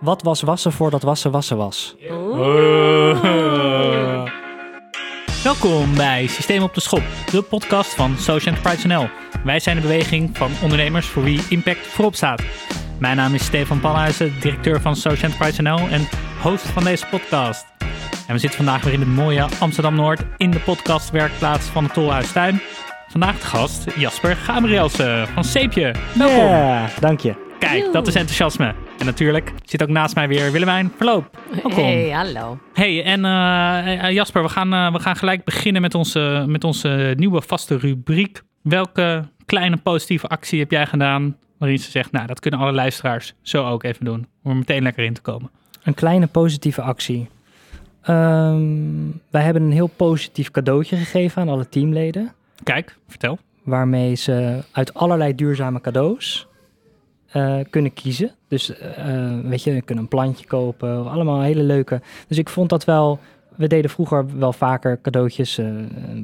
Wat 0.00 0.22
was 0.22 0.42
wassen 0.42 0.72
voordat 0.72 1.02
wassen 1.02 1.30
wassen 1.30 1.56
was? 1.56 1.96
Welkom 5.42 5.94
bij 5.94 6.26
Systeem 6.26 6.62
op 6.62 6.74
de 6.74 6.80
Schop, 6.80 7.02
de 7.30 7.42
podcast 7.42 7.94
van 7.94 8.16
Social 8.18 8.54
Enterprise 8.54 8.86
NL. 8.86 9.08
Wij 9.44 9.60
zijn 9.60 9.76
een 9.76 9.82
beweging 9.82 10.36
van 10.36 10.50
ondernemers 10.62 11.06
voor 11.06 11.22
wie 11.22 11.40
impact 11.48 11.86
voorop 11.86 12.14
staat. 12.14 12.42
Mijn 12.98 13.16
naam 13.16 13.34
is 13.34 13.44
Stefan 13.44 13.80
Panhuizen, 13.80 14.32
directeur 14.40 14.80
van 14.80 14.96
Social 14.96 15.30
Enterprise 15.30 15.62
NL 15.62 15.78
en 15.78 16.08
host 16.42 16.66
van 16.66 16.84
deze 16.84 17.06
podcast. 17.06 17.66
En 18.26 18.34
we 18.34 18.38
zitten 18.38 18.56
vandaag 18.56 18.82
weer 18.82 18.92
in 18.92 19.00
het 19.00 19.08
mooie 19.08 19.46
Amsterdam-Noord 19.58 20.20
in 20.36 20.50
de 20.50 20.60
podcastwerkplaats 20.60 21.66
van 21.66 21.84
het 21.84 21.92
Tolhuis 21.92 22.32
Tuin. 22.32 22.60
Vandaag 23.08 23.38
de 23.38 23.46
gast 23.46 23.84
Jasper 23.96 24.36
Gabrielsen 24.36 25.28
van 25.28 25.44
Seepje. 25.44 25.94
Welkom. 26.14 26.44
Ja, 26.44 26.88
dank 27.00 27.20
je. 27.20 27.34
Kijk, 27.58 27.92
dat 27.92 28.06
is 28.06 28.14
enthousiasme. 28.14 28.85
En 29.06 29.12
natuurlijk 29.12 29.52
zit 29.64 29.82
ook 29.82 29.88
naast 29.88 30.14
mij 30.14 30.28
weer 30.28 30.52
Willemijn 30.52 30.92
Verloop. 30.96 31.38
Welkom. 31.50 31.84
Hey, 31.84 32.10
hallo. 32.10 32.58
Hey, 32.72 33.04
en 33.04 33.24
eh, 33.24 34.04
eh, 34.04 34.12
Jasper, 34.12 34.42
we 34.42 34.48
gaan, 34.48 34.72
eh, 34.72 34.92
we 34.92 34.98
gaan 34.98 35.16
gelijk 35.16 35.44
beginnen 35.44 35.82
met 35.82 35.94
onze, 35.94 36.44
met 36.46 36.64
onze 36.64 37.14
nieuwe 37.16 37.42
vaste 37.42 37.76
rubriek. 37.76 38.42
Welke 38.62 39.24
kleine 39.44 39.76
positieve 39.76 40.26
actie 40.26 40.58
heb 40.58 40.70
jij 40.70 40.86
gedaan 40.86 41.36
waarin 41.58 41.78
ze 41.78 41.90
zegt, 41.90 42.12
nou, 42.12 42.26
dat 42.26 42.40
kunnen 42.40 42.60
alle 42.60 42.72
luisteraars 42.72 43.34
zo 43.42 43.68
ook 43.68 43.82
even 43.82 44.04
doen, 44.04 44.26
om 44.42 44.50
er 44.50 44.56
meteen 44.56 44.82
lekker 44.82 45.04
in 45.04 45.14
te 45.14 45.20
komen? 45.20 45.50
Een 45.82 45.94
kleine 45.94 46.26
positieve 46.26 46.82
actie. 46.82 47.28
Ehm, 48.02 48.64
wij 49.30 49.42
hebben 49.42 49.62
een 49.62 49.72
heel 49.72 49.90
positief 49.96 50.50
cadeautje 50.50 50.96
gegeven 50.96 51.42
aan 51.42 51.48
alle 51.48 51.68
teamleden. 51.68 52.32
Kijk, 52.62 52.96
vertel. 53.08 53.38
Waarmee 53.62 54.14
ze 54.14 54.62
uit 54.72 54.94
allerlei 54.94 55.34
duurzame 55.34 55.80
cadeaus 55.80 56.46
eh, 57.28 57.56
kunnen 57.70 57.92
kiezen. 57.92 58.30
Dus 58.48 58.78
eh, 58.78 59.38
weet 59.42 59.62
je, 59.62 59.74
je 59.74 59.82
kunt 59.82 59.98
een 59.98 60.08
plantje 60.08 60.46
kopen. 60.46 61.10
Allemaal 61.10 61.40
hele 61.40 61.62
leuke. 61.62 62.00
Dus 62.28 62.38
ik 62.38 62.48
vond 62.48 62.70
dat 62.70 62.84
wel. 62.84 63.18
We 63.56 63.66
deden 63.66 63.90
vroeger 63.90 64.38
wel 64.38 64.52
vaker 64.52 65.00
cadeautjes. 65.02 65.58
eh, 65.58 65.66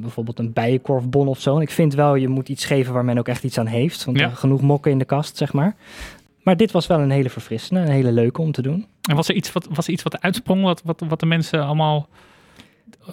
bijvoorbeeld 0.01 0.39
een 0.39 0.53
bijenkorfbon 0.53 1.27
of 1.27 1.39
zo. 1.39 1.55
En 1.55 1.61
ik 1.61 1.71
vind 1.71 1.93
wel, 1.93 2.15
je 2.15 2.27
moet 2.27 2.49
iets 2.49 2.65
geven 2.65 2.93
waar 2.93 3.05
men 3.05 3.17
ook 3.17 3.27
echt 3.27 3.43
iets 3.43 3.57
aan 3.57 3.65
heeft. 3.65 4.05
Want 4.05 4.19
Ja. 4.19 4.29
genoeg 4.29 4.61
mokken 4.61 4.91
in 4.91 4.97
de 4.99 5.05
kast, 5.05 5.37
zeg 5.37 5.53
maar. 5.53 5.75
Maar 6.43 6.57
dit 6.57 6.71
was 6.71 6.87
wel 6.87 6.99
een 6.99 7.11
hele 7.11 7.29
verfrissende, 7.29 7.81
een 7.81 7.87
hele 7.91 8.11
leuke 8.11 8.41
om 8.41 8.51
te 8.51 8.61
doen. 8.61 8.85
En 9.09 9.15
was 9.15 9.29
er 9.29 9.35
iets 9.35 9.51
wat, 9.51 9.67
was 9.69 9.87
er 9.87 9.93
iets 9.93 10.03
wat 10.03 10.21
uitsprong, 10.21 10.63
wat, 10.63 10.81
wat, 10.85 11.03
wat 11.07 11.19
de 11.19 11.25
mensen 11.25 11.65
allemaal... 11.65 12.07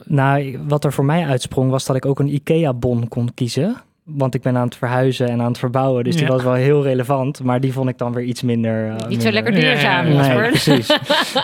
Nou, 0.05 0.59
wat 0.69 0.84
er 0.84 0.93
voor 0.93 1.05
mij 1.05 1.27
uitsprong 1.27 1.70
was 1.70 1.84
dat 1.87 1.97
ik 1.97 2.06
ook 2.06 2.19
een 2.19 2.34
IKEA-bon 2.34 3.09
kon 3.09 3.34
kiezen. 3.34 3.77
Want 4.16 4.34
ik 4.34 4.42
ben 4.42 4.56
aan 4.56 4.64
het 4.66 4.77
verhuizen 4.77 5.28
en 5.28 5.41
aan 5.41 5.47
het 5.48 5.58
verbouwen. 5.58 6.05
Dus 6.05 6.14
die 6.16 6.25
Ja. 6.25 6.30
was 6.30 6.42
wel 6.42 6.53
heel 6.53 6.83
relevant. 6.83 7.42
Maar 7.42 7.61
die 7.61 7.72
vond 7.72 7.89
ik 7.89 7.98
dan 7.98 8.12
weer 8.12 8.25
iets 8.25 8.42
minder... 8.42 8.89
eh, 8.97 9.08
Niet 9.08 9.22
zo 9.22 9.30
lekker 9.30 9.53
Ja, 9.53 9.58
ja, 9.58 9.64
duurzaam, 9.72 10.06
ja. 10.12 10.27
Nee, 10.39 10.48
precies. 10.48 10.89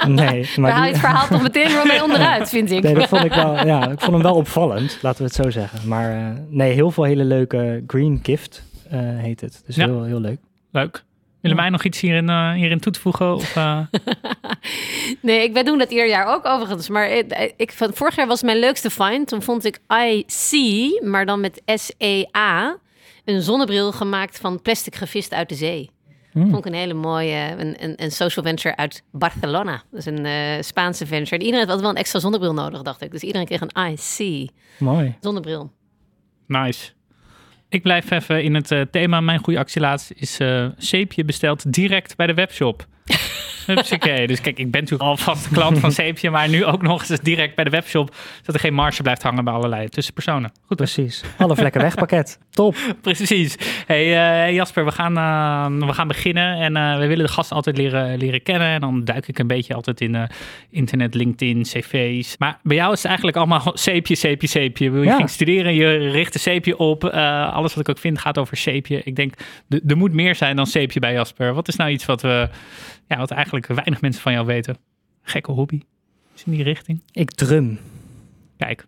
Nee, 0.07 0.17
Daar 0.43 0.55
maar 0.61 0.71
haal 0.71 0.85
je 0.85 0.93
die- 0.93 1.01
het 1.01 1.11
verhaal 1.11 1.27
toch 1.29 1.43
meteen 1.43 1.67
weer 1.69 1.87
mee 1.87 2.03
onderuit, 2.03 2.49
vind 2.49 2.71
ik. 2.71 2.83
nee, 2.83 2.95
dat 2.95 3.09
vond 3.09 3.25
ik 3.25 3.33
wel. 3.33 3.67
Ja, 3.67 3.83
ik 3.91 4.01
vond 4.01 4.13
hem 4.13 4.23
wel 4.23 4.35
opvallend, 4.35 4.99
laten 5.03 5.19
we 5.19 5.25
het 5.25 5.35
zo 5.35 5.51
zeggen. 5.51 5.89
Maar 5.89 6.11
eh, 6.13 6.27
nee, 6.49 6.73
heel 6.73 6.91
veel 6.91 7.05
hele 7.05 7.25
leuke 7.25 7.83
Green 7.87 8.21
Gift 8.23 8.63
eh, 8.91 8.99
heet 9.03 9.41
het. 9.41 9.63
Dus 9.67 9.77
Ja. 9.77 9.85
heel, 9.87 10.03
heel 10.03 10.21
leuk. 10.21 10.39
Leuk. 10.71 11.05
Willemijn 11.47 11.73
nog 11.73 11.85
iets 11.85 12.01
hierin, 12.01 12.29
eh, 12.29 12.53
hierin 12.53 12.81
toe 12.81 12.93
te 12.93 13.01
voegen? 13.01 13.35
Of, 13.35 13.57
eh, 13.57 13.79
Nee, 15.21 15.43
ik 15.43 15.53
ben 15.53 15.65
doen 15.65 15.79
dat 15.79 15.91
ieder 15.91 16.09
jaar 16.09 16.35
ook 16.35 16.47
overigens. 16.47 16.89
Maar 16.89 17.11
ik, 17.11 17.53
ik, 17.57 17.73
van, 17.73 17.91
vorig 17.95 18.17
jaar 18.17 18.27
was 18.27 18.43
mijn 18.43 18.59
leukste 18.59 18.91
find. 18.91 19.29
Toen 19.29 19.43
vond 19.43 19.65
ik 19.65 19.79
IC, 19.89 20.53
maar 21.03 21.27
dan 21.27 21.41
met 21.41 21.63
S-E-A, 21.65 22.79
een 23.25 23.43
zonnebril 23.43 23.93
gemaakt 23.93 24.39
van 24.39 24.63
plastic 24.63 24.95
gevist 24.95 25.33
uit 25.33 25.49
de 25.49 25.55
zee. 25.55 25.91
Hmm. 26.33 26.51
Vond 26.51 26.67
ik 26.67 26.73
een 26.73 26.79
hele 26.79 26.95
mooie, 26.95 27.55
een, 27.59 27.85
een, 27.85 27.93
een 27.97 28.11
social 28.11 28.45
venture 28.45 28.77
uit 28.77 29.03
Barcelona. 29.13 29.83
Dus 29.91 30.07
een 30.07 30.27
eh, 30.27 30.63
Spaanse 30.63 31.07
venture. 31.07 31.37
En 31.37 31.45
iedereen 31.45 31.69
had 31.69 31.81
wel 31.81 31.91
een 31.91 31.97
extra 31.97 32.19
zonnebril 32.19 32.55
nodig, 32.55 32.83
dacht 32.83 33.03
ik. 33.03 33.11
Dus 33.11 33.23
iedereen 33.23 33.47
kreeg 33.47 33.61
een 33.61 33.93
IC 33.93 34.51
Mooi. 34.79 35.17
zonnebril. 35.21 35.73
Nice. 36.47 36.91
Ik 37.69 37.83
blijf 37.83 38.11
even 38.11 38.43
in 38.43 38.55
het 38.55 38.71
eh, 38.71 38.81
thema. 38.91 39.21
Mijn 39.21 39.39
goede 39.39 39.59
actie 39.59 39.81
laatst 39.81 40.13
is 40.17 40.41
eh 40.41 40.67
zeepje 40.77 41.25
besteld 41.25 41.73
direct 41.73 42.17
bij 42.17 42.27
de 42.27 42.35
webshop. 42.35 42.87
Hupsakee. 43.67 44.27
Dus 44.27 44.41
kijk, 44.41 44.59
ik 44.59 44.71
ben 44.71 44.81
natuurlijk 44.81 45.11
al 45.11 45.17
vaste 45.17 45.49
klant 45.49 45.79
van 45.79 45.93
Zeepje, 45.93 46.31
maar 46.31 46.49
nu 46.49 46.65
ook 46.65 46.83
nog 46.83 47.09
eens 47.09 47.21
direct 47.21 47.55
bij 47.55 47.65
de 47.65 47.71
webshop, 47.71 48.15
zodat 48.37 48.55
er 48.55 48.61
geen 48.61 48.75
marge 48.75 49.03
blijft 49.03 49.23
hangen 49.23 49.45
bij 49.45 49.53
allerlei 49.55 49.89
tussenpersonen. 49.89 50.53
Goed, 50.67 50.77
Precies. 50.77 51.23
Alle 51.39 51.57
vlekken 51.57 51.81
wegpakket. 51.81 52.39
Top. 52.51 52.77
precies. 53.03 53.57
Hey 53.87 54.45
eh, 54.47 54.55
Jasper, 54.55 54.85
we 54.85 54.91
gaan, 54.93 55.17
eh, 55.17 55.87
we 55.87 55.93
gaan 55.93 56.09
beginnen 56.09 56.57
en 56.57 56.77
eh, 56.77 56.99
we 56.99 57.07
willen 57.07 57.27
de 57.27 57.33
gasten 57.33 57.57
altijd 57.57 57.77
leren, 57.77 58.19
leren 58.19 58.43
kennen. 58.43 58.69
En 58.69 58.81
dan 58.81 59.05
duik 59.05 59.29
ik 59.29 59.39
een 59.39 59.47
beetje 59.47 59.75
altijd 59.75 60.01
in 60.01 60.29
internet, 60.71 61.15
LinkedIn, 61.15 61.63
cv's. 61.63 62.37
Maar 62.39 62.59
bij 62.63 62.77
jou 62.77 62.93
is 62.93 62.99
het 62.99 63.07
eigenlijk 63.07 63.37
allemaal 63.37 63.73
zeepje, 63.89 64.15
zeepje, 64.15 64.47
zeepje. 64.49 64.91
Je 64.91 65.01
Ja. 65.01 65.17
ging 65.17 65.31
studeren, 65.31 65.75
je 65.75 65.97
richt 66.11 66.35
een 66.35 66.41
zeepje 66.41 66.79
op. 66.79 67.05
Alles 67.05 67.75
wat 67.75 67.89
ik 67.89 67.89
ook 67.89 67.99
vind 67.99 68.19
gaat 68.19 68.39
over 68.39 68.57
zeepje. 68.57 69.01
Ik 69.05 69.17
denk, 69.17 69.35
er 69.87 69.97
moet 69.97 70.13
meer 70.13 70.35
zijn 70.35 70.57
dan 70.57 70.67
zeepje 70.67 71.01
bij 71.01 71.13
Jasper. 71.13 71.55
Wat 71.55 71.69
is 71.69 71.77
nou 71.77 71.91
iets 71.91 72.05
wat, 72.07 72.23
we, 72.23 72.49
ja, 73.09 73.17
wat 73.17 73.31
eigenlijk 73.31 73.67
weinig 73.67 74.01
mensen 74.01 74.23
van 74.23 74.33
jou 74.33 74.47
weten? 74.47 74.77
Gekke 75.23 75.53
hobby. 75.53 75.81
Is 76.35 76.45
in 76.45 76.53
die 76.53 76.63
richting? 76.63 77.03
Ik 77.13 77.31
drum. 77.31 77.79
Kijk. 78.57 78.87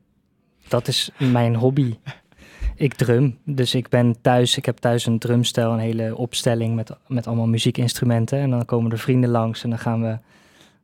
Dat 0.69 0.89
is 0.89 1.11
mijn 1.19 1.55
hobby. 1.55 1.95
Ik 2.75 2.95
drum. 2.95 3.39
Dus 3.45 3.75
ik 3.75 3.89
ben 3.89 4.21
thuis. 4.21 4.57
Ik 4.57 4.65
heb 4.65 4.77
thuis 4.77 5.07
een 5.07 5.19
drumstel, 5.19 5.73
een 5.73 5.79
hele 5.79 6.17
opstelling 6.17 6.75
met, 6.75 6.91
met 7.07 7.27
allemaal 7.27 7.47
muziekinstrumenten. 7.47 8.39
En 8.39 8.51
dan 8.51 8.65
komen 8.65 8.91
er 8.93 8.99
vrienden 8.99 9.31
langs 9.31 9.63
en 9.63 9.71
dan 9.71 9.79
gaan 9.79 10.03
we 10.03 10.19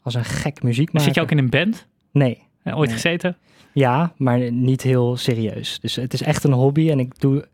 als 0.03 0.15
een 0.15 0.25
gek 0.25 0.62
muziek 0.62 0.87
maken. 0.87 1.06
Zit 1.06 1.15
je 1.15 1.21
ook 1.21 1.31
in 1.31 1.39
een 1.39 1.51
band? 1.51 1.87
Nee. 2.12 2.43
Eh, 2.65 2.77
ooit 2.79 2.89
Nee. 2.89 2.99
gezeten? 2.99 3.37
Ja, 3.73 4.13
maar 4.17 4.53
niet 4.53 4.83
heel 4.83 5.17
serieus. 5.17 5.81
Dus 5.81 5.97
het 5.97 6.13
is 6.13 6.23
echt 6.23 6.45
een 6.45 6.53
hobby 6.53 6.91
en 6.91 6.99
ik 6.99 7.21
doe 7.21 7.45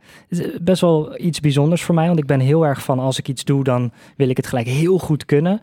best 0.60 0.80
wel 0.80 1.20
iets 1.20 1.40
bijzonders 1.40 1.82
voor 1.82 1.94
mij, 1.94 2.06
want 2.06 2.18
ik 2.18 2.26
ben 2.26 2.40
heel 2.40 2.66
erg 2.66 2.82
van 2.82 2.98
als 2.98 3.18
ik 3.18 3.28
iets 3.28 3.44
doe, 3.44 3.64
dan 3.64 3.92
wil 4.16 4.28
ik 4.28 4.36
het 4.36 4.46
gelijk 4.46 4.66
heel 4.66 4.98
goed 4.98 5.24
kunnen. 5.24 5.60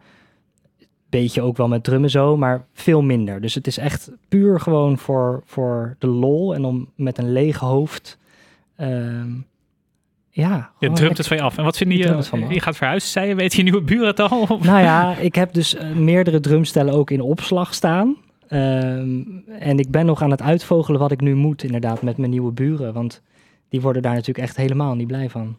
Beetje 1.09 1.41
ook 1.41 1.57
wel 1.57 1.67
met 1.67 1.83
drummen 1.83 2.09
zo, 2.09 2.37
maar 2.37 2.65
veel 2.73 3.01
minder. 3.01 3.41
Dus 3.41 3.53
het 3.55 3.67
is 3.67 3.77
echt 3.77 4.11
puur 4.27 4.59
gewoon 4.59 4.97
voor, 4.97 5.41
voor 5.45 5.95
de 5.99 6.07
lol 6.07 6.55
en 6.55 6.65
om 6.65 6.89
met 6.95 7.17
een 7.17 7.31
leeg 7.31 7.57
hoofd. 7.59 8.17
ehm, 8.75 9.29
ja, 10.29 10.71
Je 10.79 10.91
drumt 10.91 11.17
het 11.17 11.27
van 11.27 11.37
je 11.37 11.43
af. 11.43 11.57
En 11.57 11.63
wat 11.63 11.77
vinden 11.77 11.97
Ik 11.97 12.03
je? 12.03 12.09
Je 12.53 12.59
gaat 12.59 12.77
verhuizen, 12.77 13.09
zei 13.09 13.27
je. 13.27 13.35
Weet 13.35 13.53
je 13.53 13.63
nieuwe 13.63 13.81
buren 13.81 14.07
het 14.07 14.19
al? 14.19 14.41
Of- 14.41 14.63
Nou 14.63 14.79
ja, 14.79 15.15
ik 15.15 15.35
heb 15.35 15.53
dus 15.53 15.75
eh, 15.75 15.91
meerdere 15.91 16.39
drumstellen 16.39 16.93
ook 16.93 17.11
in 17.11 17.21
opslag 17.21 17.73
staan. 17.73 18.15
Ehm, 18.47 19.21
en 19.59 19.79
ik 19.79 19.89
ben 19.91 20.05
nog 20.05 20.21
aan 20.21 20.31
het 20.31 20.41
uitvogelen 20.41 20.99
wat 20.99 21.11
ik 21.11 21.21
nu 21.21 21.35
moet, 21.35 21.63
inderdaad, 21.63 22.01
met 22.01 22.17
mijn 22.17 22.31
nieuwe 22.31 22.51
buren. 22.51 22.93
Want 22.93 23.21
die 23.69 23.81
worden 23.81 24.01
daar 24.01 24.13
natuurlijk 24.13 24.47
echt 24.47 24.57
helemaal 24.57 24.95
niet 24.95 25.07
blij 25.07 25.29
van. 25.29 25.57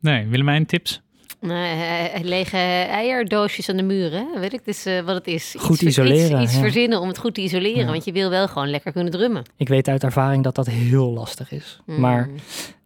Nee, 0.00 0.26
Willemijn, 0.26 0.66
tips? 0.66 1.02
Nee, 1.40 1.82
eh, 1.82 2.20
lege 2.22 2.56
eierdoosjes 2.90 3.68
aan 3.68 3.76
de 3.76 3.82
muren, 3.82 4.26
hè? 4.34 4.40
weet 4.40 4.52
ik 4.52 4.64
dus 4.64 4.84
eh, 4.86 5.00
wat 5.00 5.14
het 5.14 5.26
is. 5.26 5.54
Goed 5.58 5.82
iets, 5.82 5.82
isoleren, 5.98 6.30
Iets, 6.32 6.42
iets 6.42 6.54
ja. 6.54 6.60
verzinnen 6.60 7.00
om 7.00 7.08
het 7.08 7.18
goed 7.18 7.34
te 7.34 7.40
isoleren, 7.40 7.84
Ja. 7.84 7.90
want 7.90 8.04
je 8.04 8.12
wil 8.12 8.30
wel 8.30 8.48
gewoon 8.48 8.68
lekker 8.70 8.92
kunnen 8.92 9.12
drummen. 9.12 9.42
Ik 9.56 9.68
weet 9.68 9.88
uit 9.88 10.02
ervaring 10.04 10.44
dat 10.44 10.54
dat 10.54 10.66
heel 10.66 11.12
lastig 11.12 11.52
is. 11.52 11.80
Mm. 11.86 12.00
Maar 12.00 12.28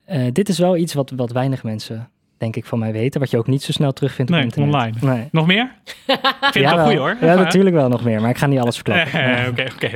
eh, 0.05 0.27
dit 0.33 0.49
is 0.49 0.59
wel 0.59 0.77
iets 0.77 0.95
wat, 0.95 1.11
wat 1.17 1.33
weinig 1.33 1.63
mensen, 1.63 2.11
denk 2.45 2.57
ik, 2.57 2.65
van 2.65 2.79
mij 2.79 2.93
weten. 2.93 3.21
Wat 3.21 3.31
je 3.31 3.39
ook 3.39 3.47
niet 3.47 3.63
zo 3.63 3.73
snel 3.73 3.93
terugvindt 3.93 4.31
Nee, 4.31 4.41
op 4.41 4.47
internet. 4.47 4.75
online. 4.75 4.97
Nee. 5.15 5.29
Nog 5.33 5.47
meer? 5.47 5.71
Ik 6.07 6.19
vind 6.41 6.65
het 6.67 6.75
wel 6.75 6.87
goed 6.87 6.95
hoor. 6.97 7.17
Ja, 7.21 7.35
natuurlijk 7.35 7.75
wel 7.75 7.89
nog 7.89 8.05
meer, 8.05 8.21
maar 8.21 8.31
ik 8.31 8.39
ga 8.39 8.47
niet 8.47 8.59
alles 8.61 8.75
verklappen. 8.77 9.21
Eh, 9.37 9.49
Oké, 9.49 9.67
oké. 9.75 9.91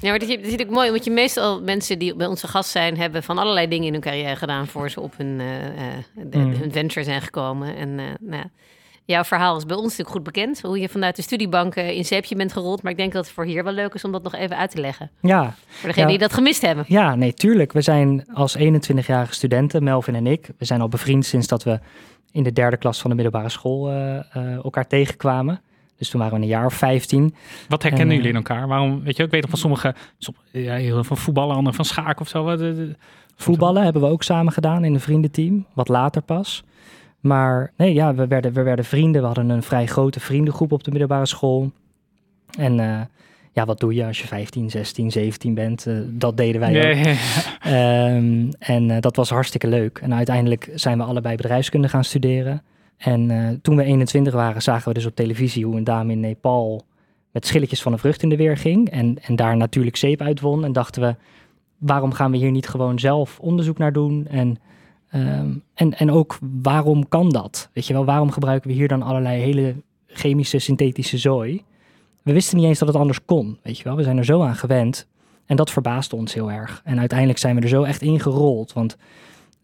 Ja, 0.00 0.10
maar 0.10 0.18
dat 0.18 0.28
is, 0.28 0.58
ook 0.60 0.70
mooi, 0.70 0.90
want 0.90 1.04
je 1.04 1.10
meestal 1.10 1.62
mensen 1.62 1.98
die 1.98 2.14
bij 2.16 2.26
onze 2.26 2.48
gast 2.48 2.70
zijn, 2.70 2.96
hebben 2.96 3.22
van 3.22 3.38
allerlei 3.38 3.68
dingen 3.68 3.86
in 3.86 3.92
hun 3.92 4.00
carrière 4.02 4.36
gedaan 4.36 4.66
voor 4.66 4.90
ze 4.90 5.00
op 5.00 5.14
hun, 5.16 5.40
eh, 5.40 5.64
eh, 5.66 5.92
de- 6.14 6.38
Mm. 6.38 6.52
hun 6.52 6.72
venture 6.72 7.04
zijn 7.04 7.20
gekomen. 7.22 7.76
En 7.76 7.98
eh, 7.98 8.04
nou, 8.20 8.36
ja, 8.42 8.50
jouw 9.04 9.24
verhaal 9.24 9.56
is 9.56 9.64
bij 9.66 9.76
ons 9.76 9.84
natuurlijk 9.84 10.10
goed 10.10 10.22
bekend, 10.22 10.60
hoe 10.62 10.78
je 10.78 10.88
vanuit 10.88 11.16
de 11.16 11.22
studiebank 11.22 11.74
eh, 11.74 11.96
in 11.96 12.04
zeepje 12.04 12.36
bent 12.36 12.52
gerold. 12.52 12.82
Maar 12.82 12.92
ik 12.92 12.98
denk 12.98 13.12
dat 13.12 13.24
het 13.24 13.34
voor 13.34 13.44
hier 13.44 13.64
wel 13.64 13.72
leuk 13.72 13.94
is 13.94 14.04
om 14.04 14.12
dat 14.12 14.22
nog 14.22 14.34
even 14.34 14.56
uit 14.56 14.70
te 14.70 14.80
leggen. 14.80 15.10
Ja, 15.20 15.54
Voor 15.66 15.88
degenen 15.88 16.10
Ja. 16.10 16.18
die 16.18 16.26
dat 16.28 16.32
gemist 16.36 16.62
hebben. 16.62 16.84
Ja, 16.88 17.14
nee, 17.14 17.34
tuurlijk. 17.34 17.72
We 17.72 17.80
zijn 17.80 18.24
als 18.32 18.56
21-jarige 18.58 19.34
studenten, 19.34 19.84
Melvin 19.84 20.14
en 20.14 20.26
ik, 20.26 20.48
we 20.58 20.64
zijn 20.64 20.80
al 20.80 20.88
bevriend 20.88 21.24
sinds 21.26 21.46
dat 21.46 21.62
we 21.62 21.80
in 22.32 22.42
de 22.42 22.52
derde 22.52 22.76
klas 22.76 23.00
van 23.00 23.10
de 23.10 23.16
middelbare 23.16 23.48
school 23.48 23.90
eh, 23.90 24.16
eh, 24.18 24.54
elkaar 24.54 24.86
tegenkwamen. 24.86 25.60
Dus 25.98 26.08
toen 26.10 26.20
waren 26.20 26.36
we 26.36 26.42
een 26.42 26.48
jaar 26.48 26.66
of 26.66 26.74
15. 26.74 27.34
Wat 27.68 27.82
herkennen 27.82 28.08
En, 28.10 28.14
jullie 28.16 28.30
in 28.30 28.36
elkaar? 28.36 28.68
Waarom, 28.68 29.02
weet 29.02 29.16
je, 29.16 29.22
ik 29.22 29.30
weet 29.30 29.40
nog 29.40 29.50
van 29.50 29.58
sommige, 29.58 29.94
som- 30.18 30.34
ja, 30.50 31.02
van 31.02 31.16
voetballen, 31.16 31.54
anderen 31.56 31.74
van 31.74 31.84
schaken 31.84 32.20
of 32.20 32.28
zo. 32.28 32.44
Wat, 32.44 32.60
Voetballen 33.36 33.82
hebben 33.82 34.02
we 34.02 34.08
ook 34.08 34.22
samen 34.22 34.52
gedaan 34.52 34.84
in 34.84 34.94
een 34.94 35.00
vriendenteam, 35.00 35.66
wat 35.74 35.88
later 35.88 36.22
pas. 36.22 36.64
Maar 37.24 37.72
nee, 37.76 37.94
ja, 37.94 38.14
we 38.14 38.26
werden, 38.26 38.52
we 38.52 38.62
werden 38.62 38.84
vrienden. 38.84 39.20
We 39.20 39.26
hadden 39.26 39.48
een 39.48 39.62
vrij 39.62 39.86
grote 39.86 40.20
vriendengroep 40.20 40.72
op 40.72 40.84
de 40.84 40.90
middelbare 40.90 41.26
school. 41.26 41.70
En 42.58 42.80
eh, 42.80 43.00
ja, 43.52 43.64
wat 43.64 43.80
doe 43.80 43.94
je 43.94 44.06
als 44.06 44.20
je 44.20 44.26
15, 44.26 44.70
16, 44.70 45.10
17 45.10 45.54
bent? 45.54 45.86
Eh, 45.86 45.94
dat 46.06 46.36
deden 46.36 46.60
wij 46.60 46.90
ook. 46.90 47.06
Ehm, 47.60 48.50
en 48.58 48.90
eh, 48.90 49.00
dat 49.00 49.16
was 49.16 49.30
hartstikke 49.30 49.66
leuk. 49.66 49.98
En 49.98 50.14
uiteindelijk 50.14 50.70
zijn 50.74 50.98
we 50.98 51.04
allebei 51.04 51.36
bedrijfskunde 51.36 51.88
gaan 51.88 52.04
studeren. 52.04 52.62
En 52.96 53.58
toen 53.62 53.76
we 53.76 53.84
21 53.84 54.32
waren, 54.32 54.62
zagen 54.62 54.88
we 54.88 54.94
dus 54.94 55.06
op 55.06 55.14
televisie 55.14 55.64
hoe 55.64 55.76
een 55.76 55.84
dame 55.84 56.12
in 56.12 56.20
Nepal 56.20 56.84
met 57.30 57.46
schilletjes 57.46 57.82
van 57.82 57.92
een 57.92 57.98
vrucht 57.98 58.22
in 58.22 58.28
de 58.28 58.36
weer 58.36 58.56
ging. 58.56 58.90
En, 58.90 59.16
en 59.22 59.36
daar 59.36 59.56
natuurlijk 59.56 59.96
zeep 59.96 60.20
uit 60.20 60.40
won. 60.40 60.64
En 60.64 60.72
dachten 60.72 61.02
we, 61.02 61.14
waarom 61.78 62.12
gaan 62.12 62.30
we 62.30 62.36
hier 62.36 62.50
niet 62.50 62.68
gewoon 62.68 62.98
zelf 62.98 63.38
onderzoek 63.40 63.78
naar 63.78 63.92
doen? 63.92 64.26
En, 64.26 64.58
um, 65.14 65.62
en, 65.74 65.94
en 65.98 66.10
ook, 66.10 66.38
waarom 66.62 67.08
kan 67.08 67.30
dat? 67.30 67.70
Weet 67.72 67.86
je 67.86 67.92
wel, 67.92 68.04
waarom 68.04 68.30
gebruiken 68.30 68.70
we 68.70 68.76
hier 68.76 68.88
dan 68.88 69.02
allerlei 69.02 69.40
hele 69.40 69.74
chemische, 70.06 70.58
synthetische 70.58 71.18
zooi? 71.18 71.64
We 72.22 72.32
wisten 72.32 72.56
niet 72.56 72.66
eens 72.66 72.78
dat 72.78 72.88
het 72.88 72.96
anders 72.96 73.24
kon, 73.24 73.58
weet 73.62 73.78
je 73.78 73.84
wel. 73.84 73.96
We 73.96 74.02
zijn 74.02 74.18
er 74.18 74.24
zo 74.24 74.42
aan 74.42 74.56
gewend. 74.56 75.08
En 75.46 75.56
dat 75.56 75.70
verbaasde 75.70 76.16
ons 76.16 76.34
heel 76.34 76.50
erg. 76.50 76.80
En 76.84 76.98
uiteindelijk 76.98 77.38
zijn 77.38 77.56
we 77.56 77.60
er 77.60 77.68
zo 77.68 77.82
echt 77.82 78.02
ingerold. 78.02 78.72
Want, 78.72 78.96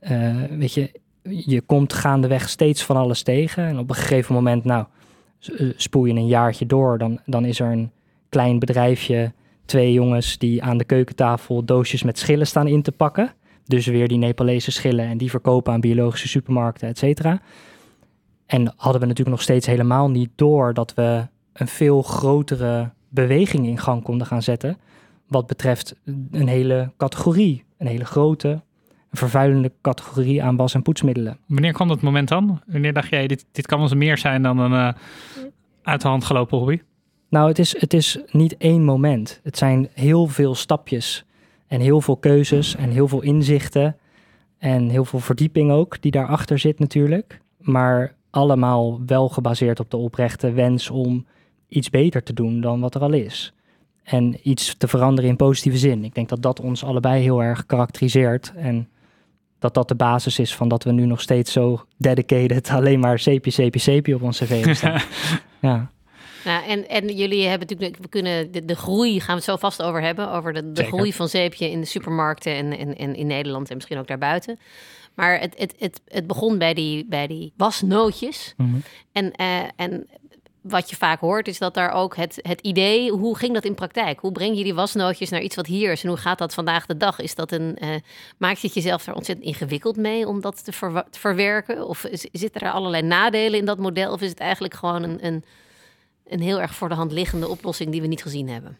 uh, 0.00 0.36
weet 0.50 0.74
je, 0.74 0.90
je 1.22 1.60
komt 1.60 1.92
gaandeweg 1.92 2.48
steeds 2.48 2.84
van 2.84 2.96
alles 2.96 3.22
tegen. 3.22 3.64
En 3.64 3.78
op 3.78 3.88
een 3.88 3.94
gegeven 3.96 4.34
moment, 4.34 4.64
nou, 4.64 4.86
eh, 5.40 5.70
spoel 5.76 6.04
je 6.04 6.14
een 6.14 6.26
jaartje 6.26 6.66
door, 6.66 6.98
dan, 6.98 7.20
dan 7.26 7.44
is 7.44 7.60
er 7.60 7.72
een 7.72 7.90
klein 8.28 8.58
bedrijfje, 8.58 9.32
twee 9.64 9.92
jongens 9.92 10.38
die 10.38 10.62
aan 10.62 10.78
de 10.78 10.84
keukentafel 10.84 11.64
doosjes 11.64 12.02
met 12.02 12.18
schillen 12.18 12.46
staan 12.46 12.66
in 12.66 12.82
te 12.82 12.92
pakken. 12.92 13.32
Dus 13.70 13.86
weer 13.86 14.08
die 14.08 14.18
Nepalese 14.18 14.70
schillen 14.70 15.04
en 15.04 15.18
die 15.18 15.30
verkopen 15.30 15.72
aan 15.72 15.80
biologische 15.80 16.28
supermarkten, 16.28 16.88
et 16.88 16.98
cetera. 16.98 17.40
En 18.46 18.72
hadden 18.76 19.00
we 19.00 19.06
natuurlijk 19.06 19.36
nog 19.36 19.42
steeds 19.42 19.66
helemaal 19.66 20.10
niet 20.10 20.30
door 20.34 20.74
dat 20.74 20.94
we 20.94 21.26
een 21.52 21.68
veel 21.68 22.02
grotere 22.02 22.90
beweging 23.08 23.66
in 23.66 23.78
gang 23.78 24.02
konden 24.02 24.26
gaan 24.26 24.42
zetten. 24.42 24.78
Wat 25.26 25.46
betreft 25.46 25.94
een 26.30 26.48
hele 26.48 26.92
categorie, 26.96 27.64
een 27.78 27.86
hele 27.86 28.04
grote, 28.04 28.48
een 28.48 29.18
vervuilende 29.18 29.72
categorie 29.80 30.42
aan 30.42 30.56
was- 30.56 30.74
en 30.74 30.82
poetsmiddelen. 30.82 31.38
Wanneer 31.46 31.72
kwam 31.72 31.88
dat 31.88 32.02
moment 32.02 32.28
dan? 32.28 32.60
Wanneer 32.66 32.92
dacht 32.92 33.08
jij, 33.08 33.26
dit, 33.26 33.46
dit 33.52 33.66
kan 33.66 33.80
eens 33.80 33.94
meer 33.94 34.18
zijn 34.18 34.42
dan 34.42 34.58
een 34.58 34.72
uh, 34.72 34.92
uit 35.82 36.00
de 36.00 36.08
hand 36.08 36.24
gelopen 36.24 36.58
hobby? 36.58 36.80
Nou, 37.28 37.48
het 37.48 37.58
is, 37.58 37.80
het 37.80 37.94
is 37.94 38.18
niet 38.30 38.56
één 38.56 38.84
moment. 38.84 39.40
Het 39.42 39.58
zijn 39.58 39.88
heel 39.94 40.26
veel 40.26 40.54
stapjes 40.54 41.24
en 41.70 41.80
heel 41.80 42.00
veel 42.00 42.16
keuzes 42.16 42.76
en 42.76 42.90
heel 42.90 43.08
veel 43.08 43.22
inzichten 43.22 43.96
en 44.58 44.88
heel 44.88 45.04
veel 45.04 45.18
verdieping 45.18 45.70
ook 45.70 46.02
die 46.02 46.10
daarachter 46.10 46.58
zit 46.58 46.78
natuurlijk. 46.78 47.40
Maar 47.58 48.14
allemaal 48.30 49.00
wel 49.06 49.28
gebaseerd 49.28 49.80
op 49.80 49.90
de 49.90 49.96
oprechte 49.96 50.52
wens 50.52 50.90
om 50.90 51.26
iets 51.68 51.90
beter 51.90 52.22
te 52.22 52.32
doen 52.32 52.60
dan 52.60 52.80
wat 52.80 52.94
er 52.94 53.00
al 53.00 53.12
is. 53.12 53.54
En 54.02 54.36
iets 54.42 54.74
te 54.76 54.88
veranderen 54.88 55.30
in 55.30 55.36
positieve 55.36 55.78
zin. 55.78 56.04
Ik 56.04 56.14
denk 56.14 56.28
dat 56.28 56.42
dat 56.42 56.60
ons 56.60 56.84
allebei 56.84 57.22
heel 57.22 57.42
erg 57.42 57.66
karakteriseert. 57.66 58.52
En 58.56 58.88
dat 59.58 59.74
dat 59.74 59.88
de 59.88 59.94
basis 59.94 60.38
is 60.38 60.54
van 60.54 60.68
dat 60.68 60.84
we 60.84 60.92
nu 60.92 61.06
nog 61.06 61.20
steeds 61.20 61.52
zo 61.52 61.84
dedicated 61.96 62.70
alleen 62.78 63.00
maar 63.00 63.18
sepie, 63.18 63.80
sepie 63.80 64.14
op 64.14 64.22
ons 64.22 64.38
cv 64.38 64.74
staan. 64.74 65.00
ja. 65.70 65.90
Nou, 66.44 66.66
en, 66.66 66.88
en 66.88 67.16
jullie 67.16 67.46
hebben 67.46 67.68
natuurlijk, 67.68 68.02
we 68.02 68.08
kunnen 68.08 68.52
de, 68.52 68.64
de 68.64 68.76
groei, 68.76 69.20
gaan 69.20 69.28
we 69.28 69.34
het 69.34 69.44
zo 69.44 69.56
vast 69.56 69.82
over 69.82 70.02
hebben, 70.02 70.32
over 70.32 70.52
de, 70.52 70.72
de 70.72 70.84
groei 70.84 71.12
van 71.12 71.28
zeepje 71.28 71.70
in 71.70 71.80
de 71.80 71.86
supermarkten 71.86 72.54
en, 72.54 72.78
en, 72.78 72.96
en 72.96 73.14
in 73.14 73.26
Nederland 73.26 73.68
en 73.68 73.74
misschien 73.74 73.98
ook 73.98 74.06
daarbuiten. 74.06 74.58
Maar 75.14 75.40
het, 75.40 75.54
het, 75.58 75.74
het, 75.78 76.00
het 76.08 76.26
begon 76.26 76.58
bij 76.58 76.74
die, 76.74 77.06
bij 77.08 77.26
die 77.26 77.52
wasnootjes. 77.56 78.54
Mhm. 78.56 78.76
En, 79.12 79.32
uh, 79.40 79.60
en 79.76 80.08
wat 80.60 80.90
je 80.90 80.96
vaak 80.96 81.20
hoort, 81.20 81.48
is 81.48 81.58
dat 81.58 81.74
daar 81.74 81.92
ook 81.92 82.16
het, 82.16 82.38
het 82.42 82.60
idee, 82.60 83.10
hoe 83.10 83.36
ging 83.36 83.54
dat 83.54 83.64
in 83.64 83.74
praktijk? 83.74 84.20
Hoe 84.20 84.32
breng 84.32 84.56
je 84.56 84.64
die 84.64 84.74
wasnootjes 84.74 85.30
naar 85.30 85.40
iets 85.40 85.56
wat 85.56 85.66
hier 85.66 85.92
is? 85.92 86.02
En 86.02 86.08
hoe 86.08 86.18
gaat 86.18 86.38
dat 86.38 86.54
vandaag 86.54 86.86
de 86.86 86.96
dag? 86.96 87.20
Is 87.20 87.34
dat 87.34 87.52
een, 87.52 87.76
uh, 87.82 87.88
maakt 88.38 88.62
het 88.62 88.74
jezelf 88.74 89.06
er 89.06 89.14
ontzettend 89.14 89.48
ingewikkeld 89.48 89.96
mee 89.96 90.28
om 90.28 90.40
dat 90.40 90.64
te, 90.64 90.72
ver, 90.72 91.04
te 91.10 91.18
verwerken? 91.18 91.86
Of 91.86 92.04
zitten 92.32 92.60
er 92.60 92.72
allerlei 92.72 93.02
nadelen 93.02 93.58
in 93.58 93.64
dat 93.64 93.78
model? 93.78 94.12
Of 94.12 94.20
is 94.20 94.30
het 94.30 94.40
eigenlijk 94.40 94.74
gewoon 94.74 95.02
een, 95.02 95.26
een, 95.26 95.44
een 96.30 96.40
heel 96.40 96.60
erg 96.60 96.74
voor 96.74 96.88
de 96.88 96.94
hand 96.94 97.12
liggende 97.12 97.48
oplossing 97.48 97.90
die 97.90 98.00
we 98.00 98.06
niet 98.06 98.22
gezien 98.22 98.48
hebben? 98.48 98.76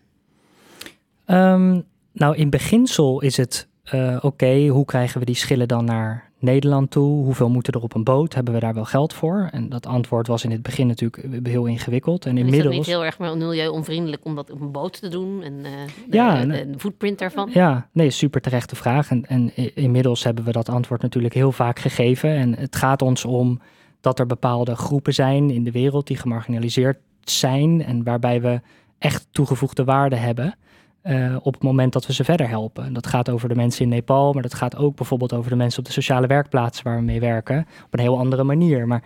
Um, 1.26 1.85
nou, 2.12 2.37
in 2.37 2.50
beginsel 2.50 3.20
is 3.20 3.37
het 3.37 3.69
uh, 3.94 4.17
oké, 4.17 4.26
okay, 4.26 4.69
hoe 4.69 4.85
krijgen 4.85 5.20
we 5.20 5.26
die 5.26 5.35
schillen 5.35 5.69
dan 5.69 5.85
naar 5.85 6.31
Nederland 6.38 6.91
toe? 6.91 7.25
Hoeveel 7.25 7.49
moeten 7.49 7.73
er 7.73 7.82
op 7.82 7.94
een 7.94 8.05
boot? 8.05 8.35
Hebben 8.35 8.55
we 8.55 8.61
daar 8.61 8.75
wel 8.75 8.85
geld 8.85 9.12
voor? 9.12 9.49
En 9.52 9.69
dat 9.69 9.87
antwoord 9.87 10.26
was 10.26 10.44
in 10.44 10.50
het 10.50 10.62
begin 10.62 10.87
natuurlijk 10.87 11.47
heel 11.47 11.67
ingewikkeld. 11.67 12.26
En 12.26 12.38
inmiddels... 12.38 12.62
Is 12.62 12.67
het 12.67 12.76
niet 12.76 12.87
heel 12.87 13.05
erg 13.05 13.19
milieu-onvriendelijk 13.19 14.25
om 14.25 14.35
dat 14.35 14.50
op 14.50 14.61
een 14.61 14.73
boot 14.73 15.00
te 15.00 15.08
doen? 15.08 15.43
En 15.43 15.52
uh, 15.52 15.70
ja, 16.11 16.41
de, 16.41 16.47
de, 16.47 16.70
de, 16.70 16.79
footprint 16.79 17.19
daarvan? 17.19 17.50
Ja, 17.52 17.88
nee, 17.93 18.11
super 18.11 18.41
terechte 18.41 18.76
vraag. 18.76 19.11
En, 19.11 19.26
en 19.26 19.75
inmiddels 19.75 20.25
hebben 20.25 20.44
we 20.44 20.52
dat 20.52 20.69
antwoord 20.69 21.02
natuurlijk 21.02 21.35
heel 21.35 21.52
vaak 21.52 21.79
gegeven. 21.79 22.31
En 22.31 22.55
het 22.55 22.76
gaat 22.76 23.02
ons 23.02 23.25
om 23.25 23.61
dat 24.00 24.19
er 24.19 24.26
bepaalde 24.26 24.76
groepen 24.76 25.14
zijn 25.14 25.50
in 25.50 25.64
de 25.64 25.70
wereld 25.70 26.06
die 26.06 26.17
gemarginaliseerd 26.17 26.99
zijn 27.25 27.84
en 27.84 28.05
waarbij 28.05 28.40
we 28.40 28.61
echt 28.99 29.26
toegevoegde 29.31 29.84
waarde 29.84 30.17
hebben. 30.17 30.55
Uh, 31.02 31.37
op 31.43 31.52
het 31.52 31.62
moment 31.62 31.93
dat 31.93 32.06
we 32.06 32.12
ze 32.12 32.25
verder 32.25 32.49
helpen. 32.49 32.93
Dat 32.93 33.06
gaat 33.06 33.31
over 33.31 33.49
de 33.49 33.55
mensen 33.55 33.82
in 33.82 33.88
Nepal, 33.88 34.32
maar 34.32 34.43
dat 34.43 34.55
gaat 34.55 34.76
ook 34.76 34.96
bijvoorbeeld 34.96 35.32
over 35.32 35.50
de 35.50 35.56
mensen 35.56 35.78
op 35.78 35.84
de 35.84 35.93
sociale 35.93 36.26
werkplaatsen 36.26 36.84
waar 36.84 36.96
we 36.96 37.02
mee 37.02 37.20
werken. 37.20 37.67
Op 37.84 37.93
een 37.94 38.00
heel 38.00 38.19
andere 38.19 38.44
manier. 38.44 38.87
Maar 38.87 39.02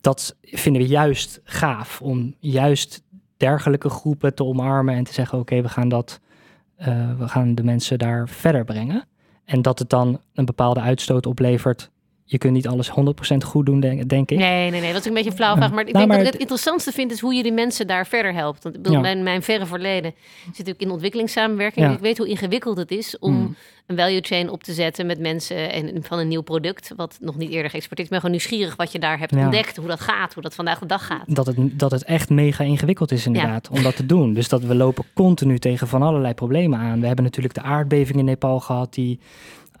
dat 0.00 0.36
vinden 0.42 0.82
we 0.82 0.88
juist 0.88 1.40
gaaf 1.44 2.02
om 2.02 2.34
juist 2.38 3.02
dergelijke 3.36 3.88
groepen 3.88 4.34
te 4.34 4.44
omarmen 4.44 4.94
en 4.94 5.04
te 5.04 5.12
zeggen: 5.12 5.38
oké, 5.38 5.62
we 5.62 5.68
gaan 5.68 5.88
dat, 5.88 6.20
uh, 6.78 7.18
we 7.18 7.28
gaan 7.28 7.54
de 7.54 7.64
mensen 7.64 7.98
daar 7.98 8.28
verder 8.28 8.64
brengen. 8.64 9.04
En 9.44 9.62
dat 9.62 9.78
het 9.78 9.90
dan 9.90 10.20
een 10.34 10.44
bepaalde 10.44 10.80
uitstoot 10.80 11.26
oplevert 11.26 11.90
je 12.24 12.38
kunt 12.38 12.52
niet 12.52 12.68
alles 12.68 12.90
100% 12.90 12.92
goed 13.44 13.66
doen, 13.66 13.80
denk, 13.80 14.08
denk, 14.08 14.30
ik. 14.30 14.38
Nee, 14.38 14.70
nee, 14.70 14.80
nee, 14.80 14.92
dat 14.92 15.00
is 15.00 15.06
een 15.06 15.14
beetje 15.14 15.30
een 15.30 15.36
flauw 15.36 15.56
vraag. 15.56 15.72
Maar 15.72 15.86
ik 15.86 15.92
nou, 15.92 15.98
denk 15.98 16.08
maar 16.08 16.16
dat 16.16 16.26
ik 16.26 16.32
het 16.32 16.40
interessantste 16.40 16.92
vind, 16.92 17.12
is 17.12 17.20
hoe 17.20 17.34
je 17.34 17.42
die 17.42 17.52
mensen 17.52 17.86
daar 17.86 18.06
verder 18.06 18.34
helpt. 18.34 18.62
Want 18.62 18.74
ik 18.74 18.82
bedoel, 18.82 18.96
ja. 18.96 19.02
mijn, 19.02 19.22
mijn 19.22 19.42
verre 19.42 19.66
verleden 19.66 20.14
zit 20.44 20.48
natuurlijk 20.50 20.80
in 20.80 20.90
ontwikkelingssamenwerking. 20.90 21.86
Ja. 21.86 21.92
Ik 21.92 21.98
weet 21.98 22.18
hoe 22.18 22.28
ingewikkeld 22.28 22.76
het 22.76 22.90
is 22.90 23.18
om 23.18 23.34
hmm. 23.34 23.56
een 23.86 23.96
value 23.96 24.20
chain 24.20 24.50
op 24.50 24.62
te 24.62 24.72
zetten 24.72 25.06
met 25.06 25.18
mensen 25.18 25.72
en 25.72 26.02
van 26.02 26.18
een 26.18 26.28
nieuw 26.28 26.42
product, 26.42 26.92
wat 26.96 27.18
nog 27.20 27.36
niet 27.36 27.50
eerder 27.50 27.70
geëxporteerd 27.70 27.98
is. 27.98 28.04
Ik 28.04 28.10
ben 28.10 28.20
gewoon 28.20 28.36
nieuwsgierig 28.36 28.76
wat 28.76 28.92
je 28.92 28.98
daar 28.98 29.18
hebt 29.18 29.32
ontdekt, 29.32 29.76
hoe 29.76 29.88
dat 29.88 30.00
gaat, 30.00 30.34
hoe 30.34 30.42
dat 30.42 30.54
vandaag 30.54 30.78
de 30.78 30.86
dag 30.86 31.06
gaat. 31.06 31.34
Dat 31.34 31.46
het, 31.46 31.78
dat 31.78 31.90
het 31.90 32.04
echt 32.04 32.30
mega 32.30 32.64
ingewikkeld 32.64 33.12
is 33.12 33.26
inderdaad, 33.26 33.68
om 33.68 33.82
dat 33.82 33.96
te 33.96 34.06
doen. 34.06 34.32
Dus 34.32 34.48
dat 34.48 34.62
we 34.62 34.74
lopen 34.74 35.04
continu 35.14 35.58
tegen 35.58 35.88
van 35.88 36.02
allerlei 36.02 36.34
problemen 36.34 36.78
aan. 36.78 37.00
We 37.00 37.06
hebben 37.06 37.24
natuurlijk 37.24 37.54
de 37.54 37.62
aardbeving 37.62 38.18
in 38.18 38.24
Nepal 38.24 38.60
gehad, 38.60 38.94
die 38.94 39.20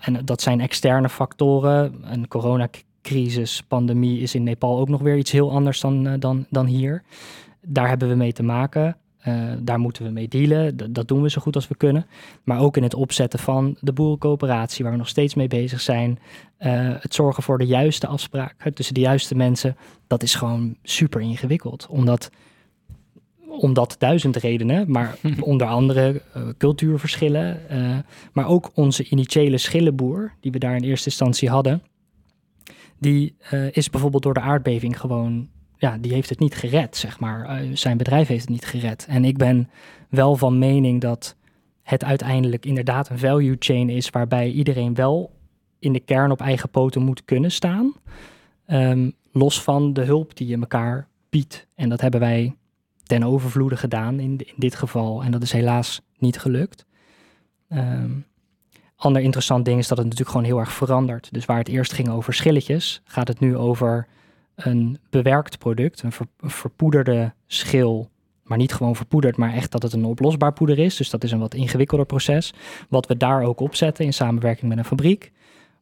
en 0.02 0.24
dat 0.24 0.42
zijn 0.42 0.60
externe 0.60 1.08
factoren. 1.08 1.94
Een 2.02 2.28
coronacrisis, 2.28 3.62
pandemie 3.62 4.20
is 4.20 4.34
in 4.34 4.42
Nepal 4.42 4.78
ook 4.78 4.88
nog 4.88 5.00
weer 5.00 5.16
iets 5.16 5.30
heel 5.30 5.50
anders 5.50 5.80
dan, 5.80 6.06
uh, 6.06 6.12
dan, 6.18 6.46
dan 6.50 6.66
hier. 6.66 7.02
Daar 7.60 7.88
hebben 7.88 8.08
we 8.08 8.14
mee 8.14 8.32
te 8.32 8.42
maken. 8.42 8.96
Uh, 9.28 9.52
daar 9.58 9.78
moeten 9.78 10.04
we 10.04 10.10
mee 10.10 10.28
dealen. 10.28 10.92
Dat 10.92 11.08
doen 11.08 11.22
we 11.22 11.30
zo 11.30 11.40
goed 11.40 11.54
als 11.54 11.68
we 11.68 11.74
kunnen. 11.74 12.06
Maar 12.44 12.60
ook 12.60 12.76
in 12.76 12.82
het 12.82 12.94
opzetten 12.94 13.38
van 13.38 13.76
de 13.80 13.92
boerencoöperatie, 13.92 14.84
waar 14.84 14.92
we 14.92 14.98
nog 14.98 15.08
steeds 15.08 15.34
mee 15.34 15.48
bezig 15.48 15.80
zijn. 15.80 16.18
Uh, 16.58 16.68
het 16.98 17.14
zorgen 17.14 17.42
voor 17.42 17.58
de 17.58 17.66
juiste 17.66 18.06
afspraak 18.06 18.70
tussen 18.74 18.94
de 18.94 19.00
juiste 19.00 19.34
mensen. 19.34 19.76
Dat 20.06 20.22
is 20.22 20.34
gewoon 20.34 20.76
super 20.82 21.20
ingewikkeld. 21.20 21.86
Omdat 21.90 22.30
omdat 23.58 23.96
duizend 23.98 24.36
redenen, 24.36 24.90
maar 24.90 25.18
onder 25.40 25.66
andere 25.66 26.22
uh, 26.36 26.42
cultuurverschillen. 26.58 27.60
Uh, 27.70 27.98
maar 28.32 28.46
ook 28.46 28.70
onze 28.74 29.08
initiële 29.08 29.58
schillenboer, 29.58 30.32
die 30.40 30.52
we 30.52 30.58
daar 30.58 30.76
in 30.76 30.82
eerste 30.82 31.08
instantie 31.08 31.48
hadden, 31.48 31.82
die 32.98 33.36
uh, 33.52 33.66
is 33.72 33.90
bijvoorbeeld 33.90 34.22
door 34.22 34.34
de 34.34 34.40
aardbeving 34.40 35.00
gewoon, 35.00 35.48
ja, 35.76 35.98
die 35.98 36.12
heeft 36.12 36.28
het 36.28 36.38
niet 36.38 36.54
gered, 36.54 36.96
zeg 36.96 37.20
maar. 37.20 37.64
zijn 37.72 37.96
bedrijf 37.96 38.28
heeft 38.28 38.40
het 38.40 38.50
niet 38.50 38.64
gered. 38.64 39.06
En 39.08 39.24
ik 39.24 39.36
ben 39.36 39.70
wel 40.08 40.36
van 40.36 40.58
mening 40.58 41.00
dat 41.00 41.36
het 41.82 42.04
uiteindelijk 42.04 42.66
inderdaad 42.66 43.08
een 43.08 43.18
value 43.18 43.56
chain 43.58 43.88
is 43.88 44.10
waarbij 44.10 44.50
iedereen 44.50 44.94
wel 44.94 45.30
in 45.78 45.92
de 45.92 46.00
kern 46.00 46.30
op 46.30 46.40
eigen 46.40 46.70
poten 46.70 47.02
moet 47.02 47.24
kunnen 47.24 47.52
staan. 47.52 47.94
Um, 48.66 49.12
los 49.32 49.62
van 49.62 49.92
de 49.92 50.04
hulp 50.04 50.36
die 50.36 50.46
je 50.46 50.58
elkaar 50.58 51.08
biedt. 51.30 51.66
En 51.74 51.88
dat 51.88 52.00
hebben 52.00 52.20
wij 52.20 52.56
ten 53.12 53.24
overvloede 53.24 53.76
gedaan 53.76 54.20
in, 54.20 54.38
in 54.38 54.54
dit 54.56 54.74
geval. 54.74 55.22
En 55.22 55.30
dat 55.30 55.42
is 55.42 55.52
helaas 55.52 56.00
niet 56.18 56.38
gelukt. 56.38 56.86
Um, 57.68 58.26
ander 58.96 59.22
interessant 59.22 59.64
ding 59.64 59.78
is 59.78 59.88
dat 59.88 59.98
het 59.98 60.06
natuurlijk 60.06 60.36
gewoon 60.36 60.46
heel 60.46 60.58
erg 60.58 60.72
verandert. 60.72 61.28
Dus 61.32 61.44
waar 61.44 61.58
het 61.58 61.68
eerst 61.68 61.92
ging 61.92 62.08
over 62.08 62.34
schilletjes, 62.34 63.02
gaat 63.04 63.28
het 63.28 63.40
nu 63.40 63.56
over 63.56 64.06
een 64.54 64.98
bewerkt 65.10 65.58
product, 65.58 66.02
een, 66.02 66.12
ver, 66.12 66.26
een 66.40 66.50
verpoederde 66.50 67.34
schil. 67.46 68.10
Maar 68.42 68.58
niet 68.58 68.72
gewoon 68.72 68.96
verpoederd, 68.96 69.36
maar 69.36 69.52
echt 69.52 69.72
dat 69.72 69.82
het 69.82 69.92
een 69.92 70.04
oplosbaar 70.04 70.52
poeder 70.52 70.78
is. 70.78 70.96
Dus 70.96 71.10
dat 71.10 71.24
is 71.24 71.32
een 71.32 71.38
wat 71.38 71.54
ingewikkelder 71.54 72.06
proces. 72.06 72.52
Wat 72.88 73.06
we 73.06 73.16
daar 73.16 73.42
ook 73.42 73.60
opzetten 73.60 74.04
in 74.04 74.12
samenwerking 74.12 74.68
met 74.68 74.78
een 74.78 74.84
fabriek. 74.84 75.32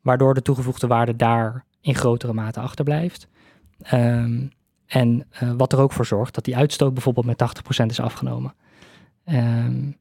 Waardoor 0.03 0.35
de 0.35 0.43
toegevoegde 0.43 0.87
waarde 0.87 1.17
daar 1.17 1.65
in 1.81 1.95
grotere 1.95 2.33
mate 2.33 2.61
achterblijft. 2.61 3.29
Um, 3.93 4.51
en 4.91 5.27
uh, 5.43 5.53
wat 5.57 5.73
er 5.73 5.79
ook 5.79 5.93
voor 5.93 6.07
zorgt 6.07 6.35
dat 6.35 6.45
die 6.45 6.57
uitstoot 6.57 6.95
bijvoorbeeld 6.95 7.27
met 7.27 7.83
80% 7.83 7.87
is 7.87 8.01
afgenomen. 8.01 8.55
Um, 9.27 9.97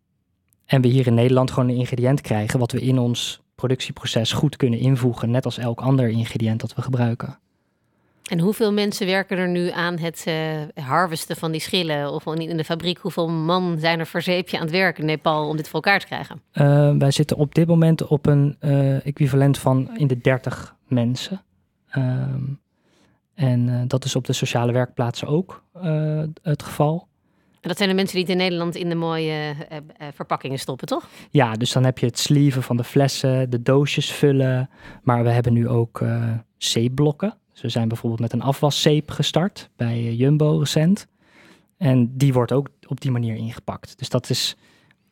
en 0.65 0.81
we 0.81 0.87
hier 0.87 1.07
in 1.07 1.13
Nederland 1.13 1.51
gewoon 1.51 1.69
een 1.69 1.75
ingrediënt 1.75 2.21
krijgen 2.21 2.59
wat 2.59 2.71
we 2.71 2.81
in 2.81 2.99
ons 2.99 3.41
productieproces 3.55 4.31
goed 4.31 4.55
kunnen 4.55 4.79
invoegen, 4.79 5.31
net 5.31 5.45
als 5.45 5.57
elk 5.57 5.81
ander 5.81 6.09
ingrediënt 6.09 6.59
dat 6.59 6.75
we 6.75 6.81
gebruiken. 6.81 7.39
En 8.29 8.39
hoeveel 8.39 8.73
mensen 8.73 9.05
werken 9.05 9.37
er 9.37 9.47
nu 9.47 9.69
aan 9.69 9.97
het 9.97 10.25
uh, 10.27 10.83
harvesten 10.85 11.35
van 11.35 11.51
die 11.51 11.61
schillen? 11.61 12.13
Of 12.13 12.25
in 12.25 12.57
de 12.57 12.63
fabriek, 12.63 12.97
hoeveel 12.97 13.29
man 13.29 13.79
zijn 13.79 13.99
er 13.99 14.07
voor 14.07 14.21
zeepje 14.21 14.57
aan 14.57 14.63
het 14.63 14.71
werken 14.71 15.01
in 15.01 15.09
Nepal 15.09 15.47
om 15.47 15.57
dit 15.57 15.67
voor 15.67 15.81
elkaar 15.81 15.99
te 15.99 16.05
krijgen? 16.05 16.41
Uh, 16.53 16.97
wij 16.97 17.11
zitten 17.11 17.37
op 17.37 17.55
dit 17.55 17.67
moment 17.67 18.07
op 18.07 18.25
een 18.25 18.57
uh, 18.61 19.05
equivalent 19.05 19.57
van 19.57 19.97
in 19.97 20.07
de 20.07 20.17
30 20.17 20.75
mensen. 20.87 21.41
Um, 21.95 22.59
en 23.39 23.87
dat 23.87 24.05
is 24.05 24.15
op 24.15 24.25
de 24.25 24.33
sociale 24.33 24.71
werkplaatsen 24.71 25.27
ook 25.27 25.63
het 26.41 26.63
geval. 26.63 27.07
En 27.61 27.69
dat 27.69 27.77
zijn 27.77 27.89
de 27.89 27.95
mensen 27.95 28.15
die 28.15 28.23
het 28.23 28.31
in 28.31 28.37
Nederland 28.37 28.75
in 28.75 28.89
de 28.89 28.95
mooie 28.95 29.53
verpakkingen 30.13 30.59
stoppen, 30.59 30.87
toch? 30.87 31.07
Ja, 31.29 31.53
dus 31.53 31.71
dan 31.71 31.83
heb 31.83 31.97
je 31.97 32.05
het 32.05 32.19
slieven 32.19 32.63
van 32.63 32.77
de 32.77 32.83
flessen, 32.83 33.49
de 33.49 33.61
doosjes 33.61 34.11
vullen. 34.11 34.69
Maar 35.03 35.23
we 35.23 35.29
hebben 35.29 35.53
nu 35.53 35.67
ook 35.67 36.01
zeepblokken. 36.57 37.37
Dus 37.51 37.61
we 37.73 37.79
zijn 37.79 37.87
bijvoorbeeld 37.87 38.21
met 38.21 38.33
een 38.33 38.41
afwaszeep 38.41 39.11
gestart 39.11 39.69
bij 39.75 39.93
eh, 39.93 40.19
Jumbo 40.19 40.57
recent. 40.57 41.07
En 41.77 42.17
die 42.17 42.33
wordt 42.33 42.51
ook 42.51 42.69
op 42.87 43.01
die 43.01 43.11
manier 43.11 43.35
ingepakt. 43.35 43.97
Dus 43.97 44.09
dat 44.09 44.29
is, 44.29 44.55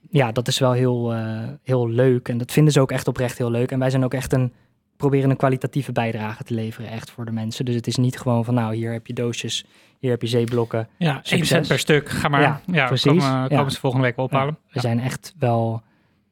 ja, 0.10 0.32
dat 0.32 0.48
is 0.48 0.60
wel 0.60 0.72
heel, 0.72 1.14
uh, 1.14 1.44
heel 1.64 1.90
leuk. 1.90 2.30
En 2.30 2.38
dat 2.38 2.52
vinden 2.52 2.74
ze 2.74 2.80
ook 2.80 2.92
echt 2.92 3.08
oprecht 3.08 3.38
heel 3.38 3.52
leuk. 3.52 3.72
En 3.72 3.80
wij 3.80 3.90
zijn 3.90 4.04
ook 4.04 4.14
echt 4.14 4.34
een, 4.34 4.54
proberen 4.98 5.30
een 5.30 5.38
kwalitatieve 5.38 5.92
bijdrage 5.92 6.44
te 6.44 6.54
leveren 6.54 6.90
echt 6.90 7.12
voor 7.12 7.26
de 7.26 7.32
mensen. 7.32 7.66
Dus 7.66 7.76
het 7.76 7.88
is 7.88 7.96
niet 7.96 8.20
gewoon 8.20 8.46
van 8.46 8.54
nou, 8.54 8.76
hier 8.76 8.92
heb 8.92 9.08
je 9.08 9.14
doosjes, 9.14 9.66
hier 10.00 10.12
heb 10.12 10.22
je 10.22 10.28
zeeblokken. 10.28 10.88
Ja, 10.98 11.22
één 11.24 11.46
cent 11.46 11.68
per 11.68 11.80
stuk. 11.80 12.10
Ga 12.10 12.28
maar. 12.28 12.42
Ja, 12.42 12.62
ja 12.66 12.88
precies. 12.88 13.24
Komen, 13.24 13.50
komen 13.50 13.72
ze 13.72 13.80
volgende 13.80 14.06
week 14.06 14.18
ophalen. 14.18 14.58
we 14.72 14.80
zijn 14.80 15.00
echt 15.00 15.34
wel 15.40 15.82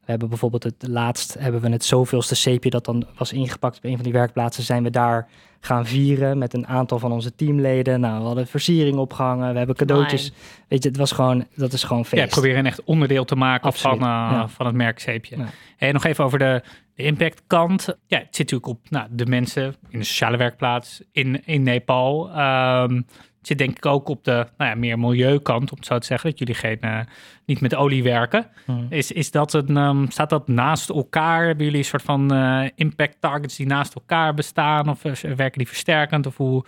we 0.06 0.12
hebben 0.12 0.28
bijvoorbeeld 0.28 0.62
het 0.62 0.86
laatst 0.88 1.36
hebben 1.38 1.60
we 1.60 1.68
het 1.68 1.84
zoveelste 1.84 2.34
zeepje 2.34 2.70
dat 2.70 2.84
dan 2.84 3.06
was 3.16 3.32
ingepakt 3.32 3.76
op 3.76 3.84
een 3.84 3.94
van 3.94 4.04
die 4.04 4.12
werkplaatsen. 4.12 4.62
Zijn 4.62 4.82
we 4.82 4.90
daar 4.90 5.28
gaan 5.60 5.86
vieren 5.86 6.38
met 6.38 6.54
een 6.54 6.66
aantal 6.66 6.98
van 6.98 7.12
onze 7.12 7.34
teamleden. 7.34 8.00
Nou, 8.00 8.18
we 8.20 8.26
hadden 8.26 8.46
versiering 8.46 8.96
opgehangen, 8.96 9.52
we 9.52 9.58
hebben 9.58 9.76
cadeautjes. 9.76 10.32
Weet 10.68 10.82
je, 10.82 10.88
het 10.88 10.98
was 10.98 11.12
gewoon, 11.12 11.46
dat 11.54 11.72
is 11.72 11.84
gewoon 11.84 12.04
feest. 12.04 12.22
Ja, 12.22 12.28
proberen 12.28 12.58
een 12.58 12.66
echt 12.66 12.84
onderdeel 12.84 13.24
te 13.24 13.36
maken 13.36 13.72
van, 13.72 14.02
uh, 14.02 14.48
van 14.48 14.66
het 14.66 14.74
merkzeepje. 14.74 15.36
Ja. 15.36 15.46
En 15.76 15.92
nog 15.92 16.04
even 16.04 16.24
over 16.24 16.38
de, 16.38 16.62
de 16.94 17.02
impactkant. 17.02 17.84
Ja, 18.06 18.18
het 18.18 18.36
zit 18.36 18.50
natuurlijk 18.50 18.66
op 18.66 18.90
nou, 18.90 19.06
de 19.10 19.26
mensen 19.26 19.74
in 19.88 19.98
de 19.98 20.04
sociale 20.04 20.36
werkplaats 20.36 21.02
in, 21.12 21.46
in 21.46 21.62
Nepal. 21.62 22.30
Um, 22.38 23.06
zit 23.46 23.58
denk 23.58 23.76
ik 23.76 23.86
ook 23.86 24.08
op 24.08 24.24
de 24.24 24.46
nou 24.56 24.70
ja, 24.70 24.76
meer 24.76 24.98
milieukant, 24.98 25.70
om 25.70 25.76
het 25.76 25.86
zo 25.86 25.98
te 25.98 26.06
zeggen, 26.06 26.30
dat 26.30 26.38
jullie 26.38 26.54
geen, 26.54 26.78
uh, 26.80 27.00
niet 27.44 27.60
met 27.60 27.74
olie 27.74 28.02
werken. 28.02 28.46
Hmm. 28.64 28.86
Is, 28.90 29.12
is 29.12 29.30
dat 29.30 29.52
een, 29.52 29.76
um, 29.76 30.10
staat 30.10 30.30
dat 30.30 30.48
naast 30.48 30.90
elkaar? 30.90 31.46
Hebben 31.46 31.64
jullie 31.64 31.80
een 31.80 31.86
soort 31.86 32.02
van 32.02 32.34
uh, 32.34 32.68
impact 32.74 33.16
targets 33.20 33.56
die 33.56 33.66
naast 33.66 33.94
elkaar 33.94 34.34
bestaan? 34.34 34.88
Of 34.88 35.04
uh, 35.04 35.12
werken 35.12 35.58
die 35.58 35.68
versterkend? 35.68 36.26
Of, 36.26 36.36
hoe, 36.36 36.64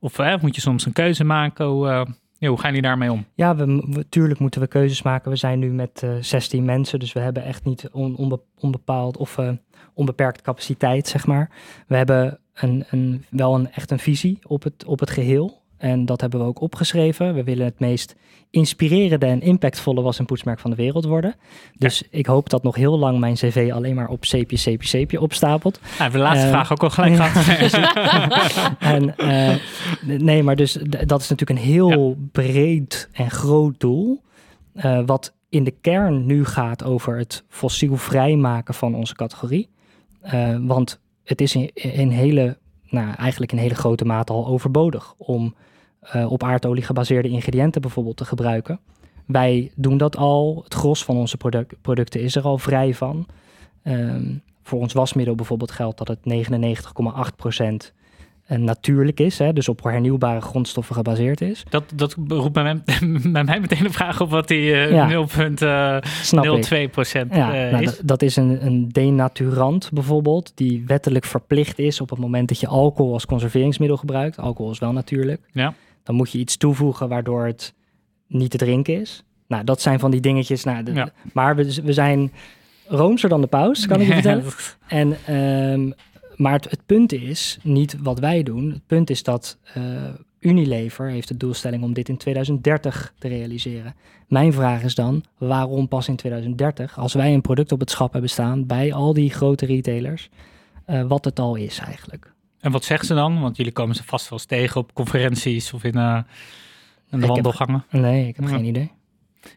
of 0.00 0.40
moet 0.40 0.54
je 0.54 0.60
soms 0.60 0.86
een 0.86 0.92
keuze 0.92 1.24
maken? 1.24 1.66
Hoe, 1.66 2.06
ja, 2.38 2.48
hoe 2.48 2.58
gaan 2.58 2.68
jullie 2.68 2.88
daarmee 2.88 3.12
om? 3.12 3.26
Ja, 3.34 3.56
we, 3.56 3.86
we, 3.90 4.08
tuurlijk 4.08 4.40
moeten 4.40 4.60
we 4.60 4.66
keuzes 4.66 5.02
maken. 5.02 5.30
We 5.30 5.36
zijn 5.36 5.58
nu 5.58 5.70
met 5.70 6.06
16 6.20 6.64
mensen, 6.64 6.98
dus 6.98 7.12
we 7.12 7.20
hebben 7.20 7.44
echt 7.44 7.64
niet 7.64 7.88
on, 7.92 8.16
onbe, 8.16 8.40
onbepaald 8.58 9.16
of 9.16 9.38
onbeperkt 9.94 10.42
capaciteit, 10.42 11.08
zeg 11.08 11.26
maar. 11.26 11.50
We 11.86 11.96
hebben 11.96 12.38
een, 12.54 12.84
een, 12.90 13.24
wel 13.30 13.54
een, 13.54 13.72
echt 13.72 13.90
een 13.90 13.98
visie 13.98 14.38
op 14.46 14.62
het, 14.62 14.84
op 14.84 15.00
het 15.00 15.10
geheel. 15.10 15.66
En 15.78 16.06
dat 16.06 16.20
hebben 16.20 16.40
we 16.40 16.46
ook 16.46 16.60
opgeschreven. 16.60 17.34
We 17.34 17.44
willen 17.44 17.64
het 17.64 17.78
meest 17.78 18.16
inspirerende 18.50 19.26
en 19.26 19.40
impactvolle 19.40 20.02
was- 20.02 20.18
en 20.18 20.24
poetsmerk 20.24 20.58
van 20.58 20.70
de 20.70 20.76
wereld 20.76 21.04
worden. 21.04 21.34
Dus 21.76 22.02
ik 22.10 22.26
hoop 22.26 22.50
dat 22.50 22.62
nog 22.62 22.74
heel 22.74 22.98
lang 22.98 23.18
mijn 23.18 23.34
cv 23.34 23.70
alleen 23.74 23.94
maar 23.94 24.08
op 24.08 24.24
zeepje, 24.24 24.56
zeepje, 24.56 24.88
zeepje 24.88 25.20
opstapelt. 25.20 25.80
Ja, 25.98 26.08
de 26.08 26.18
laatste 26.18 26.46
uh, 26.46 26.52
vraag 26.52 26.72
ook 26.72 26.82
al 26.82 26.90
gelijk 26.90 27.16
gehad. 27.16 28.72
en, 28.94 29.14
uh, 29.18 29.56
nee, 30.18 30.42
maar 30.42 30.56
dus 30.56 30.72
dat 31.06 31.20
is 31.20 31.28
natuurlijk 31.28 31.60
een 31.60 31.66
heel 31.66 32.16
breed 32.32 33.08
en 33.12 33.30
groot 33.30 33.80
doel. 33.80 34.22
Uh, 34.74 35.00
wat 35.06 35.34
in 35.48 35.64
de 35.64 35.74
kern 35.80 36.26
nu 36.26 36.44
gaat 36.44 36.84
over 36.84 37.18
het 37.18 37.44
fossielvrij 37.48 38.36
maken 38.36 38.74
van 38.74 38.94
onze 38.94 39.14
categorie. 39.14 39.68
want 40.60 41.00
het 41.24 41.40
is 41.40 41.54
in, 41.54 41.70
in 41.74 42.10
hele, 42.10 42.58
nou, 42.88 43.14
eigenlijk 43.14 43.52
in 43.52 43.58
hele 43.58 43.74
grote 43.74 44.04
mate 44.04 44.32
al 44.32 44.46
overbodig 44.46 45.14
om 45.16 45.54
uh, 46.14 46.32
op 46.32 46.42
aardolie 46.42 46.82
gebaseerde 46.82 47.28
ingrediënten 47.28 47.80
bijvoorbeeld 47.80 48.16
te 48.16 48.24
gebruiken. 48.24 48.80
Wij 49.26 49.70
doen 49.74 49.96
dat 49.96 50.16
al. 50.16 50.60
Het 50.64 50.74
gros 50.74 51.04
van 51.04 51.16
onze 51.16 51.36
product, 51.36 51.74
producten 51.82 52.20
is 52.20 52.36
er 52.36 52.42
al 52.42 52.58
vrij 52.58 52.94
van. 52.94 53.26
Um, 53.84 54.42
voor 54.62 54.80
ons 54.80 54.92
wasmiddel 54.92 55.34
bijvoorbeeld 55.34 55.70
geldt 55.70 55.98
dat 55.98 56.08
het 56.08 56.18
99,8% 57.88 57.92
uh, 58.48 58.58
natuurlijk 58.58 59.20
is, 59.20 59.38
hè, 59.38 59.52
dus 59.52 59.68
op 59.68 59.82
hernieuwbare 59.82 60.40
grondstoffen 60.40 60.94
gebaseerd 60.94 61.40
is. 61.40 61.64
Dat, 61.68 61.84
dat 61.94 62.16
roept 62.28 62.52
bij 62.52 62.62
mij, 62.62 62.82
bij 63.32 63.44
mij 63.44 63.60
meteen 63.60 63.82
de 63.82 63.90
vraag 63.90 64.20
op 64.20 64.30
wat 64.30 64.48
die 64.48 64.70
uh, 64.70 64.90
ja, 64.90 65.26
0,02 66.86 66.90
procent 66.90 67.34
ja, 67.34 67.50
nou, 67.50 67.82
is. 67.82 67.98
Dat 67.98 68.22
is 68.22 68.36
een, 68.36 68.66
een 68.66 68.88
denaturant 68.88 69.90
bijvoorbeeld, 69.92 70.52
die 70.54 70.84
wettelijk 70.86 71.24
verplicht 71.24 71.78
is 71.78 72.00
op 72.00 72.10
het 72.10 72.18
moment 72.18 72.48
dat 72.48 72.60
je 72.60 72.66
alcohol 72.66 73.12
als 73.12 73.26
conserveringsmiddel 73.26 73.96
gebruikt. 73.96 74.38
Alcohol 74.38 74.72
is 74.72 74.78
wel 74.78 74.92
natuurlijk. 74.92 75.40
Ja 75.52 75.74
dan 76.08 76.16
moet 76.16 76.30
je 76.30 76.38
iets 76.38 76.56
toevoegen 76.56 77.08
waardoor 77.08 77.46
het 77.46 77.74
niet 78.26 78.50
te 78.50 78.56
drinken 78.56 79.00
is. 79.00 79.24
Nou, 79.46 79.64
dat 79.64 79.80
zijn 79.80 79.98
van 79.98 80.10
die 80.10 80.20
dingetjes. 80.20 80.64
Nou, 80.64 80.82
de, 80.82 81.12
Maar 81.32 81.56
we, 81.56 81.82
we 81.84 81.92
zijn 81.92 82.32
roomser 82.86 83.28
dan 83.28 83.40
de 83.40 83.46
paus, 83.46 83.86
kan 83.86 84.00
ik 84.00 84.06
je 84.06 84.12
vertellen. 84.22 84.44
En, 84.86 85.34
um, 85.34 85.94
maar 86.36 86.52
het, 86.52 86.70
het, 86.70 86.80
punt 86.86 87.12
is 87.12 87.58
niet 87.62 87.96
wat 88.02 88.18
wij 88.18 88.42
doen. 88.42 88.70
Het 88.70 88.86
punt 88.86 89.10
is 89.10 89.22
dat 89.22 89.58
uh, 89.76 89.84
Unilever 90.40 91.10
heeft 91.10 91.28
de 91.28 91.36
doelstelling 91.36 91.82
om 91.82 91.92
dit 91.92 92.08
in 92.08 92.16
2030 92.16 93.14
te 93.18 93.28
realiseren. 93.28 93.94
Mijn 94.28 94.52
vraag 94.52 94.82
is 94.82 94.94
dan, 94.94 95.24
waarom 95.38 95.88
pas 95.88 96.08
in 96.08 96.16
2030? 96.16 96.98
Als 96.98 97.14
wij 97.14 97.34
een 97.34 97.40
product 97.40 97.72
op 97.72 97.80
het 97.80 97.90
schap 97.90 98.12
hebben 98.12 98.30
staan 98.30 98.66
bij 98.66 98.92
al 98.92 99.12
die 99.12 99.30
grote 99.30 99.66
retailers, 99.66 100.28
uh, 100.86 101.02
wat 101.02 101.24
het 101.24 101.38
al 101.38 101.54
is 101.54 101.78
eigenlijk. 101.78 102.32
En 102.60 102.70
wat 102.72 102.84
zeggen 102.84 103.06
ze 103.06 103.14
dan? 103.14 103.40
Want 103.40 103.56
jullie 103.56 103.72
komen 103.72 103.94
ze 103.94 104.04
vast 104.04 104.28
wel 104.28 104.38
eens 104.38 104.48
tegen 104.48 104.80
op 104.80 104.92
conferenties 104.92 105.72
of 105.72 105.84
in, 105.84 105.96
uh, 105.96 106.18
in 107.10 107.18
de 107.18 107.26
ik 107.26 107.32
wandelgangen. 107.32 107.84
Heb, 107.88 108.00
nee, 108.00 108.28
ik 108.28 108.36
heb 108.36 108.44
geen 108.46 108.64
idee. 108.64 108.90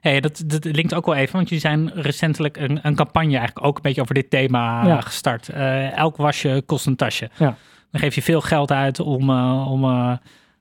Hey, 0.02 0.20
dat, 0.20 0.44
dat 0.46 0.66
linkt 0.66 0.94
ook 0.94 1.06
wel 1.06 1.16
even, 1.16 1.36
want 1.36 1.50
jullie 1.50 1.64
zijn 1.64 1.92
recentelijk 1.94 2.58
een, 2.58 2.80
een 2.82 2.96
campagne 2.96 3.38
eigenlijk 3.38 3.66
ook 3.66 3.76
een 3.76 3.82
beetje 3.82 4.02
over 4.02 4.14
dit 4.14 4.30
thema 4.30 4.86
ja. 4.86 5.02
gestart. 5.02 5.50
Uh, 5.50 5.98
elk 5.98 6.18
wasje 6.18 6.64
kost 6.66 6.86
een 6.86 6.96
tasje. 6.96 7.30
Ja. 7.38 7.56
Dan 7.92 8.02
geef 8.02 8.16
je 8.16 8.22
veel 8.22 8.42
geld 8.42 8.72
uit 8.72 9.00
om, 9.00 9.30
uh, 9.30 9.72
om 9.72 9.84
uh, 9.84 10.14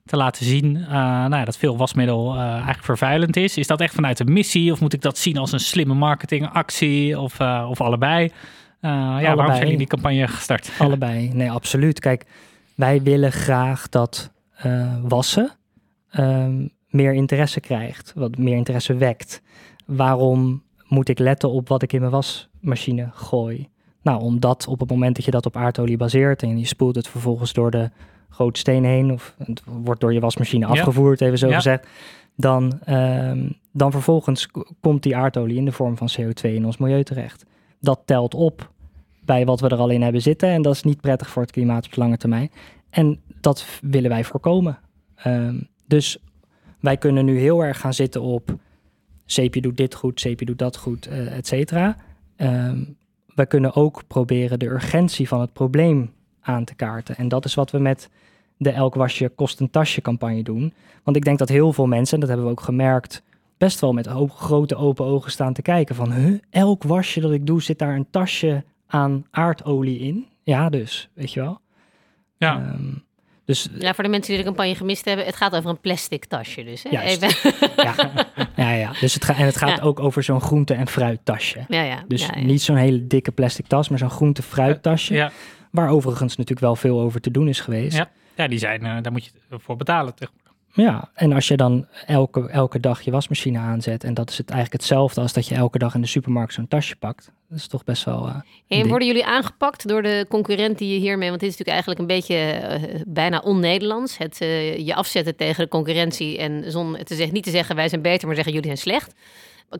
te 0.05 0.17
laten 0.17 0.45
zien 0.45 0.71
nou 0.89 1.35
ja, 1.35 1.45
dat 1.45 1.57
veel 1.57 1.77
wasmiddel 1.77 2.37
eigenlijk 2.37 2.83
vervuilend 2.83 3.35
is. 3.35 3.57
Is 3.57 3.67
dat 3.67 3.81
echt 3.81 3.93
vanuit 3.93 4.19
een 4.19 4.33
missie 4.33 4.71
of 4.71 4.81
moet 4.81 4.93
ik 4.93 5.01
dat 5.01 5.17
zien 5.17 5.37
als 5.37 5.51
een 5.51 5.59
slimme 5.59 5.93
marketingactie 5.93 7.19
of, 7.19 7.39
of 7.69 7.81
allebei? 7.81 8.31
Uh, 8.81 9.17
ja, 9.21 9.35
waarom 9.35 9.45
zijn 9.45 9.61
jullie 9.61 9.77
die 9.77 9.87
campagne 9.87 10.27
gestart? 10.27 10.71
Allebei, 10.79 11.29
nee, 11.33 11.51
absoluut. 11.51 11.99
Kijk, 11.99 12.25
wij 12.75 13.01
willen 13.01 13.31
graag 13.31 13.89
dat 13.89 14.31
uh, 14.65 14.93
wassen 15.01 15.51
um, 16.19 16.69
meer 16.89 17.13
interesse 17.13 17.59
krijgt, 17.59 18.13
wat 18.15 18.37
meer 18.37 18.55
interesse 18.55 18.95
wekt. 18.95 19.41
Waarom 19.85 20.63
moet 20.87 21.09
ik 21.09 21.19
letten 21.19 21.51
op 21.51 21.67
wat 21.67 21.81
ik 21.81 21.93
in 21.93 21.99
mijn 21.99 22.11
wasmachine 22.11 23.09
gooi? 23.13 23.69
Nou, 24.01 24.21
omdat 24.21 24.67
op 24.67 24.79
het 24.79 24.89
moment 24.89 25.15
dat 25.15 25.25
je 25.25 25.31
dat 25.31 25.45
op 25.45 25.57
aardolie 25.57 25.97
baseert 25.97 26.43
en 26.43 26.59
je 26.59 26.65
spoelt 26.65 26.95
het 26.95 27.07
vervolgens 27.07 27.53
door 27.53 27.71
de 27.71 27.89
grote 28.29 28.59
steen 28.59 28.83
heen, 28.83 29.11
of 29.11 29.35
het 29.37 29.61
wordt 29.65 30.01
door 30.01 30.13
je 30.13 30.19
wasmachine 30.19 30.65
ja. 30.65 30.71
afgevoerd, 30.71 31.21
even 31.21 31.37
zo 31.37 31.47
ja. 31.47 31.55
gezegd, 31.55 31.87
dan, 32.35 32.79
um, 32.89 33.57
dan 33.71 33.91
vervolgens 33.91 34.49
komt 34.79 35.03
die 35.03 35.15
aardolie 35.15 35.57
in 35.57 35.65
de 35.65 35.71
vorm 35.71 35.97
van 35.97 36.09
CO2 36.19 36.41
in 36.41 36.65
ons 36.65 36.77
milieu 36.77 37.03
terecht 37.03 37.45
dat 37.81 38.01
telt 38.05 38.33
op 38.33 38.71
bij 39.25 39.45
wat 39.45 39.59
we 39.59 39.67
er 39.67 39.77
al 39.77 39.89
in 39.89 40.01
hebben 40.01 40.21
zitten. 40.21 40.49
En 40.49 40.61
dat 40.61 40.73
is 40.73 40.83
niet 40.83 41.01
prettig 41.01 41.29
voor 41.29 41.41
het 41.41 41.51
klimaat 41.51 41.85
op 41.85 41.95
lange 41.95 42.17
termijn. 42.17 42.51
En 42.89 43.19
dat 43.41 43.65
willen 43.81 44.09
wij 44.09 44.23
voorkomen. 44.23 44.79
Um, 45.27 45.67
dus 45.85 46.17
wij 46.79 46.97
kunnen 46.97 47.25
nu 47.25 47.39
heel 47.39 47.63
erg 47.63 47.79
gaan 47.79 47.93
zitten 47.93 48.21
op 48.21 48.55
zeepje 49.25 49.61
doet 49.61 49.77
dit 49.77 49.95
goed, 49.95 50.19
zeepje 50.19 50.45
doet 50.45 50.59
dat 50.59 50.77
goed, 50.77 51.07
uh, 51.07 51.37
et 51.37 51.47
cetera. 51.47 51.97
Um, 52.37 52.97
wij 53.35 53.47
kunnen 53.47 53.75
ook 53.75 54.03
proberen 54.07 54.59
de 54.59 54.65
urgentie 54.65 55.27
van 55.27 55.41
het 55.41 55.53
probleem 55.53 56.13
aan 56.41 56.63
te 56.63 56.75
kaarten. 56.75 57.15
En 57.17 57.27
dat 57.27 57.45
is 57.45 57.53
wat 57.53 57.71
we 57.71 57.79
met 57.79 58.09
de 58.57 58.69
Elk 58.69 58.95
Wasje 58.95 59.29
Kost 59.29 59.59
een 59.59 59.69
Tasje 59.69 60.01
campagne 60.01 60.43
doen. 60.43 60.73
Want 61.03 61.17
ik 61.17 61.23
denk 61.23 61.37
dat 61.37 61.49
heel 61.49 61.73
veel 61.73 61.87
mensen, 61.87 62.13
en 62.13 62.19
dat 62.19 62.29
hebben 62.29 62.47
we 62.47 62.51
ook 62.51 62.61
gemerkt 62.61 63.23
best 63.61 63.79
wel 63.79 63.93
met 63.93 64.07
grote 64.27 64.75
open 64.75 65.05
ogen 65.05 65.31
staan 65.31 65.53
te 65.53 65.61
kijken 65.61 65.95
van, 65.95 66.11
huh, 66.11 66.39
elk 66.49 66.83
wasje 66.83 67.19
dat 67.19 67.31
ik 67.31 67.45
doe 67.45 67.61
zit 67.61 67.79
daar 67.79 67.95
een 67.95 68.09
tasje 68.09 68.63
aan 68.87 69.25
aardolie 69.31 69.99
in. 69.99 70.27
Ja, 70.43 70.69
dus, 70.69 71.09
weet 71.13 71.33
je 71.33 71.39
wel. 71.39 71.61
Ja. 72.37 72.55
Um, 72.55 73.03
dus, 73.45 73.69
ja, 73.77 73.93
voor 73.93 74.03
de 74.03 74.09
mensen 74.09 74.33
die 74.33 74.43
de 74.43 74.47
campagne 74.47 74.75
gemist 74.75 75.05
hebben, 75.05 75.25
het 75.25 75.35
gaat 75.35 75.55
over 75.55 75.69
een 75.69 75.79
plastic 75.79 76.25
tasje 76.25 76.63
dus. 76.63 76.83
Hè? 76.83 76.99
Even. 76.99 77.53
Ja, 77.75 77.95
ja, 78.55 78.71
ja. 78.71 78.91
Dus 78.99 79.13
het, 79.13 79.25
gaat 79.25 79.37
en 79.37 79.45
het 79.45 79.57
gaat 79.57 79.77
ja. 79.77 79.83
ook 79.83 79.99
over 79.99 80.23
zo'n 80.23 80.41
groente- 80.41 80.73
en 80.73 80.87
fruittasje. 80.87 81.65
Ja, 81.67 81.81
ja. 81.81 82.03
Dus 82.07 82.29
niet 82.35 82.61
zo'n 82.61 82.75
hele 82.75 83.07
dikke 83.07 83.31
plastic 83.31 83.67
tas, 83.67 83.89
maar 83.89 83.99
zo'n 83.99 84.09
groente-fruittasje. 84.09 85.13
Ja. 85.13 85.31
Waar 85.71 85.89
overigens 85.89 86.35
natuurlijk 86.35 86.65
wel 86.65 86.75
veel 86.75 87.01
over 87.01 87.21
te 87.21 87.31
doen 87.31 87.47
is 87.47 87.59
geweest. 87.59 87.97
Ja. 87.97 88.09
ja, 88.35 88.47
die 88.47 88.59
zijn, 88.59 88.85
eh, 88.85 89.01
daar 89.01 89.11
moet 89.11 89.25
je 89.25 89.31
voor 89.49 89.75
betalen. 89.75 90.13
tegenwoordig. 90.15 90.40
Ja, 90.73 91.09
en 91.13 91.33
als 91.33 91.47
je 91.47 91.57
dan 91.57 91.87
elke, 92.05 92.49
elke 92.49 92.79
dag 92.79 93.01
je 93.01 93.11
wasmachine 93.11 93.59
aanzet 93.59 94.03
en 94.03 94.13
dat 94.13 94.29
is 94.29 94.37
het 94.37 94.49
eigenlijk 94.49 94.81
hetzelfde 94.81 95.21
als 95.21 95.33
dat 95.33 95.47
je 95.47 95.55
elke 95.55 95.77
dag 95.77 95.95
in 95.95 96.01
de 96.01 96.07
supermarkt 96.07 96.53
zo'n 96.53 96.67
tasje 96.67 96.95
pakt. 96.95 97.31
Dat 97.49 97.57
is 97.59 97.67
toch 97.67 97.83
best 97.83 98.03
wel. 98.03 98.27
eh, 98.27 98.35
En 98.79 98.87
worden 98.87 99.07
jullie 99.07 99.25
aangepakt 99.25 99.87
door 99.87 100.01
de 100.01 100.25
concurrent 100.29 100.77
die 100.77 100.93
je 100.93 100.99
hiermee... 100.99 101.29
Want 101.29 101.41
dit 101.41 101.49
is 101.51 101.57
natuurlijk 101.57 101.87
eigenlijk 101.87 101.99
een 101.99 102.07
beetje 102.17 102.35
eh, 102.35 103.01
bijna 103.07 103.39
on-Nederlands. 103.39 104.17
Het 104.17 104.41
eh, 104.41 104.77
je 104.77 104.95
afzetten 104.95 105.35
tegen 105.35 105.63
de 105.63 105.69
concurrentie 105.69 106.37
en 106.37 106.71
zonder 106.71 107.03
te 107.05 107.15
zeggen, 107.15 107.33
niet 107.33 107.43
te 107.43 107.49
zeggen 107.49 107.75
wij 107.75 107.89
zijn 107.89 108.01
beter, 108.01 108.25
maar 108.27 108.35
zeggen 108.35 108.53
jullie 108.53 108.67
zijn 108.67 108.81
slecht. 108.81 109.13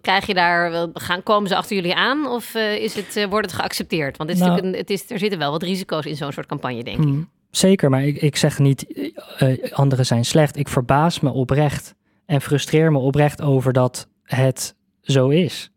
Krijg 0.01 0.27
je 0.27 0.33
daar, 0.33 0.71
wel- 0.71 0.89
gaan, 0.93 1.23
komen 1.23 1.49
ze 1.49 1.55
achter 1.55 1.75
jullie 1.75 1.95
aan 1.95 2.27
of 2.27 2.55
is 2.55 2.93
het, 2.95 3.25
wordt 3.29 3.45
het 3.51 3.55
geaccepteerd? 3.59 4.17
Want 4.17 4.29
het 4.29 4.39
is 4.39 4.45
Nou- 4.45 4.55
natuurlijk 4.55 4.89
een, 4.89 4.95
het 4.95 5.01
is, 5.01 5.11
er 5.11 5.19
zitten 5.19 5.39
wel 5.39 5.51
wat 5.51 5.63
risico's 5.63 6.05
in 6.05 6.15
zo'n 6.15 6.31
soort 6.31 6.45
campagne, 6.47 6.83
denk 6.83 6.97
ik. 6.97 7.03
Zeker, 7.51 7.89
maar 7.89 8.03
ik, 8.03 8.21
ik 8.21 8.35
zeg 8.35 8.59
niet 8.59 8.93
eh, 9.37 9.63
eh, 9.63 9.71
anderen 9.71 10.05
zijn 10.05 10.25
slecht. 10.25 10.57
Ik 10.57 10.67
verbaas 10.67 11.19
me 11.19 11.29
oprecht 11.31 11.95
en 12.25 12.41
frustreer 12.41 12.91
me 12.91 12.97
oprecht 12.97 13.41
over 13.41 13.73
dat 13.73 14.07
het 14.23 14.75
zo 15.01 15.29
is. 15.29 15.71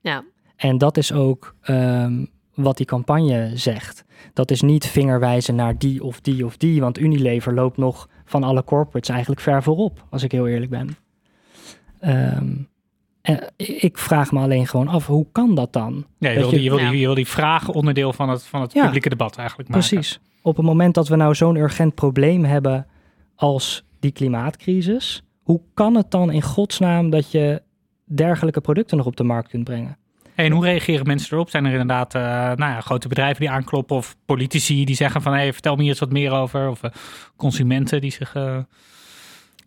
Ja. 0.00 0.24
En 0.56 0.78
dat 0.78 0.96
is 0.96 1.12
ook 1.12 1.54
ehm, 1.60 2.24
wat 2.54 2.76
die 2.76 2.86
campagne 2.86 3.50
zegt. 3.54 4.04
Dat 4.32 4.50
is 4.50 4.60
niet 4.62 4.86
vingerwijzen 4.86 5.54
naar 5.54 5.78
die 5.78 6.04
of 6.04 6.20
die 6.20 6.44
of 6.44 6.56
die, 6.56 6.80
want 6.80 6.98
Unilever 6.98 7.54
loopt 7.54 7.76
nog 7.76 8.08
van 8.24 8.42
alle 8.44 8.64
corporates 8.64 9.08
eigenlijk 9.10 9.40
ver 9.40 9.62
voorop, 9.62 10.04
als 10.10 10.22
ik 10.22 10.32
heel 10.32 10.46
eerlijk 10.48 10.70
ben. 10.70 10.96
Ehm, 12.00 12.54
en 13.22 13.52
ik 13.56 13.98
vraag 13.98 14.32
me 14.32 14.40
alleen 14.40 14.66
gewoon 14.66 14.88
af, 14.88 15.06
hoe 15.06 15.26
kan 15.32 15.54
dat 15.54 15.72
dan? 15.72 16.06
Ja, 16.18 16.28
je, 16.28 16.34
Dat 16.34 16.42
wil, 16.42 16.50
die, 16.52 16.62
je, 16.62 16.70
wil, 16.70 16.78
Ja. 16.78 16.90
die, 16.90 16.98
je 17.00 17.06
wil 17.06 17.14
die 17.14 17.26
vragen 17.28 17.74
onderdeel 17.74 18.12
van 18.12 18.28
het, 18.28 18.42
van 18.46 18.60
het 18.60 18.72
Ja. 18.72 18.84
publieke 18.84 19.08
debat 19.08 19.36
eigenlijk 19.36 19.68
maken. 19.68 19.88
Precies. 19.88 20.20
Op 20.42 20.56
het 20.56 20.66
moment 20.66 20.94
dat 20.94 21.08
we 21.08 21.16
nou 21.16 21.34
zo'n 21.34 21.56
urgent 21.56 21.94
probleem 21.94 22.44
hebben 22.44 22.86
als 23.34 23.84
die 24.00 24.12
klimaatcrisis, 24.12 25.22
hoe 25.42 25.60
kan 25.74 25.94
het 25.94 26.10
dan 26.10 26.32
in 26.32 26.42
godsnaam 26.42 27.10
dat 27.10 27.30
je 27.30 27.62
dergelijke 28.04 28.60
producten 28.60 28.96
nog 28.96 29.06
op 29.06 29.16
de 29.16 29.24
markt 29.24 29.48
kunt 29.48 29.64
brengen? 29.64 29.96
En 30.34 30.52
hoe 30.52 30.64
reageren 30.64 31.06
mensen 31.06 31.32
erop? 31.32 31.50
Zijn 31.50 31.64
er 31.64 31.70
inderdaad 31.70 32.14
eh, 32.14 32.22
nou 32.22 32.58
ja, 32.58 32.80
grote 32.80 33.08
bedrijven 33.08 33.40
die 33.40 33.50
aankloppen 33.50 33.96
of 33.96 34.16
politici 34.24 34.84
die 34.84 34.94
zeggen 34.94 35.22
van 35.22 35.32
hey, 35.32 35.52
vertel 35.52 35.74
me 35.74 35.80
hier 35.80 35.90
eens 35.90 36.00
wat 36.00 36.12
meer 36.12 36.32
over? 36.32 36.68
Of 36.68 36.82
eh, 36.82 36.90
consumenten 37.36 38.00
die 38.00 38.10
zich 38.10 38.34
eh 38.34 38.58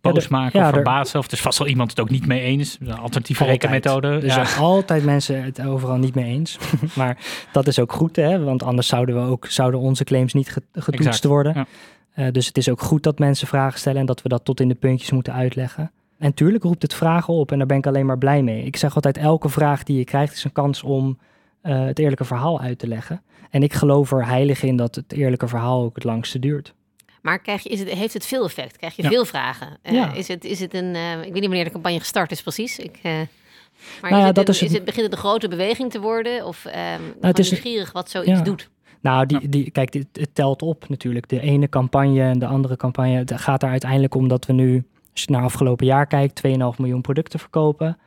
boos 0.01 0.27
maken 0.27 0.59
ja, 0.59 0.65
of 0.65 0.71
er- 0.71 0.75
verbazen? 0.75 1.19
Of 1.19 1.27
er 1.27 1.33
is 1.33 1.41
vast 1.41 1.57
wel 1.57 1.67
iemand 1.67 1.89
het 1.89 1.99
ook 1.99 2.09
niet 2.09 2.25
mee 2.27 2.41
eens. 2.41 2.77
Een 2.79 2.97
alternatieve 2.97 3.43
Altijd. 3.43 3.61
rekenmethode. 3.61 4.07
Er 4.07 4.25
ja. 4.25 4.45
zijn 4.45 4.59
altijd 4.63 5.03
mensen 5.03 5.43
het 5.43 5.61
overal 5.65 5.97
niet 5.97 6.15
mee 6.15 6.25
eens. 6.25 6.57
maar 6.95 7.17
dat 7.51 7.67
is 7.67 7.79
ook 7.79 7.91
goed, 7.91 8.15
hè? 8.15 8.43
want 8.43 8.63
anders 8.63 8.87
zouden, 8.87 9.15
we 9.25 9.29
ook, 9.31 9.45
zouden 9.45 9.79
onze 9.79 10.03
claims 10.03 10.33
niet 10.33 10.49
ge- 10.51 10.61
getoetst 10.73 11.07
Exact, 11.07 11.23
worden. 11.25 11.67
Eh, 12.13 12.27
dus 12.31 12.47
het 12.47 12.57
is 12.57 12.69
ook 12.69 12.81
goed 12.81 13.03
dat 13.03 13.19
mensen 13.19 13.47
vragen 13.47 13.79
stellen 13.79 13.99
en 13.99 14.05
dat 14.05 14.21
we 14.21 14.29
dat 14.29 14.45
tot 14.45 14.59
in 14.59 14.67
de 14.67 14.75
puntjes 14.75 15.11
moeten 15.11 15.33
uitleggen. 15.33 15.91
En 16.17 16.33
tuurlijk 16.33 16.63
roept 16.63 16.81
het 16.81 16.93
vragen 16.93 17.33
op 17.33 17.51
en 17.51 17.57
daar 17.57 17.67
ben 17.67 17.77
ik 17.77 17.87
alleen 17.87 18.05
maar 18.05 18.17
blij 18.17 18.41
mee. 18.43 18.63
Ik 18.63 18.75
zeg 18.77 18.95
altijd, 18.95 19.17
elke 19.17 19.49
vraag 19.49 19.83
die 19.83 19.97
je 19.97 20.03
krijgt 20.03 20.33
is 20.33 20.43
een 20.43 20.51
kans 20.51 20.83
om 20.83 21.17
eh, 21.61 21.85
het 21.85 21.99
eerlijke 21.99 22.25
verhaal 22.25 22.61
uit 22.61 22.79
te 22.79 22.87
leggen. 22.87 23.21
En 23.49 23.63
ik 23.63 23.73
geloof 23.73 24.11
er 24.11 24.25
heilig 24.27 24.63
in 24.63 24.75
dat 24.75 24.95
het 24.95 25.11
eerlijke 25.13 25.47
verhaal 25.47 25.83
ook 25.83 25.95
het 25.95 26.03
langste 26.03 26.39
duurt. 26.39 26.73
Maar 27.21 27.39
krijg 27.39 27.63
je, 27.63 27.69
is 27.69 27.79
het, 27.79 27.89
heeft 27.89 28.13
het 28.13 28.25
veel 28.25 28.43
effect? 28.45 28.77
Krijg 28.77 28.95
je 28.95 29.03
Ja. 29.03 29.09
veel 29.09 29.25
vragen? 29.25 29.77
Eh, 29.81 29.93
Ja. 29.93 30.13
is, 30.13 30.27
het, 30.27 30.43
is 30.43 30.59
het 30.59 30.73
een, 30.73 30.95
eh, 30.95 31.11
ik 31.11 31.23
weet 31.23 31.33
niet 31.33 31.41
wanneer 31.45 31.63
de 31.63 31.71
campagne 31.71 31.99
gestart 31.99 32.31
is 32.31 32.41
precies. 32.41 32.79
Ik, 32.79 32.99
eh, 33.01 33.11
maar 33.13 34.11
Nou 34.11 34.13
is, 34.13 34.19
ja, 34.19 34.25
het 34.25 34.35
dat 34.35 34.49
is 34.49 34.59
het- 34.59 34.69
is 34.69 34.75
het, 34.75 34.85
begint 34.85 35.03
het 35.05 35.13
een 35.13 35.19
grote 35.19 35.47
beweging 35.47 35.91
te 35.91 35.99
worden? 35.99 36.45
Of 36.45 36.65
eh 36.65 36.81
het 37.21 37.39
is- 37.39 37.49
nieuwsgierig 37.51 37.91
wat 37.91 38.09
zoiets 38.09 38.31
ja. 38.31 38.41
doet? 38.41 38.69
Nou, 39.01 39.25
die, 39.25 39.49
die, 39.49 39.71
kijk, 39.71 39.91
dit, 39.91 40.05
het 40.13 40.35
telt 40.35 40.61
op 40.61 40.89
natuurlijk. 40.89 41.29
De 41.29 41.39
ene 41.39 41.69
campagne 41.69 42.21
en 42.21 42.39
de 42.39 42.45
andere 42.45 42.75
campagne. 42.77 43.17
Het 43.17 43.33
gaat 43.35 43.63
er 43.63 43.69
uiteindelijk 43.69 44.15
om 44.15 44.27
dat 44.27 44.45
we 44.45 44.53
nu, 44.53 44.83
als 45.11 45.23
je 45.23 45.31
naar 45.31 45.43
afgelopen 45.43 45.85
jaar 45.85 46.07
kijkt, 46.07 46.35
2,5 46.35 46.77
miljoen 46.77 47.01
producten 47.01 47.39
verkopen 47.39 47.97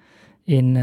in, 0.45 0.77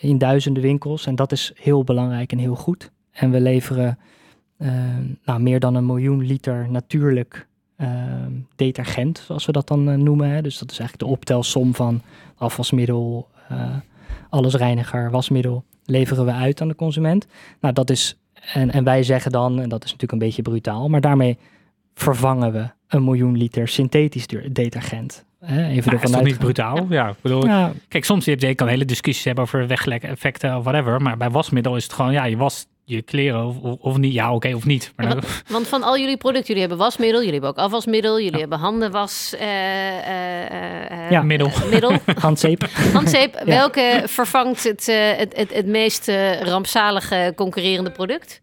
in- 0.00 0.18
duizenden 0.18 0.62
winkels. 0.62 1.06
En 1.06 1.14
dat 1.14 1.32
is 1.32 1.52
heel 1.54 1.84
belangrijk 1.84 2.32
en 2.32 2.38
heel 2.38 2.54
goed. 2.54 2.90
En 3.12 3.30
we 3.30 3.40
leveren 3.40 3.98
nou, 5.24 5.40
meer 5.40 5.60
dan 5.60 5.74
een 5.74 5.86
miljoen 5.86 6.26
liter 6.26 6.70
natuurlijk 6.70 7.46
eh, 7.76 7.88
detergent, 8.56 9.22
zoals 9.26 9.46
we 9.46 9.52
dat 9.52 9.68
dan 9.68 9.90
eh, 9.90 9.96
noemen. 9.96 10.28
Hè. 10.28 10.42
Dus 10.42 10.58
dat 10.58 10.70
is 10.70 10.78
eigenlijk 10.78 11.08
de 11.08 11.16
optelsom 11.16 11.74
van 11.74 12.02
afwasmiddel, 12.36 13.28
eh, 13.48 13.76
allesreiniger, 14.28 15.10
wasmiddel, 15.10 15.64
leveren 15.84 16.24
we 16.24 16.32
uit 16.32 16.60
aan 16.60 16.68
de 16.68 16.74
consument. 16.74 17.26
Nou, 17.60 17.74
dat 17.74 17.90
is 17.90 18.18
en, 18.52 18.70
en 18.70 18.84
wij 18.84 19.02
zeggen 19.02 19.32
dan, 19.32 19.60
en 19.60 19.68
dat 19.68 19.84
is 19.84 19.90
natuurlijk 19.90 20.12
een 20.12 20.26
beetje 20.28 20.42
brutaal, 20.42 20.88
maar 20.88 21.00
daarmee 21.00 21.38
vervangen 21.94 22.52
we 22.52 22.68
een 22.88 23.04
miljoen 23.04 23.36
liter 23.36 23.68
synthetisch 23.68 24.26
detergent. 24.52 25.24
Hè, 25.40 25.66
even 25.66 25.92
Nou, 25.92 26.04
is 26.04 26.10
toch 26.10 26.22
niet 26.22 26.38
brutaal? 26.38 26.86
Ja, 26.88 27.08
ik 27.08 27.16
bedoel, 27.20 27.46
Ja, 27.46 27.72
kijk, 27.88 28.04
soms 28.04 28.24
je, 28.24 28.36
je 28.38 28.54
kan 28.54 28.68
hele 28.68 28.84
discussies 28.84 29.24
hebben 29.24 29.44
over 29.44 29.66
weglek-effecten 29.66 30.56
of 30.56 30.64
whatever. 30.64 31.02
Maar 31.02 31.16
bij 31.16 31.30
wasmiddel 31.30 31.76
is 31.76 31.82
het 31.82 31.92
gewoon, 31.92 32.12
ja, 32.12 32.24
je 32.24 32.36
was 32.36 32.66
je 32.84 33.02
kleren 33.02 33.46
of, 33.46 33.58
of, 33.58 33.76
of 33.80 33.96
niet. 33.96 34.12
Ja, 34.12 34.34
oké, 34.34 34.54
of 34.54 34.64
niet. 34.64 34.92
Maar 34.96 35.06
Ja, 35.06 35.12
dan- 35.14 35.22
Want 35.48 35.66
van 35.68 35.82
al 35.82 35.98
jullie 35.98 36.16
producten, 36.16 36.46
jullie 36.46 36.60
hebben 36.60 36.78
wasmiddel, 36.78 37.18
jullie 37.18 37.32
hebben 37.32 37.50
ook 37.50 37.58
afwasmiddel, 37.58 38.20
jullie 38.20 38.40
hebben 38.40 38.58
handenwas 38.58 39.34
eh, 39.38 39.98
eh, 39.98 41.04
eh, 41.04 41.10
Ja. 41.10 41.22
middel. 41.22 41.50
middel. 41.70 41.92
handzeep. 42.20 42.68
Handzeep, 42.92 43.42
welke 43.44 44.02
vervangt 44.06 44.64
het, 44.64 44.86
het, 45.18 45.36
het, 45.36 45.54
het 45.54 45.66
meest 45.66 46.08
rampzalige 46.42 47.32
concurrerende 47.36 47.90
product? 47.90 48.42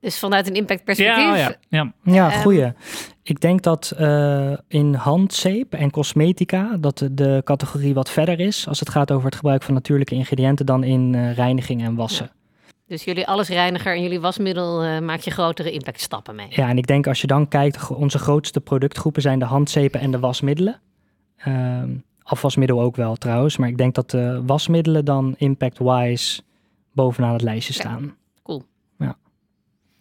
Dus 0.00 0.18
vanuit 0.18 0.46
een 0.48 0.54
impactperspectief. 0.54 1.16
Ja, 1.24 1.36
ja, 1.36 1.56
ja. 1.68 1.92
Ja, 2.02 2.30
Ehm. 2.30 2.40
goeie. 2.40 2.72
Ik 3.22 3.40
denk 3.40 3.62
dat 3.62 3.92
eh, 3.98 4.52
in 4.68 4.94
handzeep 4.94 5.72
en 5.74 5.90
cosmetica 5.90 6.76
dat 6.80 6.98
de, 6.98 7.14
de 7.14 7.40
categorie 7.44 7.94
wat 7.94 8.10
verder 8.10 8.40
is 8.40 8.68
als 8.68 8.80
het 8.80 8.90
gaat 8.90 9.10
over 9.10 9.24
het 9.26 9.34
gebruik 9.36 9.62
van 9.62 9.74
natuurlijke 9.74 10.14
ingrediënten 10.14 10.66
dan 10.66 10.84
in 10.84 11.14
eh, 11.14 11.34
reiniging 11.34 11.84
en 11.84 11.94
wassen. 11.94 12.30
Dus 12.86 13.04
jullie 13.04 13.26
allesreiniger 13.26 13.94
en 13.94 14.02
jullie 14.02 14.20
wasmiddel 14.20 14.82
eh, 14.82 14.98
maak 15.00 15.20
je 15.20 15.30
grotere 15.30 15.70
impactstappen 15.72 16.34
mee. 16.34 16.46
Ja, 16.50 16.68
en 16.68 16.78
ik 16.78 16.86
denk 16.86 17.06
als 17.06 17.20
je 17.20 17.26
dan 17.26 17.48
kijkt, 17.48 17.90
onze 17.90 18.18
grootste 18.18 18.60
productgroepen 18.60 19.22
zijn 19.22 19.38
de 19.38 19.44
handzeepen 19.44 20.00
en 20.00 20.10
de 20.10 20.18
wasmiddelen. 20.18 20.80
Ehm, 21.36 21.90
afwasmiddel 22.22 22.80
ook 22.80 22.96
wel 22.96 23.16
trouwens, 23.16 23.56
maar 23.56 23.68
ik 23.68 23.78
denk 23.78 23.94
dat 23.94 24.10
de 24.10 24.42
wasmiddelen 24.46 25.04
dan 25.04 25.34
impact-wise 25.38 26.42
bovenaan 26.92 27.32
het 27.32 27.42
lijstje 27.42 27.74
Ja. 27.74 27.80
staan. 27.80 28.16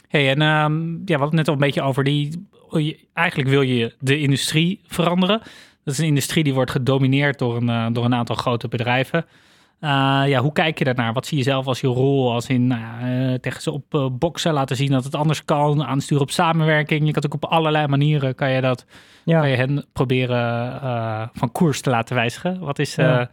Hey, 0.07 0.29
en 0.29 0.41
ehm, 0.41 0.91
ja, 0.91 1.03
we 1.05 1.11
hadden 1.13 1.25
het 1.27 1.33
net 1.33 1.47
al 1.47 1.53
een 1.53 1.59
beetje 1.59 1.81
over 1.81 2.03
die. 2.03 2.47
je- 2.71 2.99
Eigenlijk 3.13 3.49
wil 3.49 3.61
je 3.61 3.95
de 3.99 4.19
industrie 4.19 4.79
veranderen. 4.87 5.39
Dat 5.83 5.93
is 5.93 5.97
een 5.99 6.05
industrie 6.05 6.43
die 6.43 6.53
wordt 6.53 6.71
gedomineerd 6.71 7.39
door 7.39 7.55
een, 7.55 7.69
eh, 7.69 7.87
door 7.91 8.05
een 8.05 8.13
aantal 8.13 8.35
grote 8.35 8.67
bedrijven. 8.67 9.25
Eh, 9.79 10.23
ja, 10.27 10.41
hoe 10.41 10.51
kijk 10.51 10.77
je 10.77 10.83
daarnaar? 10.83 11.13
Wat 11.13 11.25
zie 11.25 11.37
je 11.37 11.43
zelf 11.43 11.65
als 11.65 11.81
je 11.81 11.87
rol? 11.87 12.31
Als 12.31 12.47
in 12.47 12.67
nou 12.67 13.31
eh, 13.31 13.33
tegen 13.33 13.61
ze 13.61 13.71
op 13.71 13.93
eh, 13.93 14.07
boksen 14.11 14.53
laten 14.53 14.75
zien 14.75 14.91
dat 14.91 15.03
het 15.03 15.15
anders 15.15 15.45
kan, 15.45 15.83
aansturen 15.83 16.23
op 16.23 16.31
samenwerking. 16.31 17.05
Je 17.05 17.11
kan 17.11 17.25
ook 17.25 17.33
op 17.33 17.45
allerlei 17.45 17.87
manieren 17.87 18.35
kan 18.35 18.51
je 18.51 18.61
dat 18.61 18.85
Ja, 19.23 19.39
kan 19.39 19.49
je 19.49 19.55
hen 19.55 19.85
proberen 19.93 21.29
van 21.33 21.51
koers 21.51 21.81
te 21.81 21.89
laten 21.89 22.15
wijzigen. 22.15 22.59
Wat 22.59 22.79
is? 22.79 22.95
Ja. 22.95 23.29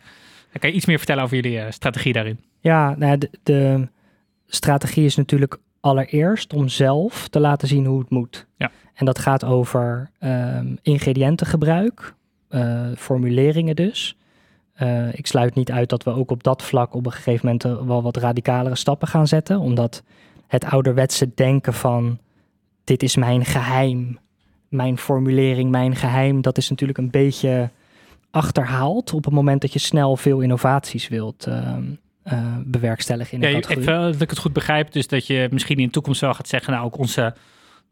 Kan 0.59 0.71
je 0.71 0.77
iets 0.77 0.87
meer 0.87 0.99
vertellen 0.99 1.23
over 1.23 1.37
jullie 1.37 1.73
strategie 1.73 2.13
daarin? 2.13 2.41
ja 2.61 2.95
nou 2.97 3.11
ja, 3.11 3.17
de, 3.17 3.31
de 3.43 3.89
strategie 4.47 5.05
is 5.05 5.17
natuurlijk 5.17 5.59
allereerst 5.81 6.53
om 6.53 6.69
zelf 6.69 7.29
te 7.29 7.41
laten 7.41 7.69
zien 7.69 7.87
hoe 7.87 7.99
het 7.99 8.11
moet. 8.11 8.47
Ja. 8.57 8.71
En 8.95 9.07
dat 9.07 9.19
gaat 9.19 9.45
over 9.45 10.11
ehm, 10.19 10.75
ingrediëntengebruik, 10.83 12.15
formuleringen 12.97 13.77
dus. 13.77 14.17
Eh, 14.83 15.09
ik 15.13 15.27
sluit 15.27 15.55
niet 15.55 15.71
uit 15.71 15.89
dat 15.89 16.03
we 16.03 16.11
ook 16.11 16.31
op 16.31 16.43
dat 16.43 16.63
vlak 16.63 16.95
op 16.95 17.07
een 17.07 17.13
gegeven 17.13 17.47
moment 17.47 17.65
eh, 17.65 17.87
wel 17.87 18.03
wat 18.03 18.17
radicalere 18.17 18.77
stappen 18.77 19.09
gaan 19.09 19.27
zetten. 19.27 19.59
Omdat 19.59 20.03
het 20.47 20.65
ouderwetse 20.65 21.31
denken 21.35 21.75
van 21.75 22.19
dit 22.85 23.03
is 23.03 23.17
mijn 23.17 23.45
geheim, 23.45 24.19
mijn 24.69 24.99
formulering, 24.99 25.71
mijn 25.71 25.97
geheim, 25.97 26.41
dat 26.41 26.59
is 26.59 26.71
natuurlijk 26.71 26.99
een 26.99 27.11
beetje 27.11 27.71
achterhaald 28.31 29.13
op 29.13 29.25
het 29.25 29.35
moment 29.35 29.61
dat 29.61 29.73
je 29.73 29.79
snel 29.79 30.17
veel 30.17 30.41
innovaties 30.41 31.09
wilt 31.09 31.47
ehm, 31.47 31.85
eh, 32.23 32.57
bewerkstelligen 32.65 33.33
in 33.33 33.41
de 33.41 33.47
Ja, 33.47 33.53
categorie. 33.53 33.81
even 33.83 34.13
dat 34.13 34.21
ik 34.21 34.31
het 34.31 34.39
goed 34.39 34.53
begrijp. 34.53 34.93
Dus 34.93 35.07
dat 35.07 35.27
je 35.27 35.49
misschien 35.51 35.79
in 35.79 35.87
de 35.87 35.93
toekomst 35.93 36.21
wel 36.21 36.35
gaat 36.35 36.49
zeggen, 36.49 36.73
nou 36.73 36.85
ook 36.85 36.99
onze 36.99 37.35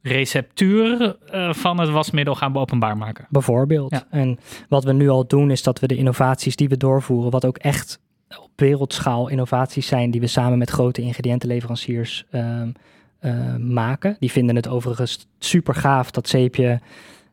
receptuur 0.02 1.16
eh, 1.26 1.52
van 1.52 1.80
het 1.80 1.90
wasmiddel 1.90 2.34
gaan 2.34 2.52
we 2.52 2.58
openbaar 2.58 2.96
maken. 2.96 3.26
Bijvoorbeeld. 3.28 3.90
Ja. 3.90 4.06
En 4.10 4.38
wat 4.68 4.84
we 4.84 4.92
nu 4.92 5.08
al 5.08 5.26
doen, 5.26 5.50
is 5.50 5.62
dat 5.62 5.78
we 5.78 5.86
de 5.86 5.96
innovaties 5.96 6.56
die 6.56 6.68
we 6.68 6.76
doorvoeren, 6.76 7.30
wat 7.30 7.44
ook 7.44 7.58
echt 7.58 8.00
op 8.38 8.50
wereldschaal 8.56 9.28
innovaties 9.28 9.86
zijn, 9.86 10.10
die 10.10 10.20
we 10.20 10.26
samen 10.26 10.58
met 10.58 10.70
grote 10.70 11.02
ingrediëntenleveranciers 11.02 12.24
ehm, 12.30 12.70
eh, 13.18 13.56
maken. 13.56 14.16
Die 14.18 14.30
vinden 14.30 14.56
het 14.56 14.68
overigens 14.68 15.26
super 15.38 15.74
gaaf 15.74 16.10
dat 16.10 16.28
zeepje 16.28 16.80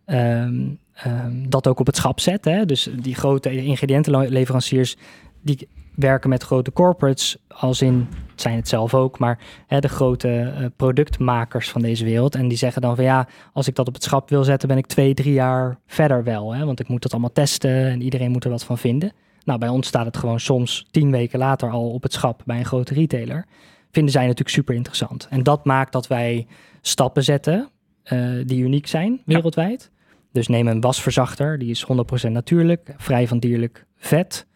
ehm, 0.06 0.66
ehm, 0.94 1.50
dat 1.50 1.68
ook 1.68 1.80
op 1.80 1.86
het 1.86 1.96
schap 1.96 2.20
zet. 2.20 2.46
Hè? 2.46 2.66
Dus 2.66 2.90
die 3.02 3.16
grote 3.16 3.52
ingrediëntenleveranciers, 3.52 4.98
die 5.42 5.68
werken 5.98 6.30
met 6.30 6.44
grote 6.44 6.72
corporates, 6.72 7.38
als 7.48 7.82
in, 7.82 8.08
het 8.32 8.42
zijn 8.42 8.56
het 8.56 8.68
zelf 8.68 8.94
ook, 8.94 9.20
maar 9.20 9.40
hè, 9.68 9.80
de 9.80 9.88
grote 9.88 10.40
eh, 10.40 10.66
productmakers 10.76 11.70
van 11.70 11.82
deze 11.82 12.04
wereld. 12.04 12.36
En 12.36 12.48
die 12.48 12.58
zeggen 12.58 12.82
dan 12.82 12.96
van 12.96 13.04
ja, 13.04 13.28
als 13.54 13.68
ik 13.68 13.76
dat 13.76 13.88
op 13.88 13.94
het 13.94 14.04
schap 14.04 14.30
wil 14.30 14.44
zetten, 14.44 14.68
ben 14.68 14.78
ik 14.78 14.86
twee, 14.86 15.14
drie 15.14 15.34
jaar 15.34 15.80
verder 15.88 16.24
wel. 16.24 16.54
Hè, 16.54 16.66
want 16.66 16.80
ik 16.80 16.88
moet 16.88 17.02
dat 17.02 17.12
allemaal 17.12 17.32
testen 17.32 17.86
en 17.86 18.02
iedereen 18.02 18.32
moet 18.32 18.44
er 18.44 18.50
wat 18.50 18.64
van 18.64 18.78
vinden. 18.78 19.12
Nou, 19.44 19.60
bij 19.60 19.70
ons 19.70 19.88
staat 19.88 20.06
het 20.06 20.18
gewoon 20.18 20.40
soms 20.40 20.88
tien 20.92 21.12
weken 21.12 21.40
later 21.40 21.70
al 21.70 21.90
op 21.90 22.04
het 22.04 22.14
schap 22.14 22.42
bij 22.46 22.58
een 22.58 22.66
grote 22.66 22.94
retailer. 22.94 23.46
Vinden 23.92 24.12
zij 24.12 24.22
natuurlijk 24.22 24.56
super 24.56 24.76
interessant. 24.76 25.28
En 25.30 25.44
dat 25.44 25.66
maakt 25.66 25.92
dat 25.92 26.08
wij 26.08 26.48
stappen 26.82 27.24
zetten 27.24 27.70
eh, 28.04 28.30
die 28.46 28.64
uniek 28.64 28.88
zijn 28.88 29.22
wereldwijd. 29.26 29.92
Dus 30.32 30.48
neem 30.48 30.68
een 30.68 30.82
wasverzachter, 30.82 31.60
die 31.60 31.70
is 31.70 31.86
100% 32.28 32.32
natuurlijk, 32.32 32.94
vrij 32.98 33.28
van 33.28 33.40
dierlijk 33.40 33.86
vet. 33.98 34.48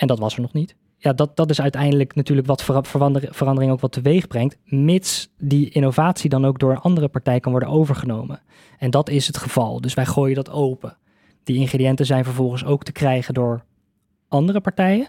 En 0.00 0.06
dat 0.06 0.18
was 0.18 0.34
er 0.34 0.40
nog 0.40 0.52
niet. 0.52 0.74
Ja, 0.96 1.12
dat, 1.12 1.36
dat 1.36 1.50
is 1.50 1.60
uiteindelijk 1.60 2.14
natuurlijk 2.14 2.46
wat 2.46 2.62
vera- 2.62 2.82
verander- 2.82 3.28
verandering 3.30 3.72
ook 3.72 3.80
wat 3.80 3.92
teweeg 3.92 4.26
brengt, 4.26 4.56
mits 4.64 5.28
die 5.38 5.70
innovatie 5.70 6.30
dan 6.30 6.44
ook 6.44 6.58
door 6.58 6.70
een 6.70 6.78
andere 6.78 7.08
partij 7.08 7.40
kan 7.40 7.50
worden 7.52 7.68
overgenomen. 7.70 8.40
En 8.78 8.90
dat 8.90 9.08
is 9.08 9.26
het 9.26 9.36
geval. 9.36 9.80
Dus 9.80 9.94
wij 9.94 10.06
gooien 10.06 10.34
dat 10.34 10.50
open. 10.50 10.96
Die 11.44 11.56
ingrediënten 11.56 12.06
zijn 12.06 12.24
vervolgens 12.24 12.64
ook 12.64 12.82
te 12.82 12.92
krijgen 12.92 13.34
door 13.34 13.64
andere 14.28 14.60
partijen. 14.60 15.08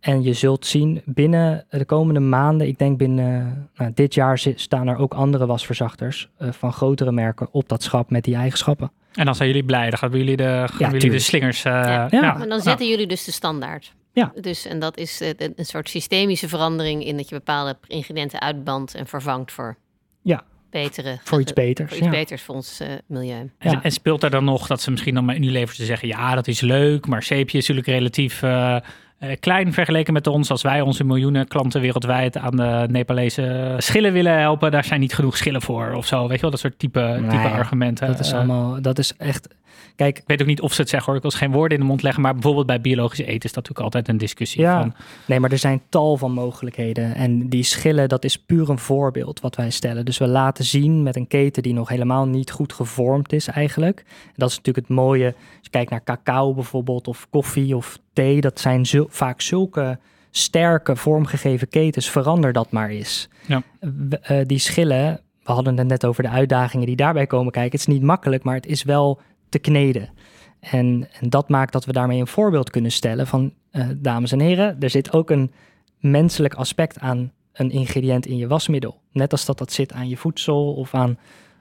En 0.00 0.22
je 0.22 0.32
zult 0.32 0.66
zien 0.66 1.02
binnen 1.04 1.66
de 1.70 1.84
komende 1.84 2.20
maanden, 2.20 2.66
ik 2.66 2.78
denk 2.78 2.98
binnen 2.98 3.68
nou, 3.76 3.90
dit 3.94 4.14
jaar 4.14 4.38
staan 4.54 4.88
er 4.88 4.96
ook 4.96 5.14
andere 5.14 5.46
wasverzachters 5.46 6.30
eh, 6.38 6.52
van 6.52 6.72
grotere 6.72 7.12
merken 7.12 7.48
op 7.50 7.68
dat 7.68 7.82
schap 7.82 8.10
met 8.10 8.24
die 8.24 8.34
eigenschappen. 8.34 8.92
En 9.12 9.24
dan 9.24 9.34
zijn 9.34 9.48
jullie 9.48 9.64
blij. 9.64 9.90
Dan 9.90 9.98
gaan 9.98 10.10
jullie 10.10 10.36
de, 10.36 10.64
gaan 10.72 10.90
jullie 10.92 11.10
de 11.10 11.18
slingers... 11.18 11.64
eh, 11.64 11.72
Ja. 11.72 12.06
Ja. 12.10 12.34
Maar 12.38 12.48
dan 12.48 12.60
zetten 12.60 12.88
jullie 12.88 13.06
dus 13.06 13.24
de 13.24 13.32
standaard. 13.32 13.94
Ja. 14.14 14.32
Dus, 14.40 14.66
en 14.66 14.78
dat 14.78 14.96
is 14.96 15.20
eh, 15.20 15.28
een, 15.36 15.52
een 15.56 15.64
soort 15.64 15.88
systemische 15.88 16.48
verandering 16.48 17.04
in 17.04 17.16
dat 17.16 17.28
je 17.28 17.34
bepaalde 17.34 17.76
ingrediënten 17.86 18.40
uitbandt 18.40 18.94
en 18.94 19.06
vervangt 19.06 19.52
voor 19.52 19.76
Ja. 20.22 20.42
betere. 20.70 21.18
Voor 21.24 21.40
iets 21.40 21.52
beters. 21.52 21.88
Voor 21.88 21.96
iets 21.96 22.06
ja. 22.06 22.12
beters 22.12 22.42
voor 22.42 22.54
ons 22.54 22.80
eh, 22.80 22.88
milieu. 23.06 23.50
En, 23.58 23.70
Ja. 23.70 23.82
en 23.82 23.90
speelt 23.90 24.20
daar 24.20 24.30
dan 24.30 24.44
nog 24.44 24.66
dat 24.66 24.80
ze 24.82 24.90
misschien 24.90 25.14
dan 25.14 25.26
bij 25.26 25.36
Unilever 25.36 25.76
te 25.76 25.84
zeggen... 25.84 26.08
ja, 26.08 26.34
dat 26.34 26.46
is 26.46 26.60
leuk, 26.60 27.06
maar 27.06 27.22
zeepje 27.22 27.58
is 27.58 27.68
natuurlijk 27.68 27.96
relatief 27.96 28.42
eh, 28.42 28.76
klein 29.40 29.72
vergeleken 29.72 30.12
met 30.12 30.26
ons. 30.26 30.50
Als 30.50 30.62
wij 30.62 30.80
onze 30.80 31.04
miljoenen 31.04 31.48
klanten 31.48 31.80
wereldwijd 31.80 32.36
aan 32.36 32.56
de 32.56 32.86
Nepalese 32.90 33.74
schillen 33.78 34.12
willen 34.12 34.38
helpen... 34.38 34.70
daar 34.70 34.84
zijn 34.84 35.00
niet 35.00 35.14
genoeg 35.14 35.36
schillen 35.36 35.62
voor 35.62 35.92
of 35.92 36.06
zo. 36.06 36.22
Weet 36.26 36.36
je 36.36 36.40
wel, 36.42 36.50
dat 36.50 36.60
soort 36.60 36.78
type, 36.78 37.14
type 37.20 37.36
Nee, 37.36 37.46
argumenten. 37.46 38.06
Dat 38.06 38.20
is 38.20 38.32
allemaal, 38.32 38.82
dat 38.82 38.98
is 38.98 39.16
echt. 39.16 39.48
Kijk, 39.96 40.18
Ik 40.18 40.22
weet 40.26 40.40
ook 40.40 40.46
niet 40.46 40.60
of 40.60 40.72
ze 40.72 40.80
het 40.80 40.90
zeggen 40.90 41.06
hoor. 41.12 41.22
Ik 41.22 41.30
wil 41.30 41.38
geen 41.40 41.52
woorden 41.52 41.78
in 41.78 41.82
de 41.84 41.88
mond 41.90 42.02
leggen. 42.02 42.22
Maar 42.22 42.32
bijvoorbeeld 42.32 42.66
bij 42.66 42.80
biologisch 42.80 43.18
eten 43.18 43.32
is 43.34 43.40
dat 43.52 43.54
natuurlijk 43.54 43.80
altijd 43.80 44.08
een 44.08 44.18
discussie. 44.18 44.60
Ja. 44.60 44.80
Van, 44.80 44.94
nee, 45.26 45.40
maar 45.40 45.52
er 45.52 45.58
zijn 45.58 45.82
tal 45.88 46.16
van 46.16 46.32
mogelijkheden. 46.32 47.14
En 47.14 47.48
die 47.48 47.62
schillen, 47.62 48.08
dat 48.08 48.24
is 48.24 48.38
puur 48.38 48.68
een 48.70 48.78
voorbeeld 48.78 49.40
wat 49.40 49.56
wij 49.56 49.70
stellen. 49.70 50.04
Dus 50.04 50.18
we 50.18 50.26
laten 50.26 50.64
zien 50.64 51.02
met 51.02 51.16
een 51.16 51.26
keten 51.26 51.62
die 51.62 51.74
nog 51.74 51.88
helemaal 51.88 52.26
niet 52.26 52.50
goed 52.50 52.72
gevormd 52.72 53.32
is 53.32 53.46
eigenlijk. 53.48 53.98
En 54.26 54.32
dat 54.34 54.50
is 54.50 54.56
natuurlijk 54.56 54.86
het 54.88 54.96
mooie. 54.96 55.26
Als 55.26 55.34
je 55.60 55.70
kijkt 55.70 55.90
naar 55.90 56.04
cacao 56.04 56.54
bijvoorbeeld, 56.54 57.08
of 57.08 57.26
koffie 57.30 57.76
of 57.76 57.98
thee. 58.12 58.40
Dat 58.40 58.60
zijn 58.60 58.86
zul- 58.86 59.06
vaak 59.10 59.40
zulke 59.40 59.98
sterke 60.30 60.96
vormgegeven 60.96 61.68
ketens. 61.68 62.10
Verander 62.10 62.52
dat 62.52 62.70
maar 62.70 62.88
eens. 62.88 63.28
Ja. 63.46 63.62
We- 63.80 64.18
eh, 64.18 64.38
die 64.46 64.58
schillen, 64.58 65.20
we 65.44 65.52
hadden 65.52 65.78
het 65.78 65.86
net 65.86 66.06
over 66.06 66.22
de 66.22 66.28
uitdagingen 66.28 66.86
die 66.86 66.96
daarbij 66.96 67.26
komen 67.26 67.52
kijken. 67.52 67.70
Het 67.78 67.88
is 67.88 67.94
niet 67.94 68.02
makkelijk, 68.02 68.42
maar 68.42 68.54
het 68.54 68.66
is 68.66 68.82
wel 68.82 69.20
te 69.48 69.58
kneden. 69.58 70.08
En, 70.60 71.08
en 71.20 71.28
dat 71.28 71.48
maakt 71.48 71.72
dat 71.72 71.84
we 71.84 71.92
daarmee 71.92 72.20
een 72.20 72.26
voorbeeld 72.26 72.70
kunnen 72.70 72.92
stellen 72.92 73.26
van, 73.26 73.54
eh, 73.70 73.88
dames 73.96 74.32
en 74.32 74.40
heren, 74.40 74.76
er 74.80 74.90
zit 74.90 75.12
ook 75.12 75.30
een 75.30 75.52
menselijk 75.98 76.54
aspect 76.54 76.98
aan 76.98 77.32
een 77.52 77.70
ingrediënt 77.70 78.26
in 78.26 78.36
je 78.36 78.46
wasmiddel. 78.46 79.00
Net 79.12 79.32
als 79.32 79.44
dat 79.44 79.58
dat 79.58 79.72
zit 79.72 79.92
aan 79.92 80.08
je 80.08 80.16
voedsel 80.16 80.74
of 80.74 80.94
aan 80.94 81.18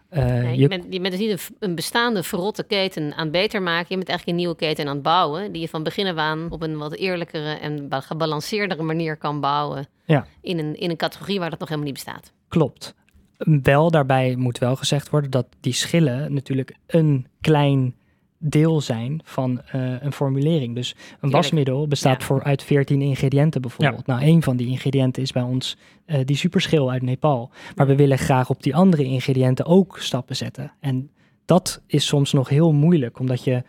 eh, 0.10 0.26
Nee, 0.26 0.56
je... 0.56 0.62
je, 0.62 0.68
bent, 0.68 0.86
je 0.90 1.00
bent 1.00 1.18
dus 1.18 1.28
niet 1.28 1.52
een, 1.60 1.76
bestaande 1.76 2.24
verrotte 2.24 2.64
keten 2.64 3.14
aan 3.14 3.24
het 3.24 3.32
beter 3.32 3.62
maken. 3.62 3.86
Je 3.90 3.96
bent 3.96 4.10
eigenlijk 4.10 4.28
een 4.28 4.44
nieuwe 4.44 4.56
keten 4.56 4.88
aan 4.88 4.94
het 4.94 5.04
bouwen. 5.04 5.52
Die 5.52 5.62
je 5.62 5.68
van 5.68 5.84
begin 5.84 6.08
af 6.08 6.16
aan 6.16 6.52
op 6.52 6.62
een 6.62 6.78
wat 6.78 6.96
eerlijkere 6.96 7.54
en 7.54 7.90
ba- 7.90 8.00
gebalanceerdere 8.00 8.84
manier 8.84 9.18
kan 9.18 9.40
bouwen. 9.40 9.88
Ja. 10.06 10.26
In, 10.42 10.60
een, 10.60 10.76
in 10.76 10.90
een 10.90 10.98
categorie 10.98 11.40
waar 11.40 11.50
dat 11.50 11.60
nog 11.60 11.70
helemaal 11.70 11.92
niet 11.92 12.04
bestaat. 12.04 12.32
Klopt. 12.48 12.96
Wel 13.38 13.92
daarbij 13.92 14.36
moet 14.36 14.58
wel 14.58 14.76
gezegd 14.76 15.10
worden 15.10 15.32
dat 15.32 15.46
die 15.60 15.74
schillen 15.74 16.34
natuurlijk 16.34 16.76
een 16.88 17.28
klein 17.42 17.96
deel 18.38 18.82
zijn 18.82 19.22
van 19.24 19.62
eh, 19.62 20.02
een 20.02 20.12
formulering. 20.14 20.76
Dus 20.76 20.96
een 21.22 21.30
wasmiddel 21.30 21.88
bestaat 21.88 22.20
Ja. 22.20 22.26
voor 22.26 22.44
uit 22.44 22.64
14 22.64 23.02
ingrediënten 23.02 23.62
bijvoorbeeld. 23.62 24.06
Nou, 24.06 24.22
een 24.24 24.44
van 24.44 24.58
die 24.58 24.68
ingrediënten 24.68 25.22
is 25.24 25.32
bij 25.32 25.42
ons 25.42 25.78
eh, 26.06 26.20
die 26.26 26.36
superschil 26.36 26.92
uit 26.92 27.02
Nepal. 27.02 27.52
Maar 27.76 27.88
we 27.88 27.96
willen 27.96 28.18
graag 28.18 28.50
op 28.50 28.64
die 28.64 28.76
andere 28.76 29.04
ingrediënten 29.04 29.66
ook 29.66 29.98
stappen 30.00 30.36
zetten. 30.36 30.72
En 30.80 31.10
dat 31.46 31.82
is 31.88 32.06
soms 32.06 32.34
nog 32.34 32.50
heel 32.50 32.72
moeilijk, 32.72 33.20
omdat 33.20 33.44
je 33.44 33.64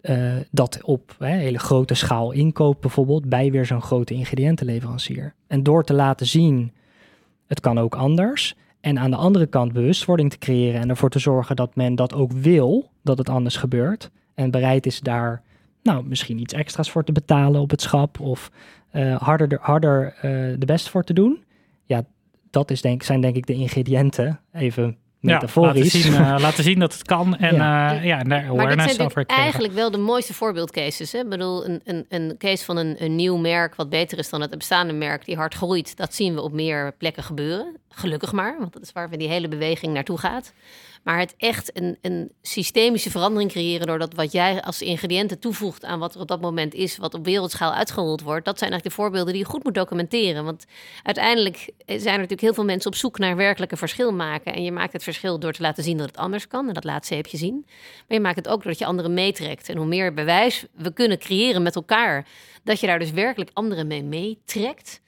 eh, 0.00 0.32
dat 0.50 0.80
op 0.84 1.14
hè, 1.18 1.36
hele 1.36 1.58
grote 1.58 1.94
schaal 1.94 2.32
inkoopt 2.32 2.80
bijvoorbeeld 2.80 3.28
bij 3.28 3.50
weer 3.50 3.66
zo'n 3.66 3.82
grote 3.82 4.14
ingrediëntenleverancier. 4.14 5.34
En 5.46 5.62
door 5.62 5.84
te 5.84 5.94
laten 5.94 6.26
zien, 6.26 6.72
het 7.46 7.60
kan 7.60 7.78
ook 7.78 7.94
anders. 7.94 8.54
En 8.80 8.98
aan 8.98 9.10
de 9.10 9.16
andere 9.16 9.46
kant 9.46 9.72
bewustwording 9.72 10.30
te 10.30 10.38
creëren 10.38 10.80
en 10.80 10.88
ervoor 10.88 11.10
te 11.10 11.18
zorgen 11.18 11.56
dat 11.56 11.76
men 11.76 11.94
dat 11.94 12.14
ook 12.14 12.32
wil, 12.32 12.90
dat 13.02 13.18
het 13.18 13.28
anders 13.28 13.56
gebeurt. 13.56 14.10
En 14.34 14.50
bereid 14.50 14.86
is 14.86 15.00
daar 15.00 15.42
nou, 15.82 16.04
misschien 16.04 16.38
iets 16.38 16.54
extra's 16.54 16.90
voor 16.90 17.04
te 17.04 17.12
betalen 17.12 17.60
op 17.60 17.70
het 17.70 17.80
schap 17.80 18.20
of 18.20 18.50
eh, 18.90 19.16
harder, 19.16 19.48
de- 19.48 19.58
harder 19.60 20.14
eh, 20.14 20.20
de 20.58 20.66
best 20.66 20.88
voor 20.88 21.04
te 21.04 21.12
doen. 21.12 21.44
Ja, 21.84 22.02
dat 22.50 22.70
is 22.70 22.80
denk, 22.80 23.02
zijn 23.02 23.20
denk 23.20 23.36
ik 23.36 23.46
de 23.46 23.54
ingrediënten, 23.54 24.40
even 24.52 24.96
ja, 25.20 25.34
metaforisch. 25.34 25.92
laten, 25.94 26.00
zien, 26.00 26.14
eh, 26.14 26.36
laten 26.46 26.64
zien 26.64 26.78
dat 26.78 26.92
het 26.92 27.02
kan. 27.02 27.36
En 27.36 27.54
Ja. 27.54 27.92
ja, 27.92 28.02
ja 28.02 28.16
daar 28.16 28.26
Maar 28.26 28.40
dit 28.42 28.50
awareness 28.50 28.94
zijn 28.94 29.06
over 29.06 29.24
creëren. 29.24 29.44
eigenlijk 29.44 29.74
wel 29.74 29.90
de 29.90 29.98
mooiste 29.98 30.34
voorbeeldcases. 30.34 31.12
Hè? 31.12 31.18
Ik 31.18 31.28
bedoel, 31.28 31.66
een, 31.66 31.80
een, 31.84 32.06
een 32.08 32.34
case 32.38 32.64
van 32.64 32.76
een, 32.76 32.96
een 32.98 33.16
nieuw 33.16 33.36
merk 33.36 33.74
wat 33.74 33.88
beter 33.90 34.18
is 34.18 34.30
dan 34.30 34.40
het 34.40 34.58
bestaande 34.58 34.92
merk 34.92 35.24
die 35.24 35.36
hard 35.36 35.54
groeit. 35.54 35.96
Dat 35.96 36.14
zien 36.14 36.34
we 36.34 36.40
op 36.40 36.52
meer 36.52 36.92
plekken 36.98 37.22
gebeuren. 37.22 37.76
Gelukkig 37.88 38.32
maar, 38.32 38.56
want 38.58 38.72
dat 38.72 38.82
is 38.82 38.92
waar 38.92 39.08
we 39.08 39.16
die 39.16 39.28
hele 39.28 39.48
beweging 39.48 39.92
naartoe 39.94 40.18
gaat. 40.18 40.52
Maar 41.02 41.18
het 41.18 41.34
echt 41.36 41.76
een, 41.76 41.98
een 42.00 42.32
systemische 42.42 43.10
verandering 43.10 43.50
creëren 43.50 43.86
doordat 43.86 44.14
wat 44.14 44.32
jij 44.32 44.62
als 44.62 44.82
ingrediënten 44.82 45.38
toevoegt 45.38 45.84
aan 45.84 45.98
wat 45.98 46.14
er 46.14 46.20
op 46.20 46.28
dat 46.28 46.40
moment 46.40 46.74
is, 46.74 46.96
wat 46.96 47.14
op 47.14 47.24
wereldschaal 47.24 47.72
uitgerold 47.72 48.20
wordt, 48.20 48.44
dat 48.44 48.58
zijn 48.58 48.70
eigenlijk 48.70 48.96
de 48.96 49.02
voorbeelden 49.02 49.32
die 49.32 49.42
je 49.42 49.48
goed 49.48 49.64
moet 49.64 49.74
documenteren. 49.74 50.44
Want 50.44 50.64
uiteindelijk 51.02 51.70
zijn 51.86 52.00
er 52.00 52.12
natuurlijk 52.12 52.40
heel 52.40 52.54
veel 52.54 52.64
mensen 52.64 52.90
op 52.90 52.96
zoek 52.96 53.18
naar 53.18 53.36
werkelijke 53.36 53.76
verschil 53.76 54.12
maken. 54.12 54.54
En 54.54 54.62
je 54.62 54.72
maakt 54.72 54.92
het 54.92 55.02
verschil 55.02 55.38
door 55.38 55.52
te 55.52 55.62
laten 55.62 55.84
zien 55.84 55.96
dat 55.96 56.06
het 56.06 56.16
anders 56.16 56.46
kan. 56.46 56.68
En 56.68 56.74
dat 56.74 56.84
laat 56.84 57.06
zeepje 57.06 57.36
zien. 57.36 57.64
Maar 57.66 58.16
je 58.16 58.20
maakt 58.20 58.36
het 58.36 58.48
ook 58.48 58.62
doordat 58.62 58.78
je 58.78 58.86
anderen 58.86 59.14
meetrekt. 59.14 59.68
En 59.68 59.76
hoe 59.76 59.86
meer 59.86 60.14
bewijs 60.14 60.64
we 60.74 60.92
kunnen 60.92 61.18
creëren 61.18 61.62
met 61.62 61.76
elkaar, 61.76 62.26
dat 62.64 62.80
je 62.80 62.86
daar 62.86 62.98
dus 62.98 63.10
werkelijk 63.10 63.50
anderen 63.52 63.86
mee 63.86 64.02
meetrekt. 64.02 65.00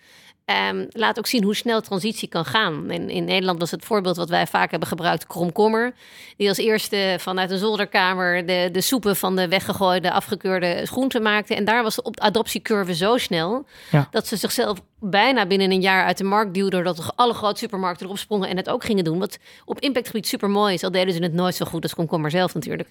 Ehm, 0.52 0.84
laat 0.90 1.18
ook 1.18 1.26
zien 1.26 1.42
hoe 1.42 1.54
snel 1.54 1.80
transitie 1.80 2.28
kan 2.28 2.44
gaan. 2.44 2.90
In, 2.90 3.10
in 3.10 3.24
Nederland 3.24 3.58
was 3.58 3.70
het 3.70 3.84
voorbeeld 3.84 4.16
wat 4.16 4.28
wij 4.28 4.46
vaak 4.46 4.70
hebben 4.70 4.88
gebruikt, 4.88 5.26
kromkommer. 5.26 5.94
Die 6.36 6.48
als 6.48 6.58
eerste 6.58 7.16
vanuit 7.18 7.50
een 7.50 7.58
zolderkamer 7.58 8.46
de, 8.46 8.68
de 8.72 8.80
soepen 8.80 9.16
van 9.16 9.36
de 9.36 9.48
weggegooide, 9.48 10.12
afgekeurde 10.12 10.86
groenten 10.86 11.22
maakte. 11.22 11.54
En 11.54 11.64
daar 11.64 11.82
was 11.82 11.94
de 11.94 12.02
op- 12.02 12.20
adoptiecurve 12.20 12.94
zo 12.94 13.16
snel 13.16 13.66
Ja. 13.90 14.08
dat 14.10 14.26
ze 14.26 14.36
zichzelf 14.36 14.78
bijna 15.04 15.46
binnen 15.46 15.70
een 15.70 15.80
jaar 15.80 16.04
uit 16.04 16.18
de 16.18 16.24
markt 16.24 16.54
duwden. 16.54 16.84
Doordat 16.84 17.12
alle 17.16 17.34
grote 17.34 17.58
supermarkten 17.58 18.06
erop 18.06 18.18
sprongen 18.18 18.48
en 18.48 18.56
het 18.56 18.68
ook 18.68 18.84
gingen 18.84 19.04
doen. 19.04 19.18
Wat 19.18 19.38
op 19.64 19.80
impactgebied 19.80 20.26
super 20.26 20.50
mooi 20.50 20.74
is. 20.74 20.84
Al 20.84 20.90
deden 20.90 21.14
ze 21.14 21.22
het 21.22 21.32
nooit 21.32 21.54
zo 21.54 21.64
goed 21.66 21.82
als 21.82 21.94
komkommer 21.94 22.30
zelf 22.30 22.54
natuurlijk. 22.54 22.88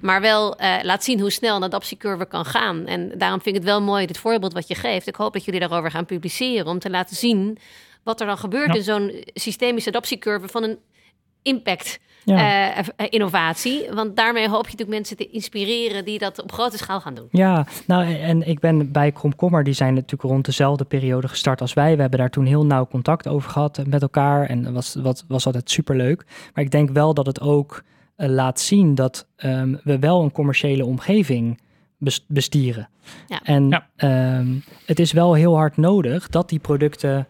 Maar 0.00 0.20
wel 0.20 0.56
eh, 0.56 0.74
laat 0.82 1.04
zien 1.04 1.20
hoe 1.20 1.30
snel 1.30 1.56
een 1.56 1.62
adoptiecurve 1.64 2.24
kan 2.26 2.44
gaan. 2.44 2.86
En 2.86 3.12
daarom 3.18 3.40
vind 3.40 3.56
ik 3.56 3.62
het 3.62 3.70
wel 3.70 3.82
mooi, 3.82 4.06
dit 4.06 4.18
voorbeeld 4.18 4.52
wat 4.52 4.68
je 4.68 4.74
geeft. 4.74 5.06
Ik 5.06 5.14
hoop 5.16 5.32
dat 5.32 5.44
jullie 5.44 5.60
daarover 5.60 5.90
gaan 5.90 6.06
publiceren. 6.06 6.66
Om 6.66 6.78
te 6.78 6.90
laten 6.90 7.16
zien 7.16 7.58
wat 8.02 8.20
er 8.20 8.26
dan 8.26 8.38
gebeurt 8.38 8.68
Ja. 8.68 8.74
in 8.74 8.82
zo'n 8.82 9.24
systemische 9.34 9.88
adoptiecurve 9.88 10.48
van 10.48 10.62
een 10.62 10.78
impact. 11.44 12.02
Ja. 12.24 12.36
eh, 12.76 12.78
eh, 12.96 13.06
innovatie. 13.10 13.86
Want 13.94 14.16
daarmee 14.16 14.48
hoop 14.48 14.64
je 14.64 14.70
natuurlijk 14.70 14.90
mensen 14.90 15.16
te 15.16 15.30
inspireren 15.30 16.04
die 16.04 16.18
dat 16.18 16.42
op 16.42 16.52
grote 16.52 16.76
schaal 16.78 17.00
gaan 17.00 17.14
doen. 17.14 17.28
Ja, 17.30 17.66
nou 17.86 18.14
en 18.14 18.48
ik 18.48 18.60
ben 18.60 18.92
bij 18.92 19.12
Kromkommer, 19.12 19.64
die 19.64 19.74
zijn 19.74 19.94
natuurlijk 19.94 20.22
rond 20.22 20.44
dezelfde 20.44 20.84
periode 20.84 21.28
gestart 21.28 21.60
als 21.60 21.72
wij. 21.74 21.94
We 21.94 22.00
hebben 22.00 22.18
daar 22.18 22.30
toen 22.30 22.44
heel 22.46 22.66
nauw 22.66 22.86
contact 22.86 23.28
over 23.28 23.50
gehad 23.50 23.80
met 23.86 24.02
elkaar 24.02 24.46
en 24.46 24.72
was, 24.72 24.94
wat, 24.94 25.24
was 25.28 25.46
altijd 25.46 25.70
superleuk. 25.70 26.24
Maar 26.54 26.64
ik 26.64 26.70
denk 26.70 26.90
wel 26.90 27.14
dat 27.14 27.26
het 27.26 27.40
ook 27.40 27.82
eh, 28.16 28.28
laat 28.28 28.60
zien 28.60 28.94
dat 28.94 29.26
ehm, 29.36 29.74
we 29.82 29.98
wel 29.98 30.22
een 30.22 30.32
commerciële 30.32 30.84
omgeving 30.84 31.60
bes- 31.98 32.24
bestieren. 32.28 32.88
Ja. 33.26 33.40
En 33.42 33.68
Ja. 33.68 33.88
ehm, 33.96 34.46
het 34.86 34.98
is 34.98 35.12
wel 35.12 35.34
heel 35.34 35.56
hard 35.56 35.76
nodig 35.76 36.28
dat 36.28 36.48
die 36.48 36.58
producten, 36.58 37.26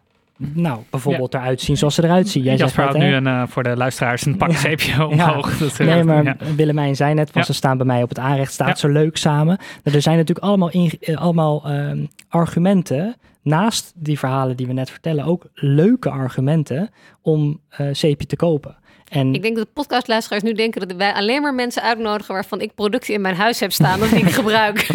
nou 0.55 0.81
bijvoorbeeld 0.91 1.35
eruit 1.35 1.61
zien 1.61 1.77
zoals 1.77 1.95
ze 1.95 2.05
eruit 2.05 2.29
zien. 2.29 2.43
Jij 2.43 2.57
Jasper 2.57 2.83
houdt 2.85 2.99
nu 2.99 3.15
een, 3.15 3.27
eh, 3.27 3.43
voor 3.49 3.63
de 3.63 3.77
luisteraars 3.77 4.27
een 4.27 4.37
pak 4.37 4.51
Ja. 4.51 4.57
zeepje 4.59 5.07
omhoog. 5.07 5.59
Dat, 5.59 5.79
Nee, 5.79 6.05
maar. 6.05 6.37
Willemijn 6.57 6.97
zei 6.97 7.15
net, 7.15 7.31
van 7.31 7.45
ze 7.45 7.53
staan 7.53 7.77
bij 7.77 7.87
mij 7.87 8.03
op 8.03 8.09
het 8.09 8.19
aanrecht, 8.19 8.53
staat 8.53 8.79
zo 8.79 8.89
leuk 8.89 9.17
samen. 9.17 9.59
Nou, 9.85 9.97
Er 9.97 10.03
zijn 10.03 10.17
natuurlijk 10.17 10.47
allemaal, 10.47 10.71
in, 10.71 10.91
eh, 11.01 11.17
allemaal 11.17 11.65
ehm, 11.65 12.05
argumenten, 12.29 13.17
naast 13.43 13.93
die 13.97 14.19
verhalen 14.19 14.57
die 14.57 14.67
we 14.67 14.73
net 14.73 14.91
vertellen, 14.91 15.25
ook 15.25 15.47
leuke 15.55 16.11
argumenten 16.11 16.91
om 17.23 17.61
uh, 17.81 17.87
zeepje 17.93 18.27
te 18.27 18.37
kopen. 18.37 18.77
En 19.09 19.35
ik 19.35 19.43
denk 19.43 19.57
dat 19.57 19.65
de 19.65 19.71
podcastluisteraars 19.73 20.43
nu 20.43 20.53
denken 20.53 20.89
dat 20.89 20.97
wij 20.97 21.13
alleen 21.13 21.43
maar 21.43 21.55
mensen 21.55 21.83
uitnodigen 21.83 22.35
waarvan 22.35 22.61
ik 22.61 22.75
producten 22.75 23.15
in 23.15 23.21
mijn 23.21 23.35
huis 23.35 23.61
heb 23.61 23.73
staan 23.73 24.03
of 24.03 24.09
die 24.09 24.25
ik 24.27 24.33
gebruik. 24.33 24.89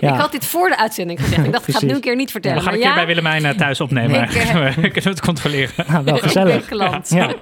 Ik 0.00 0.08
had 0.08 0.32
dit 0.32 0.44
voor 0.44 0.68
de 0.68 0.78
uitzending 0.78 1.20
gezegd. 1.20 1.44
Ik 1.44 1.52
dacht, 1.52 1.68
ik 1.68 1.74
ga 1.74 1.80
het 1.80 1.88
nu 1.88 1.94
een 1.94 2.00
keer 2.00 2.16
niet 2.16 2.30
vertellen. 2.30 2.56
Ja, 2.56 2.62
we 2.62 2.70
gaan 2.70 2.78
een 2.78 2.86
keer 2.86 2.94
bij 2.94 3.06
Willemijn 3.06 3.44
uh, 3.44 3.50
thuis 3.50 3.80
opnemen. 3.80 4.22
Ik, 4.22 4.34
uh, 4.34 4.74
kunnen 4.74 5.02
het 5.02 5.20
controleren. 5.20 5.84
Nou, 5.96 6.04
wel 6.04 6.16
gezellig. 6.16 6.70
ja. 7.08 7.34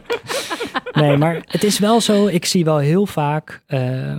Nee, 0.92 1.16
maar 1.16 1.42
het 1.46 1.64
is 1.64 1.78
wel 1.78 2.00
zo. 2.00 2.26
Ik 2.26 2.44
zie 2.44 2.64
wel 2.64 2.78
heel 2.78 3.06
vaak 3.06 3.62
uh, 3.68 4.16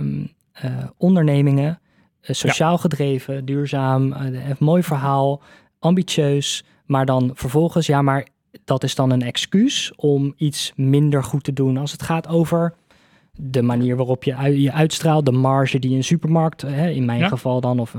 ondernemingen, 0.96 1.80
sociaal 2.20 2.78
gedreven, 2.78 3.44
duurzaam, 3.44 4.12
een 4.12 4.56
mooi 4.58 4.82
verhaal, 4.82 5.42
ambitieus. 5.78 6.64
Maar 6.86 7.06
dan 7.06 7.30
vervolgens, 7.34 7.86
ja, 7.86 8.02
maar 8.02 8.26
dat 8.64 8.84
is 8.84 8.94
dan 8.94 9.10
een 9.10 9.22
excuus 9.22 9.92
om 9.96 10.34
iets 10.36 10.72
minder 10.76 11.24
goed 11.24 11.44
te 11.44 11.52
doen 11.52 11.76
als 11.76 11.92
het 11.92 12.02
gaat 12.02 12.28
over 12.28 12.74
de 13.36 13.62
manier 13.62 13.96
waarop 13.96 14.24
je 14.24 14.60
je 14.60 14.72
uitstraalt, 14.72 15.26
de 15.26 15.32
marge 15.32 15.78
die 15.78 15.96
een 15.96 16.04
supermarkt, 16.04 16.62
hè, 16.62 16.90
in 16.90 17.04
mijn 17.04 17.28
geval 17.28 17.60
dan, 17.60 17.78
of 17.78 17.94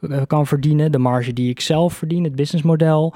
uh, 0.00 0.22
kan 0.26 0.46
verdienen, 0.46 0.92
de 0.92 0.98
marge 0.98 1.32
die 1.32 1.50
ik 1.50 1.60
zelf 1.60 1.94
verdien, 1.94 2.24
het 2.24 2.34
businessmodel. 2.34 3.14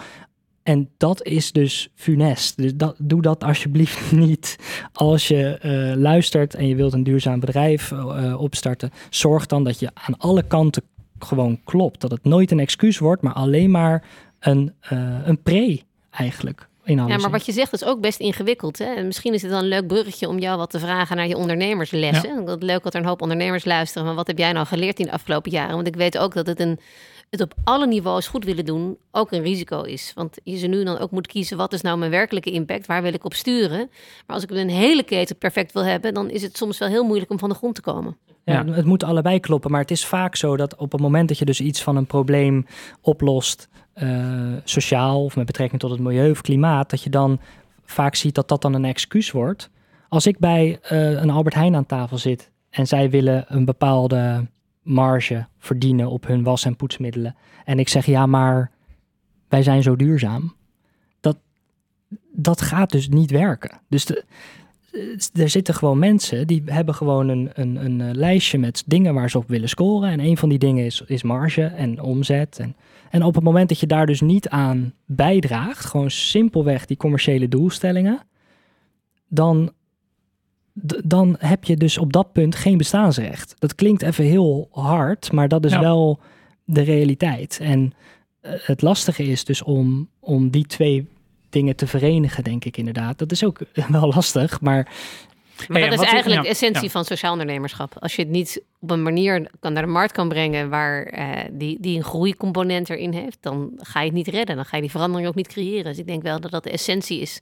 En 0.63 0.89
dat 0.97 1.23
is 1.23 1.53
dus 1.53 1.91
funest. 1.95 2.57
Dus 2.57 2.75
dat, 2.75 2.95
doe 2.99 3.23
dat 3.23 3.45
alsjeblieft 3.45 4.13
niet. 4.27 4.59
Als 4.93 5.29
je 5.29 5.59
uh, 5.63 6.01
luistert 6.03 6.55
en 6.55 6.69
je 6.69 6.75
wilt 6.75 6.93
een 6.93 7.05
duurzaam 7.05 7.41
bedrijf 7.41 7.91
uh, 7.91 8.41
opstarten, 8.41 8.91
zorg 9.11 9.47
dan 9.47 9.65
dat 9.65 9.79
je 9.79 9.91
aan 9.95 10.19
alle 10.19 10.43
kanten 10.43 10.83
gewoon 11.19 11.61
klopt. 11.65 12.01
Dat 12.01 12.11
het 12.11 12.25
nooit 12.25 12.51
een 12.51 12.61
excuus 12.61 12.99
wordt, 12.99 13.23
maar 13.23 13.33
alleen 13.33 13.71
maar 13.71 14.05
een, 14.41 14.75
een 15.25 15.43
pre 15.43 15.81
eigenlijk 16.11 16.69
ja, 16.87 17.17
maar 17.17 17.31
wat 17.31 17.47
je 17.47 17.53
zegt 17.53 17.73
is 17.73 17.85
ook 17.85 18.01
best 18.01 18.21
ingewikkeld. 18.21 18.79
Hè? 18.79 19.03
misschien 19.03 19.35
is 19.35 19.43
het 19.43 19.51
dan 19.51 19.61
een 19.61 19.69
leuk 19.69 19.87
bruggetje 19.87 20.29
om 20.29 20.39
jou 20.39 20.59
wat 20.59 20.71
te 20.71 20.79
vragen 20.79 21.17
naar 21.17 21.29
je 21.29 21.37
ondernemerslessen. 21.37 22.45
Ja. 22.45 22.57
Leuk 22.59 22.83
dat 22.83 22.95
er 22.95 23.01
een 23.01 23.07
hoop 23.07 23.23
ondernemers 23.23 23.65
luisteren. 23.65 24.07
Maar 24.07 24.15
wat 24.17 24.27
heb 24.27 24.39
jij 24.39 24.53
nou 24.53 24.67
geleerd 24.67 24.99
in 24.99 25.07
de 25.07 25.13
afgelopen 25.13 25.51
jaren? 25.51 25.75
Want 25.75 25.87
ik 25.87 25.97
weet 25.97 26.19
ook 26.19 26.35
dat 26.35 26.47
het 26.47 26.61
een 26.61 26.79
het 27.31 27.41
op 27.41 27.55
alle 27.65 27.87
niveaus 27.87 28.27
goed 28.27 28.45
willen 28.45 28.65
doen 28.65 28.97
ook 29.11 29.33
een 29.33 29.43
risico 29.43 29.83
is. 29.83 30.13
Want 30.15 30.39
je 30.43 30.57
ze 30.57 30.67
nu 30.67 30.85
dan 30.85 30.99
ook 30.99 31.11
moet 31.11 31.27
kiezen, 31.27 31.57
wat 31.57 31.73
is 31.73 31.81
nou 31.81 31.99
mijn 31.99 32.11
werkelijke 32.11 32.51
impact? 32.51 32.87
Waar 32.87 33.03
wil 33.03 33.13
ik 33.13 33.25
op 33.25 33.35
sturen? 33.35 33.91
Maar 34.27 34.37
als 34.37 34.43
ik 34.43 34.51
een 34.51 34.69
hele 34.69 35.03
keten 35.03 35.37
perfect 35.37 35.73
wil 35.73 35.85
hebben, 35.85 36.15
dan 36.15 36.31
is 36.31 36.43
het 36.43 36.57
soms 36.57 36.79
wel 36.79 36.89
heel 36.89 37.05
moeilijk 37.05 37.31
om 37.31 37.39
van 37.39 37.49
de 37.49 37.55
grond 37.55 37.75
te 37.75 37.81
komen. 37.81 38.17
Ja, 38.45 38.65
het 38.67 38.85
moet 38.85 39.03
allebei 39.03 39.41
kloppen. 39.41 39.71
Maar 39.71 39.81
het 39.81 39.91
is 39.91 40.07
vaak 40.07 40.37
zo 40.37 40.57
dat 40.57 40.77
op 40.77 40.93
het 40.93 41.01
moment 41.01 41.29
dat 41.29 41.39
je 41.39 41.45
dus 41.45 41.61
iets 41.61 41.83
van 41.83 41.97
een 41.97 42.07
probleem 42.07 42.67
oplost, 43.01 43.69
sociaal 44.65 45.25
of 45.25 45.37
met 45.37 45.47
betrekking 45.47 45.81
tot 45.81 45.91
het 45.91 46.01
milieu 46.01 46.31
of 46.31 46.41
klimaat, 46.41 46.91
dat 46.91 47.03
je 47.03 47.11
dan 47.11 47.41
vaak 47.85 48.15
ziet 48.15 48.35
dat 48.35 48.49
dat 48.49 48.63
dan 48.63 48.75
een 48.75 48.85
excuus 48.85 49.31
wordt. 49.31 49.71
Als 50.09 50.27
ik 50.27 50.39
bij 50.39 50.79
uh, 50.93 51.11
een 51.11 51.31
Albert 51.31 51.55
Heijn 51.55 51.75
aan 51.75 51.87
tafel 51.87 52.19
zit 52.19 52.51
en 52.71 52.87
zij 52.87 53.11
willen 53.11 53.45
een 53.49 53.65
bepaalde 53.65 54.47
marge 54.83 55.47
verdienen 55.59 56.11
op 56.11 56.27
hun 56.27 56.43
was- 56.43 56.65
en 56.65 56.77
poetsmiddelen. 56.77 57.37
En 57.65 57.79
ik 57.79 57.89
zeg 57.89 58.07
ja, 58.07 58.27
maar 58.27 58.71
wij 59.49 59.63
zijn 59.63 59.83
zo 59.83 59.97
duurzaam. 59.97 60.55
Dat, 61.21 61.37
dat 62.33 62.61
gaat 62.61 62.91
dus 62.91 63.09
niet 63.09 63.31
werken. 63.31 63.81
Dus 63.89 64.05
de, 64.05 64.25
er 65.35 65.49
zitten 65.49 65.75
gewoon 65.75 65.99
mensen 65.99 66.47
die 66.47 66.63
hebben 66.67 66.95
gewoon 66.95 67.29
een, 67.29 67.51
een, 67.55 67.85
een 67.85 68.01
eh, 68.01 68.15
lijstje 68.15 68.59
met 68.59 68.83
dingen 68.87 69.15
waar 69.15 69.31
ze 69.31 69.39
op 69.39 69.49
willen 69.49 69.69
scoren. 69.69 70.11
En 70.11 70.21
een 70.21 70.37
van 70.37 70.49
die 70.49 70.59
dingen 70.59 70.85
is, 70.85 71.03
is 71.07 71.23
marge 71.23 71.65
en 71.65 72.01
omzet. 72.01 72.59
En, 72.59 72.77
en 73.17 73.23
op 73.23 73.35
het 73.35 73.45
moment 73.45 73.69
dat 73.69 73.81
je 73.81 73.87
daar 73.87 74.07
dus 74.07 74.21
niet 74.21 74.49
aan 74.49 74.93
bijdraagt, 75.05 75.85
gewoon 75.85 76.11
simpelweg 76.11 76.87
die 76.87 76.97
commerciële 76.97 77.49
doelstellingen, 77.49 78.21
dan 79.29 79.73
dan 81.05 81.37
heb 81.39 81.65
je 81.65 81.77
dus 81.77 81.99
op 81.99 82.13
dat 82.13 82.33
punt 82.33 82.55
geen 82.55 82.79
bestaansrecht. 82.79 83.55
Dat 83.59 83.75
klinkt 83.75 84.03
even 84.03 84.25
heel 84.25 84.69
hard, 84.71 85.33
maar 85.33 85.49
dat 85.49 85.65
is 85.65 85.79
wel 85.79 86.21
de 86.65 86.81
realiteit. 86.81 87.59
En 87.63 87.93
eh, 88.41 88.53
het 88.57 88.83
lastige 88.83 89.23
is 89.23 89.45
dus 89.45 89.63
om, 89.63 90.09
om 90.21 90.51
die 90.51 90.67
twee 90.67 91.09
dingen 91.49 91.77
te 91.77 91.87
verenigen, 91.87 92.45
denk 92.45 92.65
ik 92.65 92.77
inderdaad. 92.77 93.19
Dat 93.19 93.33
is 93.33 93.45
ook 93.45 93.61
wel 93.89 94.09
lastig, 94.09 94.61
maar... 94.61 94.93
Maar 95.69 95.81
dat 95.81 96.01
is 96.01 96.09
eigenlijk 96.09 96.43
de 96.43 96.49
essentie 96.49 96.91
van 96.91 97.05
sociaal 97.05 97.33
ondernemerschap. 97.33 97.93
Als 97.99 98.17
je 98.17 98.23
het 98.23 98.31
niet 98.31 98.63
op 98.81 98.91
een 98.91 99.03
manier 99.03 99.51
kan 99.61 99.73
naar 99.73 99.83
de 99.85 99.89
markt 99.89 100.13
kan 100.13 100.29
brengen 100.29 100.69
waar 100.69 101.19
uh, 101.19 101.37
die, 101.53 101.81
die 101.81 101.97
een 101.97 102.05
groeicomponent 102.05 102.91
erin 102.91 103.13
heeft, 103.13 103.39
dan 103.41 103.73
ga 103.77 104.01
je 104.01 104.07
het 104.07 104.15
niet 104.15 104.29
redden. 104.29 104.57
Dan 104.57 104.65
ga 104.65 104.77
je 104.77 104.83
die 104.83 104.91
verandering 104.91 105.29
ook 105.29 105.35
niet 105.35 105.49
creëren. 105.49 105.85
Dus 105.85 105.99
ik 105.99 106.07
denk 106.07 106.23
wel 106.23 106.41
dat 106.41 106.51
dat 106.51 106.65
de 106.65 106.71
essentie 106.71 107.21
is 107.21 107.41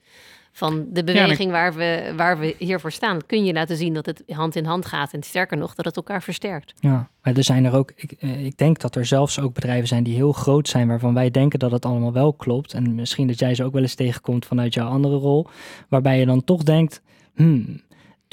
van 0.55 0.87
de 0.93 1.05
beweging 1.05 1.51
waar, 1.51 1.75
we, 1.75 2.13
waar 2.17 2.39
we 2.39 2.55
hiervoor 2.59 2.93
staan, 2.93 3.27
kun 3.27 3.45
je 3.45 3.53
laten 3.53 3.77
zien 3.77 3.95
dat 3.95 4.07
het 4.07 4.23
hand 4.27 4.57
in 4.57 4.65
hand 4.65 4.87
gaat. 4.87 5.13
En 5.13 5.23
sterker 5.23 5.57
nog, 5.57 5.75
dat 5.75 5.85
het 5.85 5.97
elkaar 5.97 6.23
versterkt. 6.23 6.75
Ja, 6.81 7.09
maar 7.23 7.37
er 7.37 7.45
zijn 7.45 7.65
er 7.65 7.75
ook, 7.75 7.93
ik, 7.97 8.13
eh, 8.13 8.45
ik 8.45 8.57
denk 8.57 8.81
dat 8.81 8.97
er 8.97 9.07
zelfs 9.07 9.41
ook 9.41 9.55
bedrijven 9.55 9.89
zijn 9.89 10.05
die 10.05 10.15
heel 10.15 10.33
groot 10.33 10.69
zijn, 10.69 10.89
waarvan 10.89 11.15
wij 11.15 11.31
denken 11.31 11.59
dat 11.59 11.71
het 11.71 11.85
allemaal 11.85 12.13
wel 12.13 12.33
klopt. 12.33 12.73
En 12.73 12.95
misschien 12.95 13.27
dat 13.27 13.39
jij 13.39 13.55
ze 13.55 13.65
ook 13.65 13.73
wel 13.73 13.83
eens 13.83 13.95
tegenkomt 13.95 14.47
vanuit 14.47 14.75
jouw 14.75 14.89
andere 14.89 15.17
rol, 15.17 15.47
waarbij 15.89 16.19
je 16.19 16.27
dan 16.27 16.45
toch 16.45 16.63
denkt, 16.63 17.03
hmm, 17.35 17.81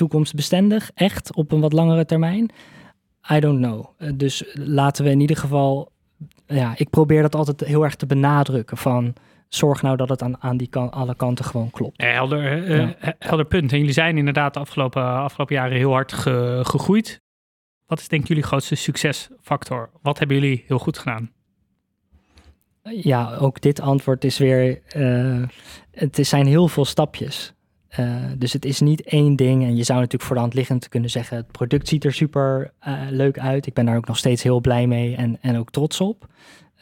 toekomstbestendig, 0.01 0.91
echt 0.93 1.35
op 1.35 1.51
een 1.51 1.59
wat 1.59 1.73
langere 1.73 2.05
termijn? 2.05 2.49
I 3.31 3.39
don't 3.39 3.59
know. 3.59 3.85
Eh, 3.97 4.09
dus 4.15 4.43
laten 4.53 5.03
we 5.03 5.09
in 5.09 5.19
ieder 5.19 5.37
geval, 5.37 5.91
ja, 6.45 6.73
ik 6.77 6.89
probeer 6.89 7.21
dat 7.21 7.35
altijd 7.35 7.59
heel 7.59 7.83
erg 7.83 7.95
te 7.95 8.05
benadrukken 8.05 8.77
van 8.77 9.13
zorg 9.47 9.81
nou 9.81 9.97
dat 9.97 10.09
het 10.09 10.21
aan, 10.21 10.41
aan 10.41 10.57
die 10.57 10.67
kan, 10.67 10.91
alle 10.91 11.15
kanten 11.15 11.45
gewoon 11.45 11.71
klopt. 11.71 12.01
helder, 12.01 12.67
uh, 12.69 12.89
helder 13.19 13.45
punt. 13.45 13.71
En 13.71 13.77
jullie 13.77 13.93
zijn 13.93 14.17
inderdaad 14.17 14.53
de 14.53 14.59
afgelopen, 14.59 15.03
afgelopen 15.03 15.55
jaren 15.55 15.77
heel 15.77 15.91
hard 15.91 16.13
gegroeid. 16.13 17.21
Wat 17.85 17.99
is 17.99 18.07
denk 18.07 18.27
jullie 18.27 18.43
grootste 18.43 18.75
succesfactor? 18.75 19.89
Wat 20.01 20.19
hebben 20.19 20.39
jullie 20.39 20.63
heel 20.67 20.79
goed 20.79 20.97
gedaan? 20.97 21.31
Ja, 22.83 23.35
ook 23.35 23.61
dit 23.61 23.81
antwoord 23.81 24.23
is 24.23 24.37
weer, 24.37 24.81
uh, 24.95 25.43
het 25.91 26.17
zijn 26.21 26.45
heel 26.45 26.67
veel 26.67 26.85
stapjes. 26.85 27.53
Dus 28.37 28.53
het 28.53 28.65
is 28.65 28.79
niet 28.79 29.01
één 29.01 29.35
ding. 29.35 29.63
En 29.63 29.75
je 29.75 29.83
zou 29.83 29.97
natuurlijk 29.97 30.25
voor 30.25 30.35
de 30.35 30.41
hand 30.41 30.53
liggend 30.53 30.89
kunnen 30.89 31.09
zeggen: 31.09 31.37
het 31.37 31.51
product 31.51 31.87
ziet 31.87 32.03
er 32.03 32.13
super 32.13 32.73
leuk 33.09 33.39
uit. 33.39 33.65
Ik 33.65 33.73
ben 33.73 33.85
daar 33.85 33.97
ook 33.97 34.07
nog 34.07 34.17
steeds 34.17 34.43
heel 34.43 34.59
blij 34.59 34.87
mee 34.87 35.15
en, 35.15 35.37
en 35.41 35.57
ook 35.57 35.71
trots 35.71 36.01
op. 36.01 36.29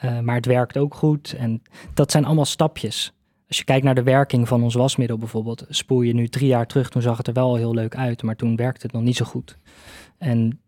Uh, 0.03 0.19
maar 0.19 0.35
het 0.35 0.45
werkt 0.45 0.77
ook 0.77 0.95
goed. 0.95 1.33
En 1.33 1.61
dat 1.93 2.11
zijn 2.11 2.25
allemaal 2.25 2.45
stapjes. 2.45 3.13
Als 3.47 3.57
je 3.57 3.63
kijkt 3.63 3.85
naar 3.85 3.95
de 3.95 4.03
werking 4.03 4.47
van 4.47 4.63
ons 4.63 4.73
wasmiddel 4.73 5.17
bijvoorbeeld, 5.17 5.65
spoel 5.69 6.01
je 6.01 6.13
nu 6.13 6.27
drie 6.27 6.47
jaar 6.47 6.67
terug, 6.67 6.89
toen 6.89 7.01
zag 7.01 7.17
het 7.17 7.27
er 7.27 7.33
wel 7.33 7.55
heel 7.55 7.73
leuk 7.73 7.95
uit, 7.95 8.23
maar 8.23 8.35
toen 8.35 8.55
werkte 8.55 8.85
het 8.85 8.91
nog 8.95 9.03
niet 9.03 9.15
zo 9.15 9.25
goed. 9.25 9.57
En 10.17 10.59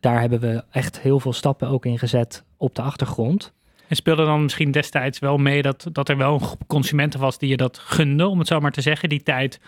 daar 0.00 0.20
hebben 0.20 0.40
we 0.40 0.64
echt 0.70 1.00
heel 1.00 1.20
veel 1.20 1.32
stappen 1.32 1.68
ook 1.68 1.86
in 1.86 1.98
gezet 1.98 2.44
op 2.56 2.74
de 2.74 2.82
achtergrond. 2.82 3.52
En 3.88 3.96
speelde 3.96 4.24
dan 4.24 4.42
misschien 4.42 4.70
destijds 4.70 5.18
wel 5.18 5.38
mee 5.38 5.62
dat, 5.62 5.88
dat 5.92 6.08
er 6.08 6.16
wel 6.16 6.34
een 6.34 6.40
groep 6.40 6.66
consumenten 6.66 7.20
was 7.20 7.38
die 7.38 7.48
je 7.48 7.56
dat 7.56 7.78
gunde, 7.78 8.26
om 8.26 8.38
het 8.38 8.48
zo 8.48 8.60
maar 8.60 8.72
te 8.72 8.80
zeggen, 8.80 9.08
die 9.08 9.22
tijd 9.22 9.60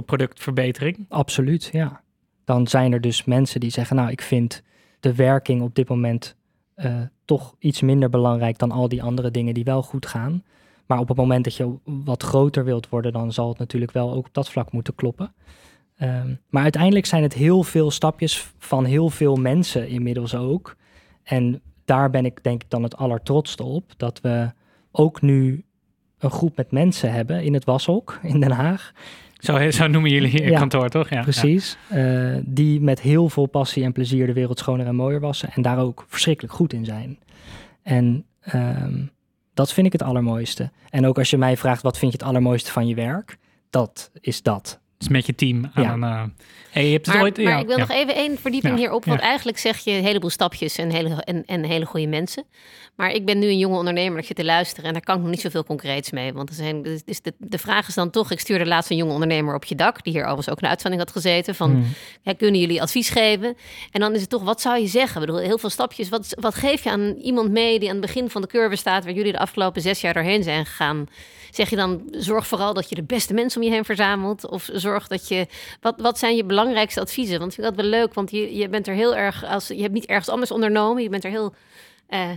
productverbetering? 0.00 1.06
Absoluut, 1.08 1.68
ja. 1.72 2.00
Dan 2.44 2.66
zijn 2.66 2.92
er 2.92 3.00
dus 3.00 3.24
mensen 3.24 3.60
die 3.60 3.70
zeggen, 3.70 3.96
nou, 3.96 4.10
ik 4.10 4.22
vind 4.22 4.62
de 5.00 5.14
werking 5.14 5.62
op 5.62 5.74
dit 5.74 5.88
moment 5.88 6.36
uh, 6.76 7.00
toch 7.24 7.54
iets 7.58 7.80
minder 7.80 8.10
belangrijk 8.10 8.58
dan 8.58 8.70
al 8.70 8.88
die 8.88 9.02
andere 9.02 9.30
dingen 9.30 9.54
die 9.54 9.64
wel 9.64 9.82
goed 9.82 10.06
gaan. 10.06 10.42
Maar 10.86 10.98
op 10.98 11.08
het 11.08 11.16
moment 11.16 11.44
dat 11.44 11.54
je 11.54 11.74
wat 11.84 12.22
groter 12.22 12.64
wilt 12.64 12.88
worden, 12.88 13.12
dan 13.12 13.32
zal 13.32 13.48
het 13.48 13.58
natuurlijk 13.58 13.92
wel 13.92 14.12
ook 14.12 14.26
op 14.26 14.34
dat 14.34 14.50
vlak 14.50 14.72
moeten 14.72 14.94
kloppen. 14.94 15.34
Um, 16.02 16.40
maar 16.48 16.62
uiteindelijk 16.62 17.06
zijn 17.06 17.22
het 17.22 17.32
heel 17.32 17.62
veel 17.62 17.90
stapjes 17.90 18.52
van 18.58 18.84
heel 18.84 19.10
veel 19.10 19.36
mensen 19.36 19.88
inmiddels 19.88 20.34
ook. 20.34 20.76
En 21.22 21.62
daar 21.84 22.10
ben 22.10 22.24
ik 22.24 22.42
denk 22.42 22.62
ik 22.62 22.70
dan 22.70 22.82
het 22.82 22.96
allertrotste 22.96 23.62
op. 23.62 23.92
Dat 23.96 24.20
we 24.20 24.52
ook 24.90 25.22
nu 25.22 25.64
een 26.18 26.30
groep 26.30 26.56
met 26.56 26.70
mensen 26.70 27.12
hebben 27.12 27.44
in 27.44 27.54
het 27.54 27.64
washok 27.64 28.18
in 28.22 28.40
Den 28.40 28.50
Haag. 28.50 28.92
Zo, 29.44 29.70
zo 29.70 29.86
noemen 29.86 30.10
jullie 30.10 30.42
je 30.42 30.52
kantoor, 30.52 30.88
toch? 30.88 31.08
Ja, 31.10 31.22
precies. 31.22 31.76
Uh, 31.92 32.36
die 32.44 32.80
met 32.80 33.00
heel 33.00 33.28
veel 33.28 33.46
passie 33.46 33.84
en 33.84 33.92
plezier 33.92 34.26
de 34.26 34.32
wereld 34.32 34.58
schoner 34.58 34.86
en 34.86 34.94
mooier 34.94 35.20
wassen. 35.20 35.50
En 35.54 35.62
daar 35.62 35.78
ook 35.78 36.04
verschrikkelijk 36.08 36.54
goed 36.54 36.72
in 36.72 36.84
zijn. 36.84 37.18
En 37.82 38.24
um, 38.54 39.10
dat 39.54 39.72
vind 39.72 39.86
ik 39.86 39.92
het 39.92 40.02
allermooiste. 40.02 40.70
En 40.90 41.06
ook 41.06 41.18
als 41.18 41.30
je 41.30 41.38
mij 41.38 41.56
vraagt, 41.56 41.82
wat 41.82 41.98
vind 41.98 42.12
je 42.12 42.18
het 42.18 42.26
allermooiste 42.26 42.72
van 42.72 42.86
je 42.86 42.94
werk? 42.94 43.38
Dat 43.70 44.10
is 44.20 44.42
dat. 44.42 44.80
Dus 45.04 45.12
met 45.12 45.26
je 45.26 45.34
team 45.34 45.70
aan 45.74 45.82
Ja. 45.82 45.92
een... 45.92 46.02
eh, 46.02 46.22
hey, 46.70 46.86
je 46.86 46.92
hebt 46.92 47.06
het 47.06 47.14
Maar, 47.14 47.24
ooit... 47.24 47.36
maar 47.36 47.52
ja, 47.52 47.58
ik 47.58 47.66
wil 47.66 47.78
ja. 47.78 47.86
nog 47.86 47.96
even 47.96 48.14
één 48.14 48.38
verdieping 48.38 48.72
Ja, 48.74 48.78
hierop. 48.80 49.04
Want 49.04 49.20
ja. 49.20 49.26
eigenlijk 49.26 49.58
zeg 49.58 49.78
je 49.78 49.90
een 49.90 50.04
heleboel 50.04 50.30
stapjes 50.30 50.78
en 50.78 50.90
hele, 50.90 51.14
en, 51.22 51.42
en 51.46 51.64
hele 51.64 51.84
goede 51.84 52.06
mensen. 52.06 52.44
Maar 52.96 53.10
ik 53.10 53.24
ben 53.24 53.38
nu 53.38 53.46
een 53.46 53.58
jonge 53.58 53.76
ondernemer. 53.76 54.18
Ik 54.18 54.24
zit 54.26 54.36
te 54.36 54.44
luisteren 54.44 54.84
en 54.84 54.92
daar 54.92 55.02
kan 55.02 55.14
ik 55.16 55.20
nog 55.20 55.30
niet 55.30 55.40
zoveel 55.40 55.64
concreets 55.64 56.10
mee. 56.10 56.32
Want 56.32 56.48
er 56.48 56.54
zijn, 56.54 56.82
dus 56.82 57.04
dus 57.04 57.22
de, 57.22 57.34
de 57.38 57.58
vraag 57.58 57.88
is 57.88 57.94
dan 57.94 58.10
toch... 58.10 58.30
Ik 58.30 58.40
stuurde 58.40 58.66
laatst 58.66 58.90
een 58.90 58.96
jonge 58.96 59.12
ondernemer 59.12 59.54
op 59.54 59.64
je 59.64 59.74
dak... 59.74 60.04
die 60.04 60.12
hier 60.12 60.22
overigens 60.22 60.50
ook 60.50 60.62
een 60.62 60.68
uitzending 60.68 61.02
had 61.02 61.12
gezeten... 61.12 61.54
van 61.54 61.70
Hmm. 61.70 61.86
ja, 62.22 62.32
kunnen 62.32 62.60
jullie 62.60 62.82
advies 62.82 63.08
geven? 63.08 63.56
En 63.90 64.00
dan 64.00 64.14
is 64.14 64.20
het 64.20 64.30
toch, 64.30 64.42
wat 64.42 64.60
zou 64.60 64.80
je 64.80 64.86
zeggen? 64.86 65.20
Ik 65.20 65.26
bedoel, 65.26 65.42
heel 65.42 65.58
veel 65.58 65.70
stapjes. 65.70 66.08
Wat, 66.08 66.36
wat 66.40 66.54
geef 66.54 66.84
je 66.84 66.90
aan 66.90 67.14
iemand 67.22 67.50
mee 67.50 67.78
die 67.78 67.88
aan 67.88 67.96
het 67.96 68.06
begin 68.06 68.30
van 68.30 68.42
de 68.42 68.48
curve 68.48 68.76
staat... 68.76 69.04
waar 69.04 69.12
jullie 69.14 69.32
de 69.32 69.38
afgelopen 69.38 69.82
zes 69.82 70.00
jaar 70.00 70.14
doorheen 70.14 70.42
zijn 70.42 70.66
gegaan? 70.66 71.06
Zeg 71.50 71.70
je 71.70 71.76
dan, 71.76 72.02
zorg 72.10 72.46
vooral 72.46 72.74
dat 72.74 72.88
je 72.88 72.94
de 72.94 73.02
beste 73.02 73.34
mensen 73.34 73.60
om 73.60 73.66
je 73.66 73.72
heen 73.72 73.84
verzamelt? 73.84 74.48
Of 74.50 74.68
zorg 74.72 74.93
dat 75.08 75.28
je... 75.28 75.46
Wat, 75.80 76.00
wat 76.00 76.18
zijn 76.18 76.36
je 76.36 76.44
belangrijkste 76.44 77.00
adviezen? 77.00 77.38
Want 77.38 77.52
ik 77.52 77.60
vind 77.60 77.74
dat 77.76 77.84
wel 77.84 77.90
leuk, 78.00 78.14
want 78.14 78.30
je, 78.30 78.54
je 78.56 78.68
bent 78.68 78.88
er 78.88 78.94
heel 78.94 79.16
erg... 79.16 79.44
Als, 79.44 79.68
je 79.68 79.80
hebt 79.80 79.92
niet 79.92 80.06
ergens 80.06 80.28
anders 80.28 80.50
ondernomen. 80.50 81.02
Je 81.02 81.08
bent 81.08 81.24
er 81.24 81.30
heel... 81.30 81.54
eh, 82.06 82.30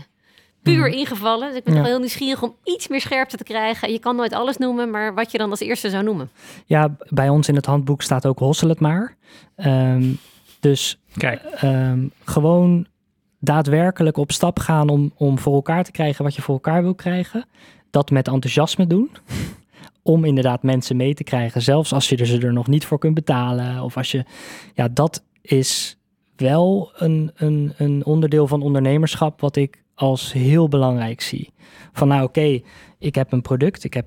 Puur 0.64 0.88
ingevallen. 0.88 1.48
Dus 1.48 1.58
ik 1.58 1.64
ben 1.64 1.74
Ja. 1.74 1.80
wel 1.80 1.90
heel 1.90 2.00
nieuwsgierig 2.00 2.42
om 2.44 2.56
iets 2.64 2.88
meer 2.88 3.02
scherpte 3.02 3.38
te 3.38 3.44
krijgen. 3.44 3.92
Je 3.92 4.00
kan 4.00 4.16
nooit 4.16 4.34
alles 4.34 4.58
noemen, 4.58 4.90
maar 4.92 5.14
wat 5.14 5.32
je 5.32 5.38
dan 5.38 5.50
als 5.50 5.60
eerste 5.60 5.90
zou 5.90 6.04
noemen. 6.04 6.30
Ja, 6.66 6.96
bij 7.10 7.30
ons 7.30 7.48
in 7.48 7.56
het 7.56 7.66
handboek 7.66 8.02
staat 8.02 8.26
ook 8.26 8.40
hossel 8.40 8.70
het 8.70 8.80
maar. 8.80 9.16
Ehm, 9.56 10.04
dus 10.60 11.00
Kijk, 11.18 11.42
ehm, 11.44 12.08
gewoon 12.26 12.88
daadwerkelijk 13.40 14.18
op 14.18 14.32
stap 14.32 14.60
gaan 14.60 14.90
om, 14.90 15.12
om 15.16 15.40
voor 15.40 15.54
elkaar 15.56 15.84
te 15.84 15.92
krijgen 15.92 16.24
wat 16.24 16.36
je 16.36 16.42
voor 16.42 16.54
elkaar 16.54 16.82
wil 16.82 16.96
krijgen. 16.96 17.46
Dat 17.90 18.10
met 18.10 18.28
enthousiasme 18.28 18.88
doen. 18.88 19.12
Om 20.08 20.26
inderdaad 20.26 20.64
mensen 20.64 20.96
mee 20.96 21.14
te 21.14 21.24
krijgen, 21.24 21.62
zelfs 21.62 21.94
als 21.94 22.10
je 22.10 22.18
er 22.18 22.26
ze 22.26 22.40
er 22.40 22.54
nog 22.54 22.68
niet 22.68 22.86
voor 22.86 23.00
kunt 23.00 23.14
betalen. 23.14 23.84
Of 23.84 23.98
als 23.98 24.12
je, 24.12 24.24
ja, 24.74 24.88
dat 24.88 25.24
is 25.42 25.98
wel 26.36 26.92
een, 26.96 27.32
een, 27.36 27.74
een 27.78 28.06
onderdeel 28.06 28.48
van 28.48 28.62
ondernemerschap 28.62 29.42
wat 29.42 29.56
ik 29.56 29.84
als 29.96 30.34
heel 30.34 30.68
belangrijk 30.68 31.22
zie. 31.22 31.54
Van 31.94 32.08
nou 32.08 32.24
oké, 32.24 32.62
ik 33.00 33.16
heb 33.16 33.32
een 33.32 33.42
product, 33.42 33.84
ik 33.84 33.94
heb 33.94 34.06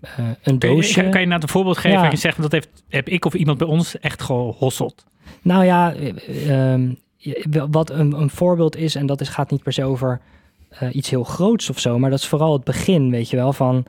eh, 0.00 0.10
een 0.42 0.58
kan 0.58 0.68
je, 0.70 0.74
doosje. 0.76 1.08
kan, 1.08 1.20
je 1.20 1.26
nou 1.26 1.42
een 1.42 1.48
voorbeeld 1.48 1.76
geven 1.78 1.96
Ja. 1.96 2.02
dat 2.02 2.12
je 2.12 2.18
zegt... 2.18 2.42
dat 2.42 2.52
heeft, 2.52 2.68
heb 2.88 3.08
ik 3.08 3.24
of 3.24 3.34
iemand 3.34 3.58
bij 3.58 3.66
ons 3.66 3.98
echt 3.98 4.22
gehosseld? 4.22 5.04
Nou 5.42 5.64
ja, 5.64 5.94
je- 7.16 7.66
wat 7.70 7.90
een, 7.90 8.12
een 8.12 8.30
voorbeeld 8.30 8.76
is, 8.76 8.94
en 8.94 9.06
dat 9.06 9.20
is, 9.20 9.28
gaat 9.28 9.50
niet 9.50 9.62
per 9.62 9.72
se 9.72 9.84
over 9.84 10.20
eh, 10.68 10.94
iets 10.94 11.10
heel 11.10 11.24
groots 11.24 11.70
of 11.70 11.78
zo, 11.78 11.98
maar 11.98 12.10
dat 12.10 12.18
is 12.18 12.26
vooral 12.26 12.52
het 12.52 12.64
begin, 12.64 13.10
weet 13.10 13.30
je 13.30 13.36
wel, 13.36 13.52
van 13.52 13.84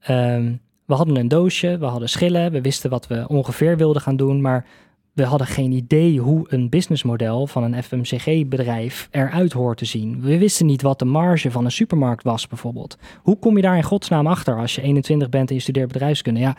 ehm, 0.00 0.52
we 0.86 0.94
hadden 0.94 1.16
een 1.16 1.28
doosje, 1.28 1.78
we 1.78 1.84
hadden 1.84 2.08
schillen, 2.08 2.52
we 2.52 2.60
wisten 2.60 2.90
wat 2.90 3.06
we 3.06 3.24
ongeveer 3.28 3.76
wilden 3.76 4.02
gaan 4.02 4.16
doen, 4.16 4.40
maar 4.40 4.66
we 5.12 5.24
hadden 5.24 5.46
geen 5.46 5.72
idee 5.72 6.18
hoe 6.18 6.46
een 6.48 6.68
businessmodel 6.68 7.46
van 7.46 7.62
een 7.62 7.82
FMCG-bedrijf 7.82 9.08
eruit 9.10 9.52
hoort 9.52 9.78
te 9.78 9.84
zien. 9.84 10.20
We 10.20 10.38
wisten 10.38 10.66
niet 10.66 10.82
wat 10.82 10.98
de 10.98 11.04
marge 11.04 11.50
van 11.50 11.64
een 11.64 11.72
supermarkt 11.72 12.22
was, 12.22 12.46
bijvoorbeeld. 12.46 12.98
Hoe 13.22 13.38
kom 13.38 13.56
je 13.56 13.62
daar 13.62 13.76
in 13.76 13.82
godsnaam 13.82 14.26
achter 14.26 14.58
als 14.58 14.74
je 14.74 14.82
21 14.82 15.28
bent 15.28 15.48
en 15.48 15.54
je 15.54 15.60
studeert 15.60 15.92
bedrijfskunde? 15.92 16.40
Ja, 16.40 16.56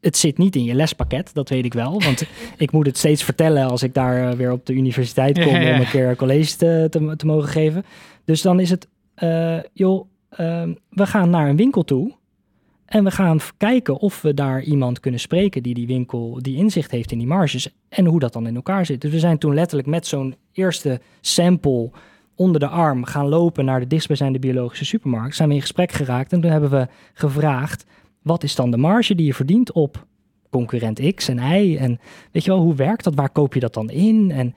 het 0.00 0.16
zit 0.16 0.38
niet 0.38 0.56
in 0.56 0.64
je 0.64 0.74
lespakket, 0.74 1.30
dat 1.34 1.48
weet 1.48 1.64
ik 1.64 1.74
wel. 1.74 2.00
Want 2.02 2.26
ik 2.56 2.72
moet 2.72 2.86
het 2.86 2.98
steeds 2.98 3.22
vertellen 3.22 3.70
als 3.70 3.82
ik 3.82 3.94
daar 3.94 4.30
eh, 4.30 4.36
weer 4.36 4.52
op 4.52 4.66
de 4.66 4.72
universiteit 4.72 5.38
kom 5.38 5.52
Ja, 5.52 5.60
ja, 5.60 5.68
ja. 5.68 5.74
om 5.74 5.80
een 5.80 5.86
keer 5.86 6.16
college 6.16 6.56
te, 6.56 6.86
te, 6.90 7.14
te 7.16 7.26
mogen 7.26 7.48
geven. 7.48 7.84
Dus 8.24 8.42
dan 8.42 8.60
is 8.60 8.70
het, 8.70 8.88
eh, 9.14 9.58
joh, 9.72 10.08
ehm, 10.30 10.72
we 10.90 11.06
gaan 11.06 11.30
naar 11.30 11.48
een 11.48 11.56
winkel 11.56 11.84
toe. 11.84 12.12
En 12.84 13.04
we 13.04 13.10
gaan 13.10 13.38
kijken 13.56 13.96
of 13.96 14.22
we 14.22 14.34
daar 14.34 14.62
iemand 14.62 15.00
kunnen 15.00 15.20
spreken 15.20 15.62
die 15.62 15.74
die 15.74 15.86
winkel, 15.86 16.38
die 16.42 16.56
inzicht 16.56 16.90
heeft 16.90 17.12
in 17.12 17.18
die 17.18 17.26
marges. 17.26 17.68
En 17.88 18.06
hoe 18.06 18.20
dat 18.20 18.32
dan 18.32 18.46
in 18.46 18.54
elkaar 18.54 18.86
zit. 18.86 19.00
Dus 19.00 19.10
we 19.10 19.18
zijn 19.18 19.38
toen 19.38 19.54
letterlijk 19.54 19.88
met 19.88 20.06
zo'n 20.06 20.34
eerste 20.52 21.00
sample 21.20 21.90
onder 22.34 22.60
de 22.60 22.68
arm 22.68 23.04
gaan 23.04 23.28
lopen 23.28 23.64
naar 23.64 23.80
de 23.80 23.86
dichtstbijzijnde 23.86 24.38
biologische 24.38 24.84
supermarkt. 24.84 25.36
Zijn 25.36 25.48
we 25.48 25.54
in 25.54 25.60
gesprek 25.60 25.92
geraakt 25.92 26.32
en 26.32 26.40
toen 26.40 26.50
hebben 26.50 26.70
we 26.70 26.88
gevraagd, 27.14 27.86
wat 28.22 28.42
is 28.42 28.54
dan 28.54 28.70
de 28.70 28.76
marge 28.76 29.14
die 29.14 29.26
je 29.26 29.34
verdient 29.34 29.72
op 29.72 30.06
concurrent 30.50 31.14
X 31.14 31.28
en 31.28 31.38
Y? 31.38 31.76
En 31.76 32.00
weet 32.32 32.44
je 32.44 32.50
wel, 32.50 32.60
hoe 32.60 32.74
werkt 32.74 33.04
dat? 33.04 33.14
Waar 33.14 33.30
koop 33.30 33.54
je 33.54 33.60
dat 33.60 33.74
dan 33.74 33.90
in? 33.90 34.30
En 34.30 34.54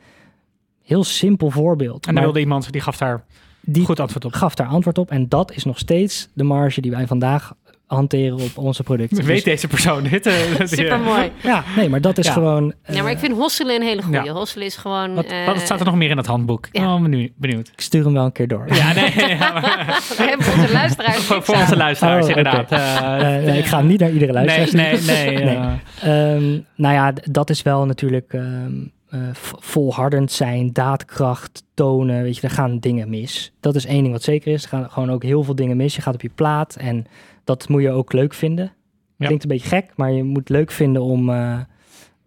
heel 0.84 1.04
simpel 1.04 1.50
voorbeeld. 1.50 1.96
En 1.96 2.02
dan 2.02 2.14
maar 2.14 2.24
wilde 2.24 2.40
iemand, 2.40 2.72
die 2.72 2.82
gaf 2.82 2.98
daar 2.98 3.26
die 3.62 3.86
goed 3.86 4.00
antwoord 4.00 4.26
op. 4.26 4.34
gaf 4.34 4.56
daar 4.56 4.68
antwoord 4.68 4.98
op. 4.98 5.12
En 5.12 5.30
dat 5.30 5.52
is 5.52 5.64
nog 5.64 5.80
steeds 5.80 6.30
de 6.34 6.44
marge 6.44 6.82
die 6.82 6.92
wij 6.92 7.08
vandaag 7.08 7.56
hanteren 7.88 8.34
op 8.40 8.58
onze 8.58 8.84
producten. 8.84 9.18
Weet 9.18 9.36
Dus- 9.36 9.44
deze 9.44 9.68
persoon 9.68 10.04
dit? 10.04 10.26
eh, 10.26 10.34
Super 10.64 11.00
mooi. 11.00 11.32
ja, 11.44 11.64
nee, 11.76 11.90
maar 11.90 12.02
dat 12.02 12.18
is 12.18 12.26
Ja. 12.28 12.32
gewoon... 12.34 12.74
Ja, 12.88 13.02
maar 13.02 13.12
ik 13.12 13.18
eh, 13.18 13.24
vind 13.24 13.38
hosselen 13.38 13.76
een 13.76 13.82
hele 13.82 14.02
goede. 14.02 14.24
Ja. 14.24 14.32
Hosselen 14.34 14.66
is 14.66 14.76
gewoon... 14.76 15.14
Wat, 15.16 15.26
eh, 15.26 15.46
wat 15.46 15.60
staat 15.60 15.80
er 15.80 15.86
nog 15.86 15.96
meer 15.96 16.10
in 16.10 16.16
dat 16.16 16.26
handboek? 16.26 16.68
ja. 16.72 16.94
Oh, 16.96 17.02
benieuwd. 17.02 17.32
benieuwd. 17.36 17.68
ik 17.68 17.82
stuur 17.82 18.04
hem 18.04 18.14
wel 18.14 18.26
een 18.26 18.32
keer 18.32 18.48
door. 18.48 18.66
Ja, 18.76 18.94
nee, 18.94 19.14
ja, 19.38 19.52
maar- 19.52 20.04
We 20.18 20.24
hebben 20.24 20.46
voor 20.46 20.62
onze 20.62 20.74
luisteraars 20.74 21.18
voor, 21.18 21.36
onze 21.62 21.76
luisteraars 21.78 22.24
Oh, 22.24 22.30
inderdaad. 22.30 22.72
Eh, 22.72 23.06
Eh, 23.38 23.44
nee, 23.44 23.58
ik 23.58 23.66
ga 23.66 23.78
hem 23.78 23.88
niet 23.88 24.00
naar 24.00 24.12
iedere 24.12 24.34
luisteraar 24.34 24.74
nee, 24.74 25.02
nee, 25.02 25.36
nee. 25.36 25.46
Nee. 25.46 25.56
eh, 26.02 26.34
Ehm, 26.36 26.60
nou 26.76 26.94
ja, 26.94 27.14
dat 27.24 27.50
is 27.50 27.62
wel 27.62 27.86
natuurlijk 27.86 28.34
ehm, 28.34 28.72
eh, 29.10 29.20
volhardend 29.60 30.32
zijn, 30.32 30.74
daadkracht 30.74 31.64
tonen. 31.74 32.24
Weet 32.24 32.36
je, 32.36 32.42
er 32.42 32.50
gaan 32.54 32.80
dingen 32.80 33.10
mis. 33.10 33.52
Dat 33.60 33.76
is 33.76 33.86
één 33.86 34.02
ding 34.02 34.14
wat 34.14 34.24
zeker 34.24 34.54
is. 34.54 34.64
Er 34.64 34.70
gaan 34.70 34.90
gewoon 34.90 35.12
ook 35.12 35.24
heel 35.24 35.44
veel 35.44 35.56
dingen 35.56 35.78
mis. 35.78 35.96
Je 35.96 36.02
gaat 36.02 36.14
op 36.14 36.22
je 36.22 36.32
plaat 36.36 36.76
en 36.76 37.06
dat 37.48 37.70
moet 37.70 37.82
je 37.82 37.92
ook 37.92 38.14
leuk 38.14 38.34
vinden. 38.34 38.72
Ja. 39.18 39.26
Klinkt 39.26 39.44
een 39.44 39.50
beetje 39.50 39.68
gek, 39.68 39.92
maar 39.96 40.12
je 40.12 40.24
moet 40.24 40.50
leuk 40.50 40.72
vinden 40.72 41.02
om 41.02 41.30
eh, 41.30 41.60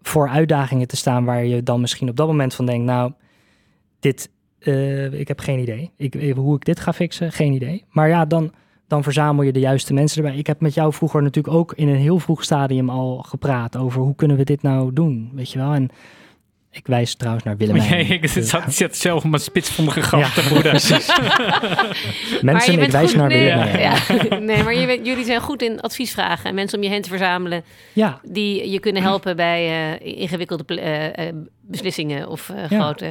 voor 0.03 0.29
uitdagingen 0.29 0.87
te 0.87 0.97
staan 0.97 1.25
waar 1.25 1.45
je 1.45 1.63
dan 1.63 1.81
misschien 1.81 2.09
op 2.09 2.17
dat 2.17 2.27
moment 2.27 2.55
van 2.55 2.67
denkt, 2.67 2.85
nou, 2.85 3.13
dit, 3.99 4.31
eh, 4.59 5.13
ik 5.13 5.29
heb 5.29 5.41
geen 5.41 5.59
idee. 5.59 5.91
Ik, 5.97 6.35
hoe 6.35 6.57
ik 6.57 6.65
dit 6.65 6.81
ga 6.81 6.93
fixen, 6.93 7.33
geen 7.33 7.53
idee. 7.53 7.85
Maar 7.91 8.09
ja, 8.09 8.25
dan, 8.25 8.53
dan 8.87 9.03
verzamel 9.03 9.45
je 9.45 9.53
de 9.53 9.61
juiste 9.61 9.95
mensen 9.95 10.25
erbij. 10.25 10.39
Ik 10.39 10.47
heb 10.47 10.61
met 10.61 10.75
jou 10.75 10.93
vroeger 10.93 11.23
natuurlijk 11.23 11.55
ook 11.55 11.73
in 11.75 11.89
een 11.89 11.97
heel 11.97 12.19
vroeg 12.19 12.45
stadium 12.45 12.91
al 12.91 13.19
gepraat 13.19 13.77
over 13.77 14.01
hoe 14.01 14.15
kunnen 14.15 14.37
we 14.37 14.45
dit 14.45 14.63
nou 14.63 14.93
doen, 14.93 15.31
weet 15.35 15.51
je 15.51 15.59
wel. 15.59 15.73
En 15.73 15.89
ik 16.73 16.87
wijs 16.87 17.15
trouwens 17.15 17.45
naar 17.45 17.57
Willemijn. 17.57 17.89
Nee, 17.91 18.05
ik 18.05 18.29
zit, 18.29 18.49
zat, 18.49 18.75
zit 18.75 18.97
zo 18.97 19.17
op 19.17 19.25
mijn 19.25 19.43
spitsvondige 19.43 20.01
grap 20.03 20.21
Ja, 20.21 20.29
te 20.31 20.43
broeden. 20.49 20.73
Maar 22.43 22.55
Mensen, 22.55 22.81
ik 22.83 22.91
wijs 22.91 23.15
naar 23.15 23.29
nee, 23.29 23.45
Willemijn. 23.45 23.81
ja. 23.81 24.39
Nee, 24.39 24.63
maar 24.63 24.75
je 24.75 24.87
bent- 24.87 25.07
jullie 25.07 25.25
zijn 25.25 25.41
goed 25.41 25.63
in 25.63 25.81
adviesvragen 25.81 26.45
en 26.49 26.55
mensen 26.55 26.79
om 26.79 26.85
je 26.85 26.91
heen 26.91 27.03
te 27.03 27.09
verzamelen 27.09 27.63
ja, 27.93 28.21
die 28.25 28.71
je 28.71 28.81
kunnen 28.81 29.03
helpen 29.03 29.37
bij 29.37 29.67
eh, 30.01 30.17
ingewikkelde 30.19 30.81
eh, 30.81 31.27
eh, 31.29 31.35
beslissingen 31.63 32.29
of 32.29 32.49
eh, 32.51 32.71
Ja. 32.71 32.81
grote. 32.81 33.07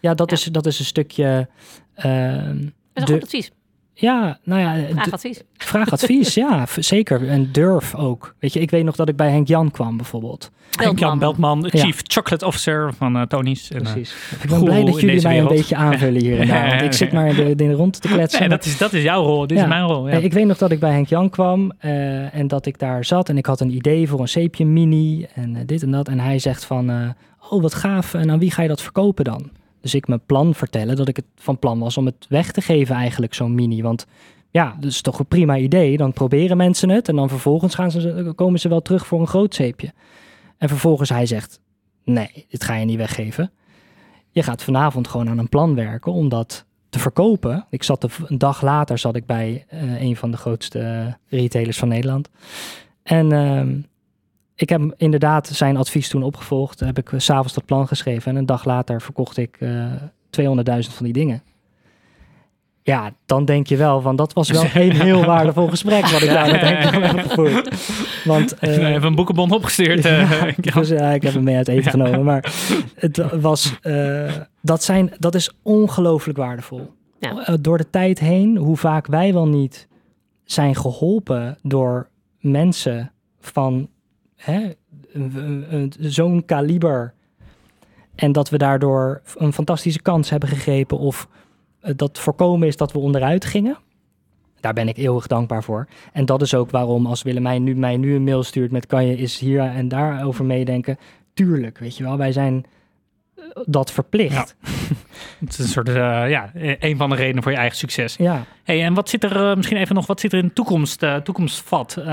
ja, 0.00 0.14
dat, 0.14 0.30
Ja. 0.30 0.36
Is, 0.36 0.44
dat 0.44 0.66
is 0.66 0.78
een 0.78 0.84
stukje. 0.84 1.48
ehm, 1.94 2.56
Dat 2.56 2.58
is 2.58 2.64
een 2.94 3.04
de- 3.04 3.12
goed 3.12 3.22
advies. 3.22 3.50
Ja, 3.94 4.38
nou 4.44 4.60
ja, 4.60 4.86
Graag 4.92 5.04
de- 5.04 5.10
advies. 5.12 5.42
vraag 5.56 5.92
advies. 5.92 6.34
ja, 6.34 6.66
zeker. 6.78 7.28
En 7.28 7.48
durf 7.52 7.94
ook. 7.94 8.34
Weet 8.38 8.52
je, 8.52 8.60
ik 8.60 8.70
weet 8.70 8.84
nog 8.84 8.96
dat 8.96 9.08
ik 9.08 9.16
bij 9.16 9.30
Henk 9.30 9.48
Jan 9.48 9.70
kwam 9.70 9.96
bijvoorbeeld. 9.96 10.50
Henk-Jan 10.70 11.18
Beltman, 11.18 11.68
Ja. 11.70 11.80
Chief 11.80 12.00
Chocolate 12.06 12.46
Officer 12.46 12.92
van 12.96 13.16
eh 13.16 13.22
Tony's. 13.22 13.70
En, 13.70 13.76
eh, 13.86 13.92
Precies. 13.92 14.14
Ik 14.42 14.50
ben 14.50 14.64
blij 14.64 14.84
dat 14.84 15.00
jullie 15.00 15.22
mij 15.22 15.38
een 15.38 15.48
beetje 15.48 15.76
aanvullen 15.76 16.20
hier 16.22 16.40
en 16.40 16.46
daar. 16.48 16.68
Want 16.68 16.82
ik 16.82 16.92
zit 16.92 17.12
maar 17.16 17.26
in 17.28 17.34
de, 17.34 17.44
in 17.64 17.68
de 17.68 17.72
rond 17.72 18.00
te 18.02 18.08
kletsen. 18.08 18.40
nee, 18.40 18.48
dat 18.48 18.64
is, 18.64 18.78
dat 18.78 18.92
is 18.92 19.02
jouw 19.02 19.22
rol. 19.22 19.46
Dit 19.46 19.56
Ja. 19.56 19.62
is 19.62 19.68
mijn 19.68 19.84
rol. 19.86 20.08
Ja. 20.08 20.16
Ik 20.16 20.32
weet 20.32 20.46
nog 20.46 20.58
dat 20.58 20.70
ik 20.70 20.80
bij 20.80 20.92
Henk 20.92 21.08
Jan 21.08 21.30
kwam 21.30 21.72
eh, 21.78 22.34
en 22.34 22.48
dat 22.48 22.66
ik 22.66 22.78
daar 22.78 23.04
zat 23.04 23.28
en 23.28 23.36
ik 23.38 23.46
had 23.46 23.60
een 23.60 23.74
idee 23.74 24.08
voor 24.08 24.20
een 24.20 24.28
zeepje 24.28 24.66
mini 24.66 25.26
en 25.34 25.56
eh, 25.56 25.62
dit 25.66 25.82
en 25.82 25.90
dat. 25.90 26.08
En 26.08 26.20
hij 26.20 26.38
zegt 26.38 26.64
van, 26.64 26.90
eh, 26.90 27.08
oh 27.50 27.62
wat 27.62 27.74
gaaf, 27.74 28.14
en 28.14 28.30
aan 28.30 28.38
wie 28.38 28.50
ga 28.50 28.62
je 28.62 28.68
dat 28.68 28.82
verkopen 28.82 29.24
dan? 29.24 29.50
Dus 29.80 29.94
ik 29.94 30.08
mijn 30.08 30.24
plan 30.26 30.54
vertellen 30.54 30.96
dat 30.96 31.08
ik 31.08 31.16
het 31.16 31.24
van 31.34 31.58
plan 31.58 31.78
was 31.78 31.96
om 31.96 32.06
het 32.06 32.26
weg 32.28 32.52
te 32.52 32.60
geven 32.60 32.94
eigenlijk, 32.94 33.34
zo'n 33.34 33.54
mini. 33.54 33.82
Want 33.82 34.06
ja, 34.50 34.76
dat 34.80 34.90
is 34.90 35.00
toch 35.00 35.18
een 35.18 35.26
prima 35.26 35.56
idee. 35.56 35.96
Dan 35.96 36.12
proberen 36.12 36.56
mensen 36.56 36.88
het 36.88 37.08
en 37.08 37.16
dan 37.16 37.28
vervolgens 37.28 37.74
gaan 37.74 37.90
ze, 37.90 38.32
komen 38.34 38.60
ze 38.60 38.68
wel 38.68 38.82
terug 38.82 39.06
voor 39.06 39.20
een 39.20 39.26
groot 39.26 39.54
zeepje. 39.54 39.92
En 40.58 40.68
vervolgens 40.68 41.08
hij 41.08 41.26
zegt, 41.26 41.60
nee, 42.04 42.46
dit 42.48 42.64
ga 42.64 42.74
je 42.74 42.84
niet 42.84 42.96
weggeven. 42.96 43.50
Je 44.30 44.42
gaat 44.42 44.62
vanavond 44.62 45.08
gewoon 45.08 45.28
aan 45.28 45.38
een 45.38 45.48
plan 45.48 45.74
werken 45.74 46.12
om 46.12 46.28
dat 46.28 46.64
te 46.88 46.98
verkopen. 46.98 47.66
Ik 47.70 47.82
zat 47.82 48.00
de, 48.00 48.08
een 48.26 48.38
dag 48.38 48.62
later 48.62 48.98
zat 48.98 49.16
ik 49.16 49.26
bij 49.26 49.64
eh, 49.68 50.02
een 50.02 50.16
van 50.16 50.30
de 50.30 50.36
grootste 50.36 50.78
eh, 50.78 51.38
retailers 51.40 51.78
van 51.78 51.88
Nederland. 51.88 52.28
En 53.02 53.32
ehm, 53.32 53.78
ik 54.60 54.68
heb 54.68 54.94
inderdaad 54.96 55.48
zijn 55.48 55.76
advies 55.76 56.08
toen 56.08 56.22
opgevolgd. 56.22 56.80
Heb 56.80 56.98
ik 56.98 57.12
eh, 57.12 57.18
s 57.18 57.24
s'avonds 57.24 57.54
dat 57.54 57.64
plan 57.64 57.88
geschreven. 57.88 58.30
En 58.30 58.36
een 58.38 58.46
dag 58.46 58.64
later 58.64 59.00
verkocht 59.02 59.36
ik 59.36 59.56
eh 59.60 59.92
200.000 60.40 60.46
van 60.78 61.04
die 61.04 61.12
dingen. 61.12 61.42
Ja, 62.82 63.12
dan 63.26 63.44
denk 63.44 63.66
je 63.66 63.76
wel 63.76 64.00
van 64.00 64.16
dat 64.16 64.32
was 64.32 64.50
wel 64.50 64.64
een 64.74 64.92
heel 64.92 65.24
waardevol 65.24 65.68
gesprek 65.68 66.06
wat 66.06 66.22
ik 66.22 66.28
daar 66.28 66.50
met 66.50 66.60
Henk 66.60 66.94
Jan 66.94 67.02
heb 67.02 67.26
gevoerd. 67.26 67.68
Want 68.24 68.52
Ik 68.62 68.80
heb 68.80 69.02
een 69.02 69.14
boekenbon 69.14 69.50
opgestuurd. 69.50 70.04
eh, 70.04 70.52
ja, 70.56 70.72
dus, 70.72 70.88
ja, 70.88 71.10
ik 71.10 71.22
heb 71.22 71.32
hem 71.32 71.44
mee 71.44 71.56
uit 71.56 71.68
eten 71.68 71.90
genomen. 71.90 72.24
Maar 72.24 72.52
het 72.94 73.40
was, 73.40 73.78
eh, 73.80 74.32
dat, 74.62 74.82
zijn, 74.82 75.12
dat 75.18 75.34
is 75.34 75.50
ongelooflijk 75.62 76.38
waardevol. 76.38 76.92
Ja. 77.18 77.56
Door 77.60 77.78
de 77.78 77.90
tijd 77.90 78.18
heen, 78.18 78.56
hoe 78.56 78.76
vaak 78.76 79.06
wij 79.06 79.32
wel 79.32 79.48
niet 79.48 79.88
zijn 80.44 80.76
geholpen 80.76 81.58
door 81.62 82.08
mensen 82.38 83.12
van 83.40 83.88
zo'n 85.98 86.44
kaliber 86.44 87.14
en 88.14 88.32
dat 88.32 88.48
we 88.48 88.58
daardoor 88.58 89.22
een 89.34 89.52
fantastische 89.52 90.02
kans 90.02 90.30
hebben 90.30 90.48
gegrepen 90.48 90.98
of 90.98 91.28
eh, 91.80 91.92
dat 91.96 92.18
voorkomen 92.18 92.68
is 92.68 92.76
dat 92.76 92.92
we 92.92 92.98
onderuit 92.98 93.44
gingen. 93.44 93.78
Daar 94.60 94.72
ben 94.72 94.88
ik 94.88 94.96
eeuwig 94.96 95.26
dankbaar 95.26 95.62
voor. 95.62 95.88
En 96.12 96.24
dat 96.24 96.42
is 96.42 96.54
ook 96.54 96.70
waarom 96.70 97.06
als 97.06 97.22
Willemijn 97.22 97.62
nu, 97.62 97.74
mij 97.74 97.96
nu 97.96 98.14
een 98.14 98.24
mail 98.24 98.42
stuurt 98.42 98.72
met 98.72 98.86
kan 98.86 99.06
je 99.06 99.16
eens 99.16 99.38
hier 99.38 99.60
en 99.60 99.88
daar 99.88 100.24
over 100.24 100.44
meedenken. 100.44 100.98
Tuurlijk, 101.34 101.78
weet 101.78 101.96
je 101.96 102.04
wel, 102.04 102.16
wij 102.16 102.32
zijn 102.32 102.64
dat 103.64 103.92
verplicht. 103.92 104.56
Het 105.40 105.48
is 105.52 105.58
een 105.58 105.64
soort, 105.68 105.88
eh, 105.88 105.94
ja, 106.30 106.50
een 106.54 106.96
van 106.96 107.10
de 107.10 107.16
redenen 107.16 107.42
voor 107.42 107.52
je 107.52 107.58
eigen 107.58 107.76
succes. 107.78 108.16
Ja, 108.16 108.44
Hey, 108.64 108.84
en 108.84 108.94
wat 108.94 109.08
zit 109.08 109.24
er, 109.24 109.50
eh, 109.50 109.56
misschien 109.56 109.76
even 109.76 109.94
nog, 109.94 110.06
wat 110.06 110.20
zit 110.20 110.32
er 110.32 110.38
in 110.38 110.46
de 110.46 110.52
toekomst, 110.52 111.02
eh, 111.02 111.16
toekomstvat? 111.16 111.94
We 111.94 112.10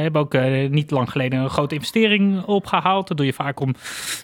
hebben 0.00 0.20
ook 0.20 0.36
niet 0.70 0.90
lang 0.90 1.10
geleden 1.10 1.38
een 1.38 1.50
grote 1.50 1.74
investering 1.74 2.42
opgehaald. 2.44 3.08
Dat 3.08 3.16
doe 3.16 3.26
je 3.26 3.32
vaak 3.32 3.60
om 3.60 3.74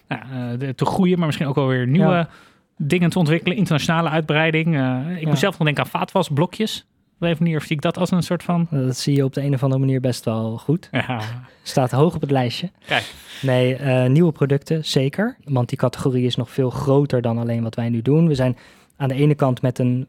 nou, 0.08 0.74
te 0.74 0.84
groeien, 0.84 1.16
maar 1.18 1.26
misschien 1.26 1.48
ook 1.48 1.54
wel 1.54 1.66
weer 1.66 1.86
nieuwe 1.86 2.12
Ja. 2.12 2.28
dingen 2.76 3.10
te 3.10 3.18
ontwikkelen. 3.18 3.56
Internationale 3.56 4.08
uitbreiding. 4.08 4.66
Ik 4.66 5.20
Ja. 5.20 5.28
moet 5.28 5.38
zelf 5.38 5.58
nog 5.58 5.64
denken 5.66 5.84
aan 5.84 5.90
vaatwasblokjes. 5.90 6.86
Op 7.20 7.26
een 7.26 7.32
of 7.32 7.38
manier 7.38 7.60
zie 7.60 7.76
ik 7.76 7.82
dat 7.82 7.98
als 7.98 8.10
een 8.10 8.22
soort 8.22 8.42
van... 8.42 8.66
dat 8.70 8.96
zie 8.96 9.16
je 9.16 9.24
op 9.24 9.32
de 9.34 9.42
een 9.42 9.54
of 9.54 9.62
andere 9.62 9.80
manier 9.80 10.00
best 10.00 10.24
wel 10.24 10.58
goed. 10.58 10.88
Ja, 10.90 11.20
Staat 11.62 11.90
hoog 11.90 12.14
op 12.14 12.20
het 12.20 12.30
lijstje. 12.30 12.70
kijk. 12.86 13.14
Nee, 13.42 13.74
eh, 13.76 14.08
nieuwe 14.10 14.32
producten 14.32 14.84
zeker. 14.84 15.36
Want 15.44 15.68
die 15.68 15.78
categorie 15.78 16.26
is 16.26 16.36
nog 16.36 16.50
veel 16.50 16.70
groter 16.70 17.22
dan 17.22 17.38
alleen 17.38 17.62
wat 17.62 17.74
wij 17.74 17.88
nu 17.88 18.02
doen. 18.02 18.28
We 18.28 18.34
zijn 18.34 18.56
aan 18.96 19.08
de 19.08 19.14
ene 19.14 19.34
kant 19.34 19.62
met 19.62 19.78
een, 19.78 20.08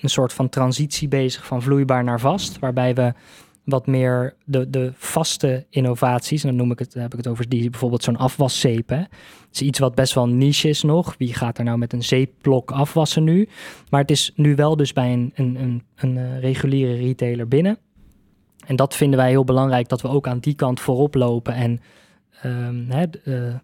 een 0.00 0.08
soort 0.10 0.32
van 0.32 0.48
transitie 0.48 1.08
bezig 1.08 1.46
van 1.46 1.62
vloeibaar 1.62 2.04
naar 2.04 2.20
vast. 2.20 2.58
Waarbij 2.58 2.94
we 2.94 3.12
wat 3.64 3.86
meer 3.86 4.34
de, 4.44 4.70
de 4.70 4.92
vaste 4.94 5.66
innovaties, 5.70 6.42
en 6.42 6.48
dan 6.48 6.56
noem 6.56 6.70
ik 6.70 6.78
het, 6.78 6.94
heb 6.94 7.12
ik 7.12 7.16
het 7.16 7.26
over 7.26 7.48
die 7.48 7.70
bijvoorbeeld 7.70 8.02
zo'n 8.02 8.16
afwaszeep. 8.16 8.88
Hè. 8.88 8.96
Het 8.96 9.08
is 9.52 9.62
iets 9.62 9.78
wat 9.78 9.94
best 9.94 10.14
wel 10.14 10.28
niche 10.28 10.68
is 10.68 10.82
nog. 10.82 11.14
Wie 11.18 11.34
gaat 11.34 11.58
er 11.58 11.64
nou 11.64 11.78
met 11.78 11.92
een 11.92 12.02
zeepblok 12.02 12.70
afwassen 12.70 13.24
nu? 13.24 13.48
Maar 13.90 14.00
het 14.00 14.10
is 14.10 14.32
nu 14.34 14.54
wel 14.54 14.76
dus 14.76 14.92
bij 14.92 15.12
een, 15.12 15.32
een, 15.34 15.56
een, 15.56 15.82
een 15.96 16.16
eh, 16.16 16.40
reguliere 16.40 16.94
retailer 16.94 17.48
binnen. 17.48 17.78
En 18.66 18.76
dat 18.76 18.96
vinden 18.96 19.18
wij 19.18 19.28
heel 19.28 19.44
belangrijk, 19.44 19.88
dat 19.88 20.02
we 20.02 20.08
ook 20.08 20.26
aan 20.26 20.38
die 20.38 20.54
kant 20.54 20.80
voorop 20.80 21.14
lopen. 21.14 21.54
En 21.54 21.80
ehm, 22.40 22.90
hè, 22.90 23.04
eh, 23.24 23.48
eh, 23.48 23.58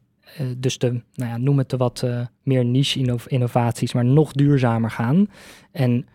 dus 0.57 0.79
de, 0.79 0.91
nou 1.15 1.31
ja, 1.31 1.37
noem 1.37 1.59
het 1.59 1.71
de 1.71 1.77
wat 1.77 2.07
meer 2.43 2.65
niche 2.65 2.99
inno- 2.99 3.17
innovaties, 3.27 3.93
maar 3.93 4.05
nog 4.05 4.33
duurzamer 4.33 4.91
gaan. 4.91 5.29
En 5.73 6.07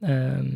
ehm, 0.00 0.48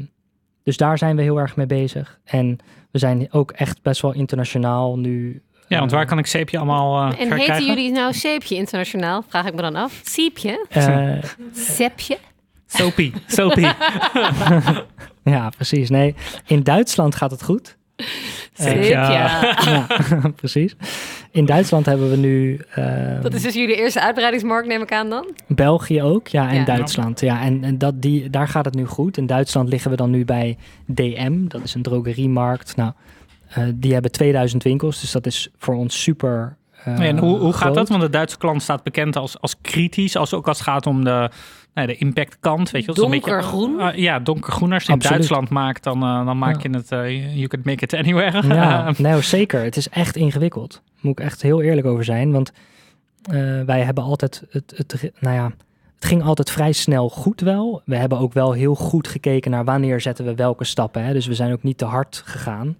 dus 0.66 0.76
daar 0.76 0.98
zijn 0.98 1.16
we 1.16 1.22
heel 1.22 1.40
erg 1.40 1.56
mee 1.56 1.66
bezig. 1.66 2.18
En 2.24 2.58
we 2.90 2.98
zijn 2.98 3.28
ook 3.30 3.50
echt 3.50 3.82
best 3.82 4.02
wel 4.02 4.12
internationaal 4.12 4.98
nu. 4.98 5.42
Ja, 5.68 5.78
want 5.78 5.90
eh, 5.90 5.96
waar 5.96 6.06
kan 6.06 6.18
ik 6.18 6.26
zeepje 6.26 6.56
allemaal 6.56 7.12
eh 7.12 7.20
En 7.20 7.32
heten 7.32 7.66
jullie 7.66 7.92
nou 7.92 8.12
zeepje 8.12 8.54
internationaal? 8.54 9.24
Vraag 9.28 9.46
ik 9.46 9.54
me 9.54 9.62
dan 9.62 9.76
af. 9.76 10.00
Siepje? 10.04 10.66
eh, 10.68 11.12
Sepje? 11.52 12.18
Soapy. 12.66 13.12
ja, 15.34 15.48
precies. 15.48 15.90
Nee, 15.90 16.14
in 16.46 16.62
Duitsland 16.62 17.14
gaat 17.14 17.30
het 17.30 17.42
goed. 17.42 17.76
Zeepje. 18.52 18.84
Sepja. 18.84 19.10
ja, 19.10 19.86
precies. 20.36 20.76
In 21.36 21.44
Duitsland 21.44 21.86
hebben 21.86 22.10
we 22.10 22.16
nu. 22.16 22.60
ehm, 22.74 23.22
Dat 23.22 23.34
is 23.34 23.42
dus 23.42 23.54
jullie 23.54 23.76
eerste 23.76 24.00
uitbreidingsmarkt, 24.00 24.68
neem 24.68 24.82
ik 24.82 24.92
aan 24.92 25.10
dan? 25.10 25.26
België 25.46 26.02
ook, 26.02 26.28
ja, 26.28 26.48
en 26.48 26.54
Ja. 26.56 26.64
Duitsland. 26.64 27.20
Ja, 27.20 27.42
en, 27.42 27.64
en 27.64 27.78
dat, 27.78 28.02
die, 28.02 28.30
daar 28.30 28.48
gaat 28.48 28.64
het 28.64 28.74
nu 28.74 28.84
goed. 28.86 29.16
In 29.16 29.26
Duitsland 29.26 29.68
liggen 29.68 29.90
we 29.90 29.96
dan 29.96 30.10
nu 30.10 30.24
bij 30.24 30.56
DM, 30.86 31.46
dat 31.48 31.62
is 31.62 31.74
een 31.74 31.82
drogeriemarkt. 31.82 32.76
Nou, 32.76 32.92
eh, 33.48 33.64
die 33.74 33.92
hebben 33.92 34.10
2000 34.12 34.62
winkels, 34.62 35.00
dus 35.00 35.12
dat 35.12 35.26
is 35.26 35.48
voor 35.58 35.74
ons 35.74 36.02
super. 36.02 36.56
Eh, 36.86 37.08
en 37.08 37.18
hoe, 37.18 37.38
hoe 37.38 37.52
gaat 37.52 37.74
dat? 37.74 37.88
Want 37.88 38.00
de 38.00 38.10
Duitse 38.10 38.38
klant 38.38 38.62
staat 38.62 38.82
bekend 38.82 39.16
als, 39.16 39.40
als 39.40 39.54
kritisch, 39.60 40.16
als 40.16 40.34
ook 40.34 40.48
als 40.48 40.58
het 40.58 40.66
gaat 40.66 40.86
om 40.86 41.04
de, 41.04 41.30
nou, 41.74 41.86
de 41.86 41.96
impactkant. 41.96 42.70
Weet 42.70 42.84
je, 42.84 42.86
wel. 42.92 42.94
Het 42.94 43.04
is 43.04 43.04
een 43.04 43.10
beetje- 43.10 43.30
Donkergroen? 43.30 43.80
Ah, 43.80 43.96
ja, 43.96 44.18
donkergroen. 44.20 44.72
Als 44.72 44.84
je 44.84 44.92
het 44.92 45.02
in. 45.04 45.08
Duitsland 45.10 45.48
maakt, 45.48 45.82
dan, 45.82 46.02
eh, 46.02 46.26
dan 46.26 46.38
maak 46.38 46.62
je 46.62 46.70
het, 46.70 46.92
eh, 46.92 47.34
you 47.36 47.46
can 47.46 47.60
make 47.64 47.84
it 47.84 47.94
anywhere. 47.94 48.46
Ja, 48.54 48.92
nou 48.98 49.22
zeker. 49.22 49.62
Het 49.62 49.76
is 49.76 49.88
echt 49.88 50.16
ingewikkeld. 50.16 50.82
Moet 51.00 51.18
ik 51.18 51.24
echt 51.24 51.42
heel 51.42 51.62
eerlijk 51.62 51.86
over 51.86 52.04
zijn. 52.04 52.32
Want 52.32 52.52
eh, 53.22 53.60
wij 53.66 53.82
hebben 53.82 54.04
altijd 54.04 54.42
het, 54.50 54.72
het, 54.76 55.12
nou 55.20 55.34
ja, 55.34 55.44
het 55.94 56.04
ging 56.04 56.22
altijd 56.22 56.50
vrij 56.50 56.72
snel 56.72 57.08
goed 57.08 57.40
wel. 57.40 57.82
We 57.84 57.96
hebben 57.96 58.18
ook 58.18 58.32
wel 58.32 58.52
heel 58.52 58.74
goed 58.74 59.08
gekeken 59.08 59.50
naar 59.50 59.64
wanneer 59.64 60.00
zetten 60.00 60.24
we 60.24 60.34
welke 60.34 60.64
stappen. 60.64 61.04
Hè? 61.04 61.12
Dus 61.12 61.26
we 61.26 61.34
zijn 61.34 61.52
ook 61.52 61.62
niet 61.62 61.78
te 61.78 61.84
hard 61.84 62.22
gegaan. 62.24 62.76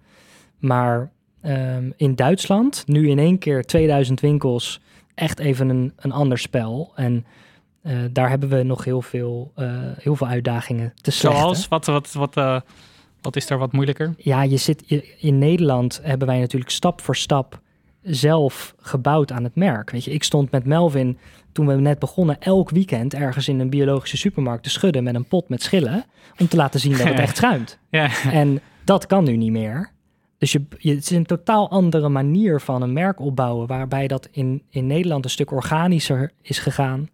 Maar 0.59 1.11
ehm, 1.47 1.91
in 1.97 2.15
Duitsland, 2.15 2.83
nu 2.87 3.09
in 3.09 3.19
één 3.19 3.39
keer 3.39 3.65
2000 3.65 4.21
winkels, 4.21 4.81
echt 5.15 5.39
even 5.39 5.69
een, 5.69 5.93
een 5.97 6.13
ander 6.13 6.39
spel. 6.39 6.93
En 6.95 7.25
eh, 7.83 7.93
daar 8.13 8.29
hebben 8.29 8.49
we 8.49 8.63
nog 8.63 8.85
heel 8.85 9.03
veel, 9.03 9.53
eh, 9.55 9.69
heel 9.99 10.17
veel 10.17 10.27
uitdagingen 10.27 10.93
te 11.01 11.11
slechten. 11.11 11.41
Zoals, 11.41 11.69
wat, 11.69 11.87
wat, 11.87 12.13
wat, 12.13 12.37
eh, 12.37 12.61
wat 13.21 13.37
is 13.37 13.51
er 13.51 13.59
wat 13.59 13.73
moeilijker? 13.73 14.15
Ja, 14.19 14.43
je 14.43 14.57
zit 14.57 14.83
je- 14.87 15.15
in 15.19 15.39
Nederland 15.39 16.01
hebben 16.03 16.27
wij 16.29 16.39
natuurlijk 16.39 16.71
stap 16.71 17.01
voor 17.01 17.17
stap 17.17 17.61
zelf 18.03 18.75
gebouwd 18.81 19.33
aan 19.33 19.45
het 19.45 19.55
merk. 19.55 19.91
Weet 19.91 20.05
je, 20.05 20.11
ik 20.11 20.23
stond 20.25 20.51
met 20.51 20.65
Melvin 20.65 21.19
toen 21.53 21.67
we 21.67 21.75
net 21.75 21.99
begonnen 21.99 22.41
elk 22.41 22.71
weekend 22.71 23.15
ergens 23.15 23.49
in 23.49 23.61
een 23.61 23.71
biologische 23.71 24.17
supermarkt 24.17 24.63
te 24.63 24.71
schudden 24.71 25.05
met 25.05 25.15
een 25.15 25.25
pot 25.29 25.49
met 25.49 25.63
schillen 25.63 26.05
om 26.39 26.49
te 26.49 26.57
laten 26.57 26.81
zien 26.81 26.93
dat 26.97 27.07
het 27.07 27.19
echt 27.29 27.37
schuimt. 27.37 27.79
Ja, 27.91 28.09
En 28.31 28.61
dat 28.85 29.07
kan 29.07 29.25
nu 29.25 29.37
niet 29.37 29.51
meer. 29.51 29.91
Dus 30.39 30.53
je, 30.53 30.65
je, 30.79 30.95
het 30.95 31.03
is 31.03 31.11
een 31.11 31.27
totaal 31.27 31.71
andere 31.71 32.09
manier 32.09 32.61
van 32.61 32.83
een 32.83 32.93
merk 32.93 33.21
opbouwen, 33.21 33.67
waarbij 33.67 34.07
dat 34.07 34.29
in, 34.33 34.63
in 34.71 34.87
Nederland 34.87 35.25
een 35.25 35.31
stuk 35.31 35.51
organischer 35.51 36.33
is 36.43 36.59
gegaan. 36.59 37.09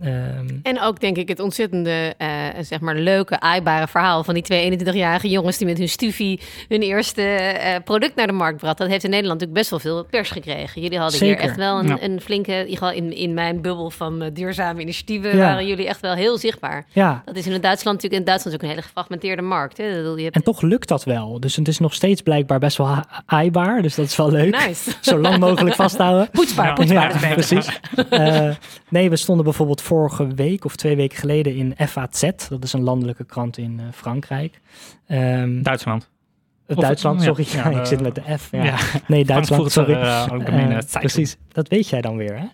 Ehm, 0.00 0.46
En 0.62 0.80
ook 0.80 1.00
denk 1.00 1.16
ik 1.16 1.28
het 1.28 1.40
ontzettende, 1.40 2.14
eh, 2.18 2.28
zeg 2.60 2.80
maar, 2.80 2.94
leuke, 2.96 3.40
aaibare 3.40 3.88
verhaal 3.88 4.24
van 4.24 4.34
die 4.34 4.42
twee 4.42 4.62
21-jarige 4.78 5.28
jongens 5.28 5.58
die 5.58 5.66
met 5.66 5.78
hun 5.78 5.88
stufie 5.88 6.40
hun 6.68 6.82
eerste 6.82 7.22
eh, 7.22 7.74
product 7.84 8.14
naar 8.14 8.26
de 8.26 8.32
markt 8.32 8.56
brachten. 8.56 8.78
Dat 8.84 8.88
heeft 8.92 9.04
in 9.04 9.10
Nederland 9.10 9.40
natuurlijk 9.40 9.68
best 9.68 9.84
wel 9.84 9.92
veel 9.94 10.04
pers 10.10 10.30
gekregen. 10.30 10.82
Jullie 10.82 10.98
hadden 10.98 11.20
hier 11.24 11.36
echt 11.38 11.56
wel 11.56 11.78
een, 11.78 11.86
Ja. 11.86 11.96
een 12.00 12.20
flinke, 12.20 12.52
in, 12.68 12.94
in, 12.94 13.16
in 13.16 13.34
mijn 13.34 13.60
bubbel 13.60 13.90
van 13.90 14.22
eh, 14.22 14.30
duurzame 14.32 14.80
initiatieven, 14.80 15.30
Ja. 15.30 15.36
waren 15.36 15.66
jullie 15.66 15.86
echt 15.88 16.00
wel 16.00 16.14
heel 16.14 16.38
zichtbaar. 16.38 16.84
ja, 16.92 17.22
Dat 17.24 17.36
is 17.36 17.46
in 17.46 17.60
Duitsland 17.60 17.96
natuurlijk, 18.02 18.20
in 18.20 18.24
Duitsland 18.26 18.56
is 18.56 18.62
ook 18.62 18.62
een 18.68 18.74
hele 18.74 18.86
gefragmenteerde 18.86 19.42
markt. 19.42 19.76
Hè? 19.76 19.84
Je 19.84 20.22
hebt... 20.22 20.34
en 20.34 20.42
toch 20.42 20.60
lukt 20.62 20.88
dat 20.88 21.04
wel. 21.04 21.40
Dus 21.40 21.56
het 21.56 21.68
is 21.68 21.78
nog 21.78 21.94
steeds 21.94 22.22
blijkbaar 22.22 22.58
best 22.58 22.76
wel 22.76 22.96
aaibaar, 23.26 23.82
dus 23.82 23.94
dat 23.94 24.06
is 24.06 24.16
wel 24.16 24.30
leuk. 24.30 24.66
Nice. 24.66 24.90
Zo 25.10 25.18
lang 25.18 25.38
mogelijk 25.38 25.74
vasthouden. 25.74 26.30
Poetsbaar, 26.30 26.66
Ja. 26.66 26.72
poetsbaar. 26.72 27.32
Precies. 27.32 27.68
Nee, 28.90 29.10
we 29.10 29.16
stonden 29.16 29.44
bijvoorbeeld 29.44 29.80
vorige 29.88 30.26
week 30.34 30.64
of 30.64 30.76
twee 30.76 30.96
weken 30.96 31.18
geleden 31.18 31.54
in 31.56 31.74
FAZ. 31.88 32.30
Dat 32.48 32.64
is 32.64 32.72
een 32.72 32.82
landelijke 32.82 33.24
krant 33.24 33.58
in 33.58 33.80
eh, 33.80 33.86
Frankrijk. 33.92 34.60
Ehm, 35.06 35.62
Duitsland. 35.62 36.10
eh, 36.66 36.76
Duitsland, 36.76 37.22
sorry. 37.22 37.46
ja, 37.52 37.62
Ja, 37.64 37.70
ik 37.76 37.76
eh, 37.76 37.84
zit 37.84 38.00
met 38.00 38.14
de 38.14 38.22
F. 38.38 38.48
Ja. 38.50 38.76
Nee, 39.06 39.24
Duitsland, 39.24 39.72
sorry. 39.72 39.92
eh, 39.94 40.00
Eh, 40.22 40.26
Zeitung. 40.28 40.88
precies, 41.00 41.36
dat 41.52 41.68
weet 41.68 41.88
jij 41.88 42.00
dan 42.00 42.16
weer, 42.16 42.38
hè? 42.38 42.44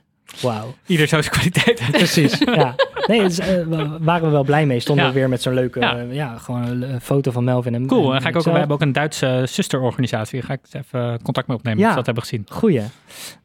Wauw, 0.42 0.74
Ieder 0.86 1.06
zo 1.06 1.20
zijn 1.22 1.34
kwaliteit. 1.34 1.90
precies. 1.90 2.38
ja. 2.38 2.74
Nee, 3.06 3.20
dus, 3.22 3.38
eh, 3.38 3.66
waren 4.00 4.22
we 4.26 4.30
wel 4.30 4.44
blij 4.44 4.66
mee. 4.66 4.80
Stonden 4.80 5.04
Ja. 5.04 5.12
we 5.12 5.18
weer 5.18 5.28
met 5.28 5.42
zo'n 5.42 5.54
leuke, 5.54 5.80
Ja. 5.80 5.96
ja, 6.10 6.38
gewoon 6.38 6.62
een 6.64 6.82
eh, 6.84 7.00
foto 7.00 7.30
van 7.30 7.44
Melvin 7.44 7.74
en 7.74 7.86
Cool. 7.86 8.08
en 8.10 8.16
En 8.16 8.22
ga 8.22 8.28
ik 8.28 8.36
ook, 8.36 8.44
we 8.44 8.50
hebben 8.50 8.76
ook 8.76 8.82
een 8.82 8.92
Duitse 8.92 9.42
zusterorganisatie. 9.48 10.38
Daar 10.38 10.48
ga 10.48 10.52
ik 10.54 10.60
eens 10.72 10.86
even 10.86 11.22
contact 11.22 11.46
mee 11.48 11.56
opnemen. 11.56 11.80
Ja. 11.80 11.94
Dat 11.94 12.04
hebben 12.06 12.22
gezien. 12.22 12.46
Goeie. 12.48 12.82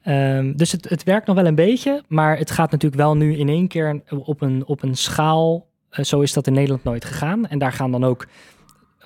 Ehm, 0.01 0.53
dus 0.55 0.71
het, 0.71 0.89
het 0.89 1.03
werkt 1.03 1.27
nog 1.27 1.35
wel 1.35 1.45
een 1.45 1.55
beetje, 1.55 2.03
maar 2.07 2.37
het 2.37 2.51
gaat 2.51 2.71
natuurlijk 2.71 3.01
wel 3.01 3.15
nu 3.17 3.37
in 3.37 3.49
één 3.49 3.67
keer 3.67 4.01
op 4.09 4.41
een, 4.41 4.63
op 4.65 4.83
een 4.83 4.95
schaal. 4.95 5.67
eh, 5.89 6.03
zo 6.05 6.19
is 6.19 6.33
dat 6.33 6.47
in 6.47 6.53
Nederland 6.53 6.83
nooit 6.83 7.05
gegaan. 7.05 7.47
En 7.47 7.59
daar 7.59 7.73
gaan 7.73 7.91
dan 7.91 8.03
ook 8.03 8.27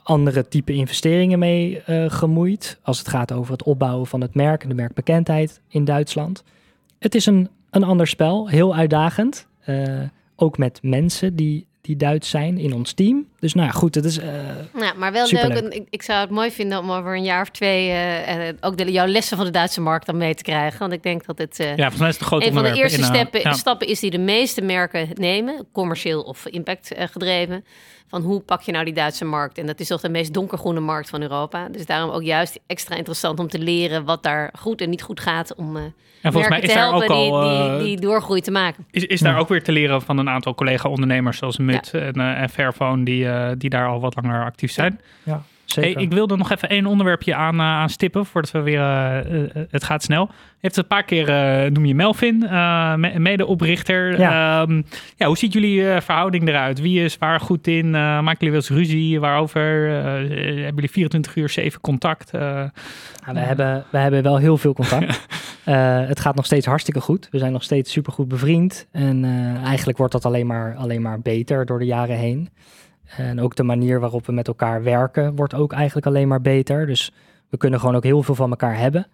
andere 0.04 0.48
type 0.48 0.74
investeringen 0.74 1.40
mee 1.40 1.82
eh, 1.82 2.06
gemoeid. 2.12 2.80
Als 2.84 2.98
het 2.98 3.08
gaat 3.08 3.32
over 3.32 3.52
het 3.52 3.64
opbouwen 3.64 4.08
van 4.08 4.22
het 4.22 4.36
merk 4.36 4.64
en 4.64 4.70
de 4.70 4.76
merkbekendheid 4.76 5.62
in 5.68 5.86
Duitsland. 5.86 6.44
Het 7.00 7.16
is 7.16 7.26
een, 7.26 7.50
een 7.76 7.84
ander 7.84 8.08
spel, 8.08 8.50
heel 8.50 8.76
uitdagend. 8.76 9.48
Eh, 9.60 10.02
ook 10.36 10.58
met 10.58 10.80
mensen 10.82 11.36
die, 11.36 11.68
die 11.84 11.96
Duits 11.96 12.30
zijn 12.30 12.58
in 12.58 12.74
ons 12.74 12.94
team. 12.94 13.26
Dus 13.40 13.54
nou 13.54 13.68
ja, 13.68 13.74
goed, 13.74 13.96
het 13.96 14.06
is... 14.06 14.18
eh, 14.18 14.28
Ja, 14.80 14.94
maar 14.98 15.12
wel 15.12 15.26
Superleuk. 15.26 15.62
leuk. 15.62 15.72
En 15.72 15.80
ik, 15.80 15.88
ik 15.90 16.02
zou 16.02 16.20
het 16.20 16.30
mooi 16.30 16.52
vinden 16.52 16.80
om 16.80 16.92
over 16.92 17.16
een 17.16 17.24
jaar 17.24 17.42
of 17.42 17.50
twee 17.50 17.90
eh, 17.90 18.48
eh, 18.50 18.56
ook 18.62 18.78
de, 18.78 18.92
jouw 18.92 19.06
lessen 19.08 19.38
van 19.38 19.46
de 19.46 19.52
Duitse 19.52 19.82
markt 19.82 20.06
dan 20.06 20.18
mee 20.18 20.36
te 20.36 20.44
krijgen. 20.44 20.80
Want 20.80 20.94
ik 20.94 21.04
denk 21.04 21.26
dat 21.26 21.38
het 21.38 21.60
eh, 21.60 21.68
Ja, 21.68 21.76
volgens 21.76 22.00
mij 22.00 22.08
is 22.10 22.14
het 22.14 22.22
een 22.22 22.28
groot 22.28 22.44
een 22.44 22.54
van 22.54 22.64
de 22.64 22.74
eerste 22.74 23.28
in, 23.32 23.42
ja. 23.42 23.54
stappen 23.54 23.88
is 23.88 24.00
die 24.00 24.12
de 24.12 24.18
meeste 24.18 24.62
merken 24.62 25.10
nemen, 25.14 25.68
commercieel 25.72 26.22
of 26.22 26.46
impact 26.46 26.92
gedreven. 27.12 27.64
Van 28.08 28.22
hoe 28.22 28.40
pak 28.42 28.62
je 28.62 28.72
nou 28.72 28.86
die 28.86 28.94
Duitse 28.94 29.26
markt? 29.26 29.58
En 29.58 29.66
dat 29.66 29.80
is 29.80 29.88
toch 29.88 30.02
de 30.02 30.10
meest 30.10 30.34
donkergroene 30.34 30.80
markt 30.80 31.10
van 31.10 31.22
Europa. 31.22 31.68
Dus 31.70 31.86
daarom 31.86 32.10
ook 32.10 32.24
juist 32.24 32.60
extra 32.68 32.96
interessant 32.96 33.40
om 33.40 33.48
te 33.48 33.60
leren 33.60 34.06
wat 34.06 34.24
daar 34.24 34.54
goed 34.60 34.82
en 34.82 34.90
niet 34.90 35.02
goed 35.02 35.20
gaat. 35.20 35.56
Om 35.56 35.78
eh 35.78 35.84
En 35.84 36.32
volgens 36.32 36.34
mij 36.34 36.60
merken 36.60 36.64
is 36.64 36.70
te 36.70 36.74
daar 36.76 36.90
helpen 36.90 37.16
ook 37.16 37.34
al... 37.34 37.42
die, 37.42 37.70
eh, 37.70 37.78
die, 37.78 37.86
die 37.86 38.00
doorgroei 38.00 38.42
te 38.42 38.52
maken. 38.52 38.86
Is, 38.92 39.04
is 39.06 39.20
daar 39.22 39.38
ook 39.40 39.48
weer 39.50 39.64
te 39.64 39.72
leren 39.72 40.02
van 40.02 40.18
een 40.18 40.30
aantal 40.30 40.56
collega-ondernemers 40.56 41.38
zoals 41.38 41.58
Unit 41.58 41.73
en, 41.82 42.14
eh, 42.14 42.42
en 42.42 42.50
Fairphone 42.50 43.06
die, 43.06 43.30
eh, 43.30 43.52
die 43.58 43.70
daar 43.70 43.88
al 43.88 44.00
wat 44.00 44.16
langer 44.16 44.44
actief 44.44 44.72
zijn. 44.72 45.00
Ja, 45.24 45.44
zeker. 45.74 45.94
Hey, 45.94 46.04
ik 46.04 46.12
wilde 46.14 46.38
nog 46.38 46.52
even 46.52 46.70
één 46.70 46.86
onderwerpje 46.86 47.36
aan, 47.36 47.56
eh, 47.60 47.66
aan 47.66 47.90
stippen 47.90 48.26
voordat 48.26 48.52
we 48.52 48.60
weer. 48.62 48.80
eh, 48.80 49.18
eh, 49.44 49.50
het 49.70 49.84
gaat 49.84 50.04
snel. 50.04 50.30
Je 50.32 50.70
hebt 50.70 50.78
een 50.78 50.88
paar 50.88 51.04
keer 51.04 51.26
noem 51.72 51.86
je 51.86 51.96
Melvin, 51.96 52.38
me- 53.00 53.20
medeoprichter. 53.20 54.20
Ja. 54.20 54.62
Ehm, 54.62 54.82
ja, 55.16 55.28
hoe 55.28 55.38
ziet 55.38 55.54
jullie 55.54 56.02
verhouding 56.02 56.48
eruit? 56.48 56.82
Wie 56.82 57.04
is 57.04 57.18
waar 57.18 57.40
goed 57.40 57.68
in? 57.68 57.90
Maken 57.92 58.38
jullie 58.40 58.52
wel 58.52 58.56
eens 58.56 58.70
ruzie? 58.70 59.20
Waarover? 59.20 59.62
Hebben 59.90 60.74
jullie 60.76 60.92
24 60.92 61.36
uur 61.36 61.50
7 61.50 61.82
contact? 61.82 62.32
We, 62.32 62.70
hebben, 63.40 63.84
we 63.90 63.98
hebben 63.98 64.24
wel 64.24 64.38
heel 64.38 64.58
veel 64.58 64.74
contact. 64.74 65.28
Het 66.10 66.20
gaat 66.20 66.36
nog 66.36 66.46
steeds 66.46 66.66
hartstikke 66.66 67.02
goed. 67.02 67.28
We 67.32 67.38
zijn 67.38 67.52
nog 67.52 67.64
steeds 67.64 67.92
supergoed 67.92 68.28
bevriend. 68.28 68.88
En 68.92 69.26
eigenlijk 69.66 69.98
wordt 69.98 70.14
dat 70.14 70.26
alleen 70.26 70.48
maar, 70.48 70.76
alleen 70.76 71.02
maar 71.02 71.20
beter 71.22 71.66
door 71.66 71.80
de 71.80 71.86
jaren 71.86 72.18
heen. 72.18 72.50
En 73.18 73.42
ook 73.42 73.56
de 73.56 73.64
manier 73.64 74.00
waarop 74.00 74.26
we 74.26 74.32
met 74.32 74.48
elkaar 74.48 74.84
werken 74.84 75.36
wordt 75.36 75.54
ook 75.54 75.74
eigenlijk 75.74 76.06
alleen 76.06 76.28
maar 76.28 76.42
beter. 76.42 76.86
Dus 76.88 77.12
we 77.50 77.58
kunnen 77.58 77.80
gewoon 77.80 77.96
ook 77.96 78.04
heel 78.04 78.24
veel 78.24 78.36
van 78.36 78.50
elkaar 78.50 78.78
hebben. 78.78 79.08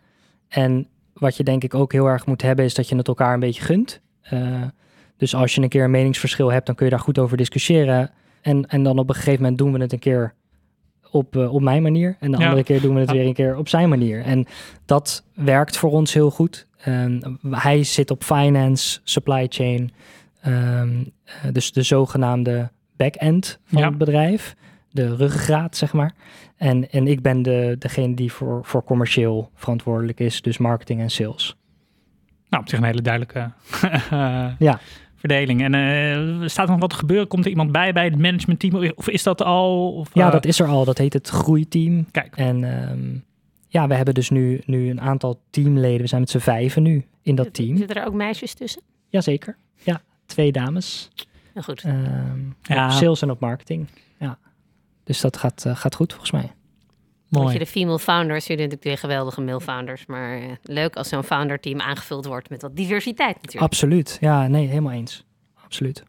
En 0.47 0.87
wat 1.13 1.37
je 1.37 1.43
denk 1.43 1.63
ik 1.63 1.73
ook 1.73 1.91
heel 1.91 2.05
erg 2.07 2.25
moet 2.25 2.41
hebben, 2.41 2.65
is 2.65 2.73
dat 2.73 2.89
je 2.89 2.95
het 2.95 3.07
elkaar 3.07 3.33
een 3.33 3.39
beetje 3.39 3.61
gunt. 3.61 4.01
Eh, 4.21 4.61
dus 5.17 5.35
als 5.35 5.55
je 5.55 5.61
een 5.61 5.69
keer 5.69 5.83
een 5.83 5.91
meningsverschil 5.91 6.51
hebt, 6.51 6.65
dan 6.65 6.75
kun 6.75 6.85
je 6.85 6.91
daar 6.91 6.99
goed 7.01 7.19
over 7.19 7.37
discussiëren. 7.37 8.11
En, 8.41 8.65
en 8.67 8.83
dan 8.83 8.99
op 8.99 9.09
een 9.09 9.15
gegeven 9.15 9.41
moment 9.41 9.57
doen 9.57 9.73
we 9.73 9.79
het 9.79 9.93
een 9.93 9.99
keer 9.99 10.33
op, 11.11 11.35
eh, 11.35 11.53
op 11.53 11.61
mijn 11.61 11.81
manier. 11.81 12.15
En 12.19 12.31
de 12.31 12.37
Ja. 12.37 12.43
andere 12.45 12.63
keer 12.63 12.81
doen 12.81 12.93
we 12.93 12.99
het 12.99 13.09
Ja. 13.09 13.15
weer 13.15 13.25
een 13.25 13.33
keer 13.33 13.57
op 13.57 13.67
zijn 13.67 13.89
manier. 13.89 14.21
En 14.23 14.45
dat 14.85 15.23
werkt 15.33 15.77
voor 15.77 15.91
ons 15.91 16.13
heel 16.13 16.31
goed. 16.31 16.67
En 16.77 17.39
hij 17.49 17.83
zit 17.83 18.11
op 18.11 18.23
finance, 18.23 18.99
supply 19.03 19.45
chain. 19.49 19.91
ehm, 20.41 20.89
eh, 21.23 21.33
dus 21.51 21.71
de 21.71 21.81
zogenaamde 21.81 22.71
back-end 23.03 23.59
van 23.65 23.81
Ja. 23.81 23.87
het 23.89 23.97
bedrijf. 23.97 24.55
De 24.91 25.15
ruggengraat, 25.15 25.77
zeg 25.77 25.93
maar. 25.93 26.13
En, 26.57 26.89
en 26.91 27.07
ik 27.07 27.21
ben 27.21 27.41
de, 27.41 27.75
degene 27.79 28.13
die 28.15 28.31
voor, 28.31 28.65
voor 28.65 28.83
commercieel 28.83 29.51
verantwoordelijk 29.55 30.19
is. 30.19 30.41
Dus 30.41 30.57
marketing 30.57 30.99
en 31.01 31.09
sales. 31.09 31.55
nou, 32.49 32.63
op 32.63 32.69
zich 32.69 32.79
een 32.79 32.85
hele 32.85 33.01
duidelijke 33.01 33.51
eh, 34.09 34.49
Ja. 34.59 34.79
verdeling. 35.15 35.63
En 35.63 35.73
eh, 35.73 36.47
staat 36.47 36.65
er 36.65 36.71
nog 36.71 36.79
wat 36.79 36.89
te 36.89 36.95
gebeuren? 36.95 37.27
Komt 37.27 37.43
er 37.45 37.49
iemand 37.49 37.71
bij 37.71 37.93
bij 37.93 38.05
het 38.05 38.17
managementteam? 38.17 38.91
Of 38.95 39.09
is 39.09 39.23
dat 39.23 39.41
al? 39.43 39.93
Of, 39.93 40.09
Ja, 40.13 40.25
eh, 40.25 40.31
dat 40.31 40.45
is 40.45 40.59
er 40.59 40.67
al. 40.67 40.85
Dat 40.85 40.97
heet 40.97 41.13
het 41.13 41.27
groeiteam. 41.29 42.05
Kijk, 42.11 42.35
En 42.37 42.63
ehm, 42.63 43.17
ja, 43.67 43.87
we 43.87 43.93
hebben 43.95 44.13
dus 44.13 44.29
nu, 44.29 44.61
nu 44.65 44.89
een 44.89 45.01
aantal 45.01 45.41
teamleden. 45.49 46.01
We 46.01 46.07
zijn 46.07 46.21
met 46.21 46.29
z'n 46.29 46.37
vijven 46.37 46.83
nu 46.83 47.05
in 47.21 47.35
dat 47.35 47.53
team. 47.53 47.77
Zitten 47.77 47.95
er 48.01 48.07
ook 48.07 48.13
meisjes 48.13 48.53
tussen? 48.53 48.81
Jazeker. 49.09 49.57
Ja, 49.83 50.01
twee 50.25 50.51
dames. 50.51 51.09
Goed. 51.55 51.83
Ehm, 51.83 52.39
Ja. 52.61 52.85
Op 52.85 52.91
sales 52.91 53.21
en 53.21 53.29
op 53.31 53.39
marketing. 53.39 53.87
Ja. 54.19 54.37
Dus 55.03 55.21
dat 55.21 55.37
gaat, 55.37 55.65
eh, 55.65 55.75
gaat 55.75 55.95
goed 55.95 56.11
volgens 56.11 56.31
mij. 56.31 56.51
Mooi. 57.29 57.53
je 57.53 57.59
de 57.59 57.65
female 57.65 57.99
founders, 57.99 58.47
jullie 58.47 58.63
natuurlijk 58.63 58.81
twee 58.81 58.97
geweldige 58.97 59.41
male 59.41 59.61
founders. 59.61 60.05
Maar 60.05 60.37
eh, 60.37 60.43
leuk 60.63 60.95
als 60.95 61.09
zo'n 61.09 61.23
founder 61.23 61.59
team 61.59 61.79
aangevuld 61.79 62.25
wordt 62.25 62.49
met 62.49 62.61
wat 62.61 62.75
diversiteit 62.75 63.35
natuurlijk. 63.35 63.63
Absoluut. 63.63 64.17
Ja, 64.21 64.47
nee, 64.47 64.67
helemaal 64.67 64.91
eens. 64.91 65.25
Absoluut. 65.63 66.03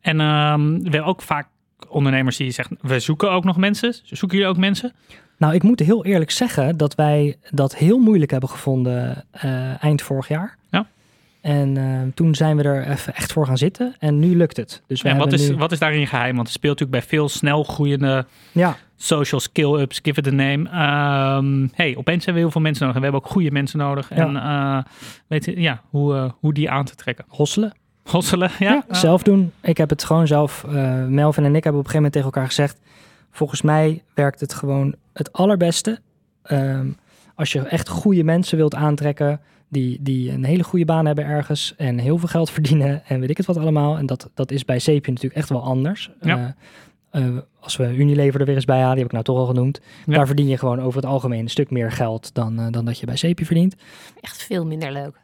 En 0.00 0.20
ehm, 0.20 0.72
we 0.72 0.82
hebben 0.82 1.04
ook 1.04 1.22
vaak 1.22 1.48
ondernemers 1.88 2.36
die 2.36 2.50
zeggen, 2.50 2.78
we 2.80 3.00
zoeken 3.00 3.30
ook 3.30 3.44
nog 3.44 3.56
mensen. 3.56 3.94
Zoeken 4.02 4.38
jullie 4.38 4.52
ook 4.52 4.58
mensen? 4.58 4.92
Nou, 5.38 5.54
ik 5.54 5.62
moet 5.62 5.80
heel 5.80 6.04
eerlijk 6.04 6.30
zeggen 6.30 6.76
dat 6.76 6.94
wij 6.94 7.36
dat 7.50 7.76
heel 7.76 7.98
moeilijk 7.98 8.30
hebben 8.30 8.48
gevonden 8.48 9.24
eh, 9.30 9.84
eind 9.84 10.02
vorig 10.02 10.28
jaar. 10.28 10.57
En 11.40 11.76
eh, 11.76 11.84
toen 12.14 12.34
zijn 12.34 12.56
we 12.56 12.62
er 12.62 12.86
even 12.88 13.14
echt 13.14 13.32
voor 13.32 13.46
gaan 13.46 13.58
zitten 13.58 13.94
en 13.98 14.18
nu 14.18 14.36
lukt 14.36 14.56
het. 14.56 14.82
Dus 14.86 15.02
we 15.02 15.08
En 15.08 15.16
wat 15.16 15.32
is, 15.32 15.48
nu... 15.48 15.56
wat 15.56 15.72
is 15.72 15.78
daarin 15.78 16.06
geheim? 16.06 16.34
Want 16.34 16.46
het 16.48 16.56
speelt 16.56 16.78
natuurlijk 16.78 17.04
bij 17.06 17.18
veel 17.18 17.28
snel 17.28 17.62
groeiende 17.64 18.26
Ja, 18.52 18.76
social 18.96 19.40
skill-ups, 19.40 20.00
give 20.02 20.20
it 20.20 20.26
a 20.26 20.30
name. 20.30 20.68
Ehm, 20.68 21.66
hey, 21.74 21.96
opeens 21.96 22.24
hebben 22.24 22.34
we 22.34 22.40
heel 22.40 22.50
veel 22.50 22.60
mensen 22.60 22.82
nodig. 22.86 22.96
En 22.96 23.06
we 23.06 23.10
hebben 23.12 23.26
ook 23.28 23.34
goede 23.36 23.50
mensen 23.50 23.78
nodig. 23.78 24.10
En 24.10 24.36
eh, 24.36 24.78
weet 25.26 25.44
je, 25.44 25.60
ja, 25.60 25.82
hoe, 25.90 26.14
eh, 26.14 26.30
hoe 26.40 26.52
die 26.54 26.70
aan 26.70 26.84
te 26.84 26.94
trekken. 26.94 27.24
hosselen. 27.28 27.72
Hosselen, 28.04 28.50
ja? 28.58 28.84
Ja, 28.88 28.94
zelf 28.94 29.22
doen. 29.22 29.52
Ik 29.60 29.76
heb 29.76 29.90
het 29.90 30.04
gewoon 30.04 30.26
zelf. 30.26 30.64
eh, 30.64 31.04
Melvin 31.04 31.44
en 31.44 31.54
ik 31.56 31.64
hebben 31.64 31.80
op 31.80 31.86
een 31.86 31.92
gegeven 31.92 31.94
moment 31.94 32.12
tegen 32.12 32.26
elkaar 32.28 32.46
gezegd. 32.46 32.78
Volgens 33.30 33.62
mij 33.62 34.02
werkt 34.14 34.40
het 34.40 34.54
gewoon 34.54 34.94
het 35.12 35.32
allerbeste. 35.32 35.98
ehm, 36.42 36.86
als 37.34 37.52
je 37.52 37.60
echt 37.60 37.88
goede 37.88 38.24
mensen 38.24 38.56
wilt 38.56 38.74
aantrekken. 38.74 39.40
Die, 39.70 39.98
die 40.02 40.32
een 40.32 40.44
hele 40.44 40.62
goede 40.64 40.84
baan 40.84 41.06
hebben 41.06 41.24
ergens. 41.24 41.74
En 41.76 41.98
heel 41.98 42.18
veel 42.18 42.28
geld 42.28 42.50
verdienen. 42.58 43.02
En 43.06 43.20
weet 43.20 43.30
ik 43.30 43.36
het 43.36 43.46
wat 43.46 43.56
allemaal. 43.56 43.96
En 43.98 44.06
dat, 44.06 44.30
dat 44.34 44.50
is 44.50 44.64
bij 44.64 44.78
Sapien 44.78 45.12
natuurlijk 45.14 45.40
echt 45.40 45.48
wel 45.48 45.62
anders. 45.62 46.10
Ja. 46.20 46.54
Eh, 47.10 47.26
eh, 47.26 47.36
als 47.60 47.76
we 47.76 47.94
Unilever 47.96 48.40
er 48.40 48.46
weer 48.46 48.54
eens 48.54 48.64
bij 48.64 48.76
halen. 48.80 48.90
Die 48.94 48.98
heb 49.04 49.06
ik 49.06 49.12
nou 49.12 49.24
toch 49.24 49.38
al 49.38 49.46
genoemd. 49.46 49.80
Ja. 50.06 50.14
Daar 50.14 50.26
verdien 50.26 50.48
je 50.48 50.58
gewoon 50.58 50.80
over 50.80 51.00
het 51.00 51.10
algemeen 51.10 51.40
een 51.40 51.48
stuk 51.50 51.70
meer 51.70 51.92
geld. 51.92 52.34
Dan, 52.34 52.58
eh, 52.60 52.66
dan 52.70 52.84
dat 52.84 52.98
je 52.98 53.06
bij 53.06 53.16
Sapien 53.16 53.46
verdient. 53.46 53.74
Echt 54.20 54.42
veel 54.42 54.66
minder 54.66 54.92
leuk. 54.92 55.16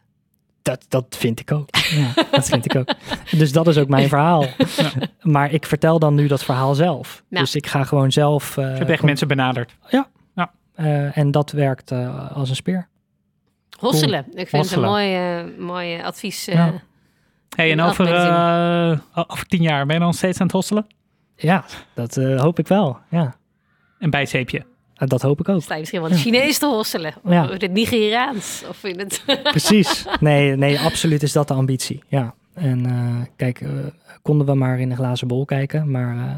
Dat, 0.63 0.85
dat 0.89 1.17
vind 1.19 1.41
ik 1.41 1.53
ook. 1.53 1.69
Ja, 1.95 2.13
dat 2.31 2.47
vind 2.49 2.65
ik 2.65 2.75
ook. 2.77 2.95
Dus 3.31 3.53
dat 3.53 3.69
is 3.69 3.79
ook 3.79 3.89
mijn 3.89 4.09
verhaal. 4.09 4.45
Maar 5.23 5.53
ik 5.53 5.67
vertel 5.67 5.99
dan 5.99 6.15
nu 6.15 6.27
dat 6.27 6.45
verhaal 6.45 6.75
zelf. 6.75 7.23
Ja. 7.29 7.39
Dus 7.41 7.55
ik 7.55 7.67
ga 7.67 7.85
gewoon 7.85 8.13
zelf. 8.13 8.57
eh, 8.57 8.65
Ik 8.65 8.71
heb 8.71 8.79
echt 8.81 8.89
gewoon- 8.91 9.07
mensen 9.07 9.29
benaderd. 9.29 9.75
eh, 10.75 11.17
en 11.19 11.31
dat 11.31 11.51
werkt 11.51 11.93
als 12.35 12.49
een 12.49 12.57
speer. 12.57 12.89
Hosselen. 13.79 14.25
Ik 14.35 14.49
vind 14.49 14.65
het 14.65 14.77
een 14.77 14.83
mooi, 14.83 15.19
mooi 15.59 16.01
advies. 16.03 16.47
eh, 16.49 16.55
Ja. 16.55 16.73
Hey, 17.57 17.71
en 17.73 17.81
over, 17.81 18.15
eh, 18.15 18.99
over 19.29 19.47
tien 19.47 19.63
jaar 19.63 19.87
ben 19.87 19.95
je 19.97 20.01
dan 20.03 20.15
steeds 20.15 20.39
aan 20.41 20.47
het 20.47 20.55
hosselen? 20.55 20.87
Ja, 21.37 21.65
dat 21.95 22.17
eh, 22.17 22.41
hoop 22.41 22.59
ik 22.59 22.69
wel. 22.69 22.99
Ja, 23.11 23.35
En 23.99 24.11
bij 24.11 24.27
zeepje. 24.27 24.63
Eh, 24.95 25.09
dat 25.09 25.23
hoop 25.23 25.41
ik 25.41 25.49
ook. 25.49 25.63
Sta 25.63 25.75
je 25.75 25.81
misschien 25.81 26.01
wel 26.01 26.09
in 26.09 26.15
het 26.15 26.25
Chinees 26.25 26.59
te 26.59 26.67
hosselen. 26.67 27.15
Of 27.25 27.33
Ja. 27.33 27.45
in 27.45 27.51
het 27.61 27.73
Nigeriaans. 27.73 28.65
Of 28.69 28.85
in 28.85 28.99
het... 28.99 29.25
Precies. 29.43 30.05
Nee, 30.21 30.57
nee, 30.57 30.81
absoluut 30.81 31.23
is 31.23 31.33
dat 31.33 31.49
de 31.49 31.55
ambitie. 31.55 32.03
Ja. 32.09 32.35
En 32.55 32.87
eh, 32.87 33.27
kijk, 33.37 33.63
konden 34.23 34.47
we 34.47 34.55
maar 34.55 34.79
in 34.81 34.91
een 34.91 34.97
glazen 34.97 35.29
bol 35.29 35.45
kijken. 35.45 35.91
Maar 35.91 36.17
eh, 36.17 36.35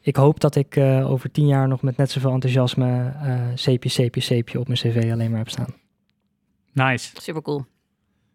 ik 0.00 0.16
hoop 0.16 0.40
dat 0.40 0.54
ik 0.56 0.76
eh, 0.76 1.10
over 1.10 1.30
tien 1.30 1.46
jaar 1.46 1.68
nog 1.68 1.82
met 1.82 1.96
net 1.96 2.10
zoveel 2.10 2.32
enthousiasme 2.32 3.12
eh 3.22 3.34
zeepje, 3.54 3.88
zeepje, 3.88 4.20
zeepje 4.20 4.58
op 4.60 4.66
mijn 4.66 4.78
cv 4.78 5.08
alleen 5.12 5.28
maar 5.30 5.38
heb 5.38 5.48
staan. 5.50 5.74
Nice. 6.86 7.10
Super 7.20 7.42
cool. 7.42 7.64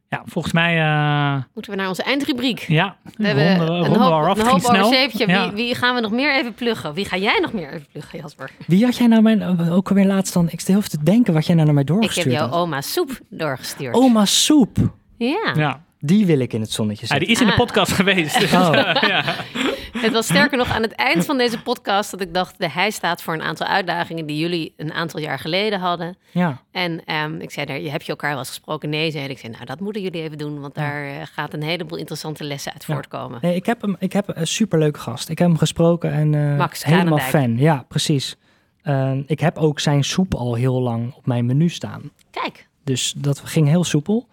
Ja, 0.10 0.22
volgens 0.26 0.54
mij, 0.54 0.78
eh, 0.82 1.44
Moeten 1.54 1.72
we 1.72 1.78
naar 1.78 1.88
onze 1.88 2.04
eindrubriek. 2.04 2.60
ja, 2.68 2.96
We 3.18 3.28
hebben 3.28 3.58
ronden, 3.58 3.86
een 3.94 4.00
hoop, 4.02 4.26
af. 4.28 4.38
een 4.40 4.46
hoop 4.48 4.60
snel. 4.60 4.92
Ja. 4.92 5.08
Wie, 5.48 5.52
wie 5.66 5.76
gaan 5.76 5.96
we 5.96 6.02
nog 6.02 6.12
meer 6.12 6.36
even 6.36 6.54
pluggen? 6.54 6.94
Wie 6.94 7.06
ga 7.06 7.18
jij 7.18 7.40
nog 7.42 7.54
meer 7.54 7.74
even 7.74 7.86
pluggen, 7.92 8.20
Jasper? 8.20 8.52
Wie 8.68 8.86
had 8.86 8.98
jij 8.98 9.08
nou 9.08 9.22
mijn, 9.22 9.42
eh, 9.42 9.76
ook 9.76 9.90
alweer 9.90 10.06
laatst 10.06 10.34
dan? 10.34 10.48
Ik 10.50 10.60
stel 10.60 10.78
even 10.78 10.90
te 10.90 11.04
denken 11.04 11.34
wat 11.34 11.46
jij 11.46 11.56
nou 11.56 11.66
naar 11.66 11.74
mij 11.76 11.84
Ik 11.84 11.90
heb 11.90 11.98
doorgestuurd 12.00 12.36
jouw 12.36 12.48
had. 12.48 12.60
oma 12.60 12.82
soep 12.82 13.20
doorgestuurd. 13.30 13.96
Oma 13.96 14.26
soep. 14.26 14.78
Ja. 15.18 15.54
Ja. 15.56 15.82
Die 16.00 16.26
wil 16.26 16.40
ik 16.40 16.54
in 16.54 16.62
het 16.62 16.72
zonnetje 16.72 17.02
Ja, 17.02 17.08
zetten. 17.08 17.28
die 17.28 17.36
is 17.36 17.42
in 17.42 17.48
de 17.48 17.54
Ah. 17.54 17.60
podcast 17.60 17.92
geweest. 17.92 18.40
Dus, 18.40 18.54
Oh. 18.54 18.74
ja. 19.02 19.24
Het 19.98 20.12
was 20.14 20.26
sterker 20.26 20.58
nog 20.58 20.70
aan 20.70 20.82
het 20.82 20.92
eind 20.92 21.26
van 21.26 21.38
deze 21.38 21.62
podcast 21.62 22.12
dat 22.12 22.22
ik 22.22 22.34
dacht... 22.34 22.60
de 22.60 22.70
hij 22.70 22.92
staat 22.92 23.22
voor 23.22 23.34
een 23.34 23.42
aantal 23.42 23.68
uitdagingen 23.68 24.26
die 24.26 24.38
jullie 24.38 24.74
een 24.78 24.94
aantal 24.94 25.20
jaar 25.20 25.40
geleden 25.40 25.80
hadden. 25.80 26.18
Ja, 26.32 26.62
En 26.72 27.06
ehm, 27.06 27.40
ik 27.40 27.52
zei 27.52 27.66
daar, 27.66 27.80
je 27.80 27.90
hebt 27.90 28.04
je 28.06 28.10
elkaar 28.12 28.30
wel 28.30 28.40
eens 28.40 28.48
gesproken? 28.48 28.90
Nee, 28.90 29.12
zei 29.12 29.24
ik. 29.24 29.30
Ik 29.32 29.38
zei, 29.40 29.52
nou, 29.52 29.66
dat 29.66 29.80
moeten 29.80 30.02
jullie 30.02 30.22
even 30.22 30.38
doen, 30.38 30.60
want 30.60 30.76
daar 30.76 31.06
eh, 31.06 31.14
gaat 31.34 31.54
een 31.54 31.64
heleboel 31.64 31.98
interessante 31.98 32.44
lessen 32.44 32.72
uit 32.74 32.84
Ja. 32.88 32.94
voortkomen. 32.94 33.40
nee, 33.42 33.56
ik 33.56 33.66
heb, 33.66 33.82
hem, 33.82 33.96
ik 34.00 34.14
heb 34.14 34.32
een 34.38 34.48
superleuke 34.48 35.00
gast. 35.00 35.30
Ik 35.30 35.38
heb 35.38 35.48
hem 35.48 35.58
gesproken 35.58 36.12
en 36.12 36.34
eh, 36.52 36.58
Max 36.58 36.84
helemaal 36.84 37.18
fan. 37.18 37.58
Ja, 37.58 37.86
precies. 37.88 38.36
Eh, 38.82 39.12
ik 39.26 39.40
heb 39.40 39.58
ook 39.58 39.80
zijn 39.80 40.04
soep 40.04 40.34
al 40.36 40.54
heel 40.56 40.82
lang 40.82 41.14
op 41.14 41.26
mijn 41.26 41.46
menu 41.46 41.70
staan. 41.70 42.12
Kijk, 42.32 42.68
Dus 42.84 43.14
dat 43.18 43.40
ging 43.44 43.68
heel 43.68 43.84
soepel. 43.84 44.28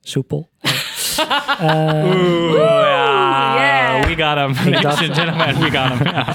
Soepel. 0.00 0.48
Eh, 1.58 2.04
Oeh, 2.04 2.54
ja, 2.58 3.54
yeah. 3.96 4.06
we 4.06 4.22
got 4.22 4.36
him. 4.36 4.72
Ladies 4.72 4.80
dacht- 4.82 5.08
and 5.08 5.18
gentlemen, 5.18 5.58
we 5.60 5.70
got 5.70 5.98
him. 5.98 6.06
Ja. 6.14 6.26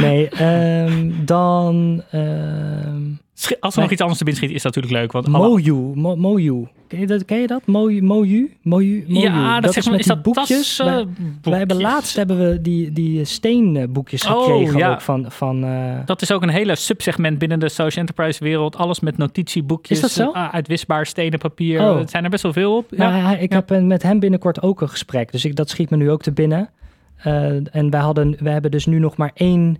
nee, 0.00 0.28
ehm, 0.28 1.10
dan 1.24 2.02
ehm 2.10 3.02
Schi- 3.36 3.56
Als 3.60 3.74
er 3.76 3.80
nog 3.82 3.90
iets 3.90 4.00
anders 4.00 4.18
te 4.18 4.24
binnen 4.24 4.42
schiet, 4.42 4.56
is 4.56 4.62
dat 4.62 4.74
natuurlijk 4.74 5.02
leuk. 5.02 5.12
Want 5.12 5.28
Moju. 5.28 5.74
Mo, 5.94 6.16
Moju. 6.16 6.66
Ken 6.88 7.00
je 7.00 7.06
dat? 7.06 7.24
Ken 7.24 7.40
je 7.40 7.46
dat? 7.46 7.66
Moju. 7.66 8.02
Moju. 8.02 8.56
Moju. 8.62 9.04
Ja, 9.06 9.60
dat, 9.60 9.72
zeg 9.72 9.82
maar, 9.84 9.92
met 9.92 10.00
is 10.00 10.06
die 10.06 10.14
dat 10.14 10.22
boekjes. 10.24 10.76
tas, 10.76 10.78
eh, 10.78 10.94
wij, 10.94 11.06
wij 11.42 11.58
hebben 11.58 11.80
laatst 11.80 12.16
hebben 12.16 12.38
we 12.50 12.60
die, 12.60 12.92
die 12.92 13.24
steenboekjes 13.24 14.26
Oh, 14.26 14.42
gekregen 14.44 14.78
ja. 14.78 14.92
ook 14.92 15.00
van, 15.00 15.26
van 15.28 15.64
eh, 15.64 15.98
Dat 16.04 16.22
is 16.22 16.32
ook 16.32 16.42
een 16.42 16.48
hele 16.48 16.74
subsegment 16.76 17.38
binnen 17.38 17.58
de 17.58 17.68
social 17.68 18.06
enterprise 18.06 18.44
wereld. 18.44 18.76
Alles 18.76 19.00
met 19.00 19.16
notitieboekjes. 19.18 19.96
Is 19.96 20.02
dat 20.02 20.10
zo? 20.10 20.30
ah, 20.32 20.54
uitwisbaar 20.54 21.06
stenen 21.06 21.38
papier. 21.38 21.80
Oh. 21.80 21.98
Het 21.98 22.10
zijn 22.10 22.24
er 22.24 22.30
best 22.30 22.42
wel 22.42 22.52
veel 22.52 22.76
op. 22.76 22.86
Ja. 22.90 23.10
Nou, 23.20 23.36
ik 23.38 23.52
Ja. 23.52 23.62
heb 23.66 23.82
met 23.82 24.02
hem 24.02 24.18
binnenkort 24.18 24.62
ook 24.62 24.80
een 24.80 24.88
gesprek. 24.88 25.32
Dus 25.32 25.44
ik, 25.44 25.56
dat 25.56 25.70
schiet 25.70 25.90
me 25.90 25.96
nu 25.96 26.10
ook 26.10 26.22
te 26.22 26.32
binnen. 26.32 26.68
Eh, 27.16 27.76
en 27.76 27.90
wij, 27.90 28.00
hadden, 28.00 28.36
wij 28.40 28.52
hebben 28.52 28.70
dus 28.70 28.86
nu 28.86 28.98
nog 28.98 29.16
maar 29.16 29.30
één 29.34 29.78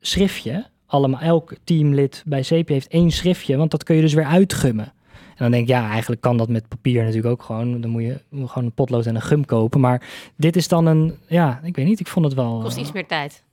schriftje. 0.00 0.66
Allemaal, 0.86 1.20
elk 1.20 1.54
teamlid 1.64 2.22
bij 2.26 2.40
CP 2.40 2.68
heeft 2.68 2.88
één 2.88 3.10
schriftje. 3.10 3.56
Want 3.56 3.70
dat 3.70 3.82
kun 3.82 3.96
je 3.96 4.02
dus 4.02 4.14
weer 4.14 4.24
uitgummen. 4.24 4.92
En 5.14 5.42
dan 5.42 5.50
denk 5.50 5.62
ik, 5.62 5.68
ja, 5.68 5.90
eigenlijk 5.90 6.20
kan 6.20 6.36
dat 6.36 6.48
met 6.48 6.68
papier 6.68 7.02
natuurlijk 7.02 7.26
ook 7.26 7.42
gewoon. 7.42 7.80
Dan 7.80 7.90
moet 7.90 8.02
je 8.02 8.20
gewoon 8.30 8.64
een 8.64 8.72
potlood 8.72 9.06
en 9.06 9.14
een 9.14 9.22
gum 9.22 9.44
kopen. 9.44 9.80
Maar 9.80 10.02
dit 10.36 10.56
is 10.56 10.68
dan 10.68 10.86
een, 10.86 11.14
ja, 11.26 11.60
ik 11.62 11.76
weet 11.76 11.86
niet, 11.86 12.00
ik 12.00 12.06
vond 12.06 12.24
het 12.24 12.34
wel... 12.34 12.60
Kost 12.60 12.76
eh, 12.76 12.82
iets 12.82 12.92
meer 12.92 13.06
tijd. 13.06 13.44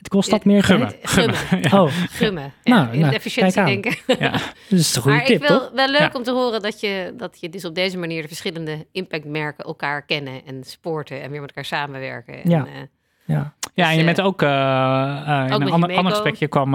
Het 0.00 0.08
kost 0.08 0.30
dat 0.30 0.44
meer 0.44 0.62
Gummen. 0.62 0.88
tijd? 0.88 1.08
Gummen. 1.10 1.36
Ja. 1.70 1.82
Oh, 1.82 1.92
Gummen. 2.10 2.52
Nou, 2.64 2.86
Ja, 2.86 2.90
in 2.92 3.00
nou, 3.00 3.14
efficiëntie 3.14 3.54
kijk 3.62 3.66
aan. 3.66 3.80
denken. 4.06 4.16
Ja. 4.26 4.30
dat 4.70 4.78
is 4.78 4.96
een 4.96 5.02
goede 5.02 5.16
maar 5.16 5.26
tip, 5.26 5.42
ik 5.42 5.48
wil 5.48 5.58
toch? 5.58 5.70
wel 5.74 5.88
leuk 5.88 6.00
Ja. 6.00 6.10
om 6.12 6.22
te 6.22 6.30
horen 6.32 6.62
dat 6.62 6.80
je, 6.80 7.14
dat 7.16 7.36
je 7.40 7.48
dus 7.48 7.64
op 7.64 7.74
deze 7.74 7.98
manier 7.98 8.22
de 8.22 8.28
verschillende 8.28 8.86
impactmerken 8.92 9.64
elkaar 9.64 10.02
kennen 10.02 10.40
en 10.46 10.64
supporten 10.64 11.22
en 11.22 11.30
weer 11.30 11.40
met 11.40 11.48
elkaar 11.48 11.64
samenwerken. 11.64 12.34
En, 12.42 12.50
Ja. 12.50 12.64
eh, 12.66 12.72
Ja. 13.24 13.52
Ja, 13.74 13.84
en 13.84 13.90
je 13.90 13.96
Dus, 13.96 14.04
bent 14.04 14.18
eh, 14.18 14.24
ook, 14.24 14.42
eh, 14.42 14.48
eh, 14.48 15.42
in 15.42 15.48
met 15.48 15.60
een 15.60 15.66
je 15.66 15.72
ander, 15.72 15.96
ander 15.96 16.12
gesprek, 16.12 16.34
je 16.34 16.48
kwam 16.48 16.74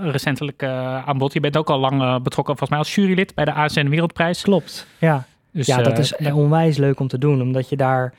recentelijk 0.00 0.62
eh, 0.62 1.08
aan 1.08 1.18
bod. 1.18 1.32
Je 1.32 1.40
bent 1.40 1.56
ook 1.56 1.70
al 1.70 1.78
lang 1.78 1.98
betrokken, 2.22 2.56
volgens 2.56 2.70
mij 2.70 2.78
als 2.78 2.94
jurylid 2.94 3.34
bij 3.34 3.44
de 3.44 3.52
ASN 3.52 3.88
Wereldprijs. 3.88 4.42
Klopt, 4.42 4.86
ja. 4.98 5.24
Dus, 5.52 5.66
ja, 5.66 5.82
dat 5.82 5.98
is 5.98 6.16
onwijs 6.16 6.76
leuk 6.76 7.00
om 7.00 7.08
te 7.08 7.18
doen, 7.18 7.42
omdat 7.42 7.68
je 7.68 7.76
daar 7.76 8.14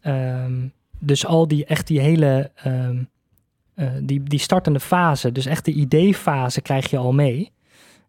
ehm, 0.00 0.52
dus 0.98 1.26
al 1.26 1.48
die 1.48 1.64
echt 1.64 1.86
die 1.86 2.00
hele 2.00 2.50
ehm, 2.54 2.96
eh, 3.80 3.88
die, 4.02 4.22
die 4.22 4.38
startende 4.38 4.80
fase, 4.80 5.32
dus 5.32 5.46
echt 5.46 5.64
de 5.64 5.72
ideefase 5.72 6.60
krijg 6.60 6.90
je 6.90 6.96
al 6.96 7.12
mee. 7.12 7.52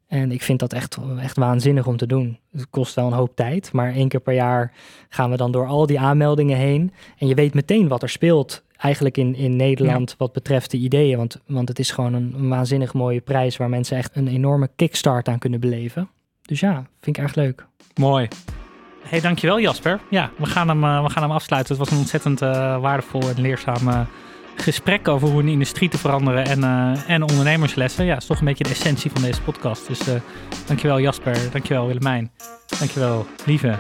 En 0.08 0.32
ik 0.32 0.42
vind 0.42 0.60
dat 0.60 0.74
echt, 0.74 0.98
echt 1.20 1.38
waanzinnig 1.38 1.88
om 1.88 1.98
te 1.98 2.08
doen. 2.08 2.40
Het 2.52 2.70
kost 2.70 2.96
wel 2.96 3.08
een 3.08 3.14
hoop 3.14 3.36
tijd, 3.36 3.72
maar 3.72 3.94
één 3.94 4.08
keer 4.08 4.20
per 4.20 4.34
jaar 4.34 4.74
gaan 5.10 5.30
we 5.30 5.38
dan 5.38 5.52
door 5.52 5.68
al 5.68 5.86
die 5.86 6.00
aanmeldingen 6.00 6.58
heen. 6.58 6.92
En 7.18 7.28
je 7.28 7.36
weet 7.36 7.54
meteen 7.54 7.88
wat 7.88 8.02
er 8.02 8.10
speelt 8.10 8.64
eigenlijk 8.78 9.18
in, 9.18 9.36
in 9.36 9.56
Nederland 9.56 10.16
wat 10.18 10.34
betreft 10.34 10.72
de 10.72 10.78
ideeën. 10.78 11.18
Want, 11.18 11.42
want 11.46 11.68
het 11.68 11.80
is 11.80 11.92
gewoon 11.92 12.14
een, 12.14 12.34
een 12.38 12.50
waanzinnig 12.50 12.94
mooie 12.94 13.22
prijs 13.22 13.58
waar 13.58 13.70
mensen 13.70 13.98
echt 13.98 14.16
een 14.16 14.28
enorme 14.28 14.70
kickstart 14.76 15.28
aan 15.28 15.40
kunnen 15.40 15.60
beleven. 15.60 16.10
Dus 16.42 16.60
ja, 16.60 16.74
vind 17.02 17.18
ik 17.18 17.24
erg 17.24 17.36
leuk. 17.36 17.66
Mooi. 17.96 18.28
hey, 19.04 19.22
dankjewel 19.22 19.60
Jasper. 19.60 20.00
Ja, 20.10 20.32
we 20.38 20.46
gaan 20.46 20.68
hem, 20.68 20.84
eh, 20.84 21.04
we 21.04 21.10
gaan 21.10 21.24
hem 21.24 21.32
afsluiten. 21.32 21.76
Het 21.76 21.84
was 21.84 21.92
een 21.92 22.02
ontzettend 22.04 22.42
eh, 22.42 22.82
waardevol 22.82 23.22
en 23.22 23.42
leerzaam 23.42 23.88
eh, 23.88 24.02
gesprek 24.62 25.08
over 25.08 25.28
hoe 25.28 25.42
een 25.42 25.48
industrie 25.48 25.90
te 25.90 25.98
veranderen 25.98 26.46
en, 26.46 26.64
eh, 26.64 27.10
en 27.10 27.22
ondernemerslessen. 27.22 28.06
Ja, 28.06 28.16
is 28.18 28.26
toch 28.26 28.40
een 28.40 28.46
beetje 28.46 28.64
de 28.64 28.70
essentie 28.70 29.12
van 29.12 29.22
deze 29.22 29.42
podcast. 29.42 29.88
Dus 29.88 30.08
eh, 30.08 30.22
dankjewel 30.66 31.00
Jasper, 31.00 31.52
dankjewel 31.52 31.88
Willemijn, 31.88 32.32
dankjewel 32.80 33.26
Lieve. 33.46 33.80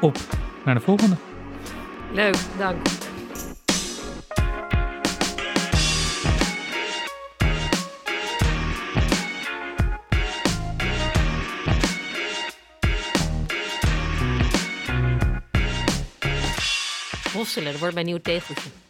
Op 0.00 0.18
naar 0.64 0.74
de 0.74 0.80
volgende. 0.80 1.16
leuk, 2.12 2.36
dank. 2.58 2.86
Hosselen, 17.32 17.70
dat 17.70 17.80
wordt 17.80 17.94
mijn 17.94 18.06
nieuw 18.06 18.20
tegeltje. 18.22 18.85